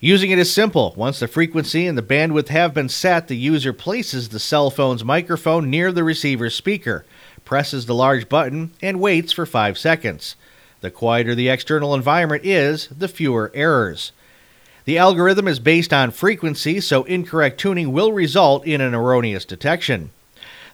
Using 0.00 0.30
it 0.30 0.38
is 0.38 0.50
simple. 0.50 0.94
Once 0.96 1.20
the 1.20 1.28
frequency 1.28 1.86
and 1.86 1.96
the 1.96 2.02
bandwidth 2.02 2.48
have 2.48 2.72
been 2.72 2.88
set, 2.88 3.28
the 3.28 3.36
user 3.36 3.74
places 3.74 4.30
the 4.30 4.40
cell 4.40 4.70
phone's 4.70 5.04
microphone 5.04 5.68
near 5.68 5.92
the 5.92 6.02
receiver's 6.02 6.54
speaker, 6.54 7.04
presses 7.44 7.84
the 7.84 7.94
large 7.94 8.30
button, 8.30 8.72
and 8.80 8.98
waits 8.98 9.30
for 9.30 9.44
5 9.44 9.76
seconds. 9.76 10.36
The 10.80 10.90
quieter 10.90 11.34
the 11.34 11.50
external 11.50 11.94
environment 11.94 12.46
is, 12.46 12.88
the 12.88 13.08
fewer 13.08 13.52
errors. 13.54 14.12
The 14.86 14.98
algorithm 14.98 15.46
is 15.46 15.58
based 15.58 15.92
on 15.92 16.10
frequency, 16.10 16.80
so 16.80 17.04
incorrect 17.04 17.60
tuning 17.60 17.92
will 17.92 18.12
result 18.12 18.66
in 18.66 18.80
an 18.80 18.94
erroneous 18.94 19.44
detection. 19.44 20.10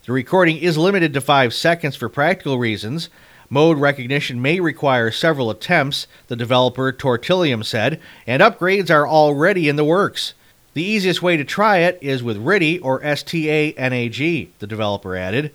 The 0.07 0.13
recording 0.13 0.59
is 0.59 0.79
limited 0.79 1.13
to 1.15 1.21
5 1.21 1.53
seconds 1.53 1.97
for 1.97 2.09
practical 2.09 2.59
reasons. 2.59 3.09
Mode 3.51 3.79
recognition 3.79 4.41
may 4.41 4.61
require 4.61 5.11
several 5.11 5.51
attempts, 5.51 6.07
the 6.29 6.37
developer 6.37 6.93
Tortilium 6.93 7.65
said, 7.65 8.01
and 8.27 8.43
upgrades 8.43 8.91
are 8.91 9.07
already 9.07 9.69
in 9.69 9.77
the 9.77 9.85
works. 9.85 10.35
The 10.75 10.85
easiest 10.85 11.23
way 11.23 11.37
to 11.37 11.45
try 11.45 11.79
it 11.79 11.99
is 12.01 12.23
with 12.23 12.37
RTTY 12.37 12.81
or 12.83 13.01
STANAG, 13.01 14.49
the 14.59 14.67
developer 14.67 15.17
added. 15.17 15.53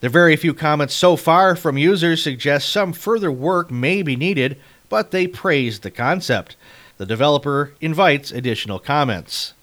The 0.00 0.08
very 0.08 0.36
few 0.36 0.54
comments 0.54 0.94
so 0.94 1.16
far 1.16 1.54
from 1.54 1.78
users 1.78 2.22
suggest 2.22 2.70
some 2.70 2.92
further 2.92 3.30
work 3.30 3.70
may 3.70 4.02
be 4.02 4.16
needed, 4.16 4.58
but 4.88 5.10
they 5.10 5.26
praised 5.26 5.82
the 5.82 5.90
concept. 5.90 6.56
The 6.96 7.06
developer 7.06 7.74
invites 7.80 8.30
additional 8.30 8.78
comments. 8.78 9.54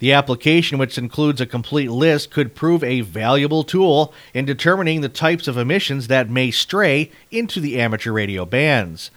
The 0.00 0.12
application, 0.12 0.78
which 0.78 0.96
includes 0.96 1.40
a 1.40 1.46
complete 1.46 1.90
list, 1.90 2.30
could 2.30 2.54
prove 2.54 2.82
a 2.82 3.02
valuable 3.02 3.64
tool 3.64 4.14
in 4.32 4.46
determining 4.46 5.00
the 5.02 5.08
types 5.08 5.46
of 5.46 5.58
emissions 5.58 6.08
that 6.08 6.30
may 6.30 6.50
stray 6.50 7.12
into 7.30 7.60
the 7.60 7.78
amateur 7.80 8.12
radio 8.12 8.44
bands. 8.44 9.10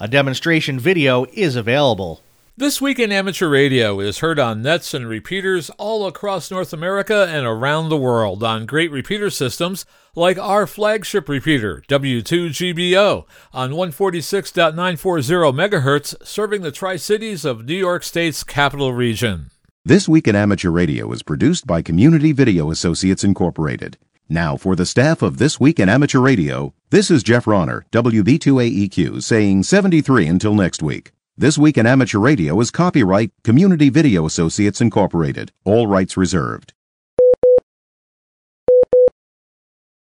A 0.00 0.08
demonstration 0.08 0.80
video 0.80 1.26
is 1.34 1.56
available. 1.56 2.22
This 2.60 2.78
Week 2.78 2.98
in 2.98 3.10
Amateur 3.10 3.48
Radio 3.48 4.00
is 4.00 4.18
heard 4.18 4.38
on 4.38 4.60
nets 4.60 4.92
and 4.92 5.08
repeaters 5.08 5.70
all 5.78 6.06
across 6.06 6.50
North 6.50 6.74
America 6.74 7.26
and 7.26 7.46
around 7.46 7.88
the 7.88 7.96
world 7.96 8.42
on 8.42 8.66
great 8.66 8.90
repeater 8.90 9.30
systems 9.30 9.86
like 10.14 10.36
our 10.36 10.66
flagship 10.66 11.26
repeater, 11.26 11.82
W2GBO, 11.88 13.24
on 13.54 13.70
146.940 13.70 14.74
MHz, 14.74 16.14
serving 16.22 16.60
the 16.60 16.70
Tri 16.70 16.96
Cities 16.96 17.46
of 17.46 17.64
New 17.64 17.74
York 17.74 18.02
State's 18.02 18.44
capital 18.44 18.92
region. 18.92 19.50
This 19.82 20.06
Week 20.06 20.28
in 20.28 20.36
Amateur 20.36 20.70
Radio 20.70 21.10
is 21.12 21.22
produced 21.22 21.66
by 21.66 21.80
Community 21.80 22.32
Video 22.32 22.70
Associates 22.70 23.24
Incorporated. 23.24 23.96
Now, 24.28 24.58
for 24.58 24.76
the 24.76 24.84
staff 24.84 25.22
of 25.22 25.38
This 25.38 25.58
Week 25.58 25.80
in 25.80 25.88
Amateur 25.88 26.20
Radio, 26.20 26.74
this 26.90 27.10
is 27.10 27.22
Jeff 27.22 27.46
Ronner, 27.46 27.86
WB2AEQ, 27.90 29.22
saying 29.22 29.62
73 29.62 30.26
until 30.26 30.54
next 30.54 30.82
week. 30.82 31.12
This 31.40 31.56
Week 31.56 31.78
in 31.78 31.86
Amateur 31.86 32.18
Radio 32.18 32.60
is 32.60 32.70
copyright 32.70 33.30
Community 33.44 33.88
Video 33.88 34.26
Associates 34.26 34.82
Incorporated. 34.82 35.52
All 35.64 35.86
rights 35.86 36.14
reserved. 36.14 36.74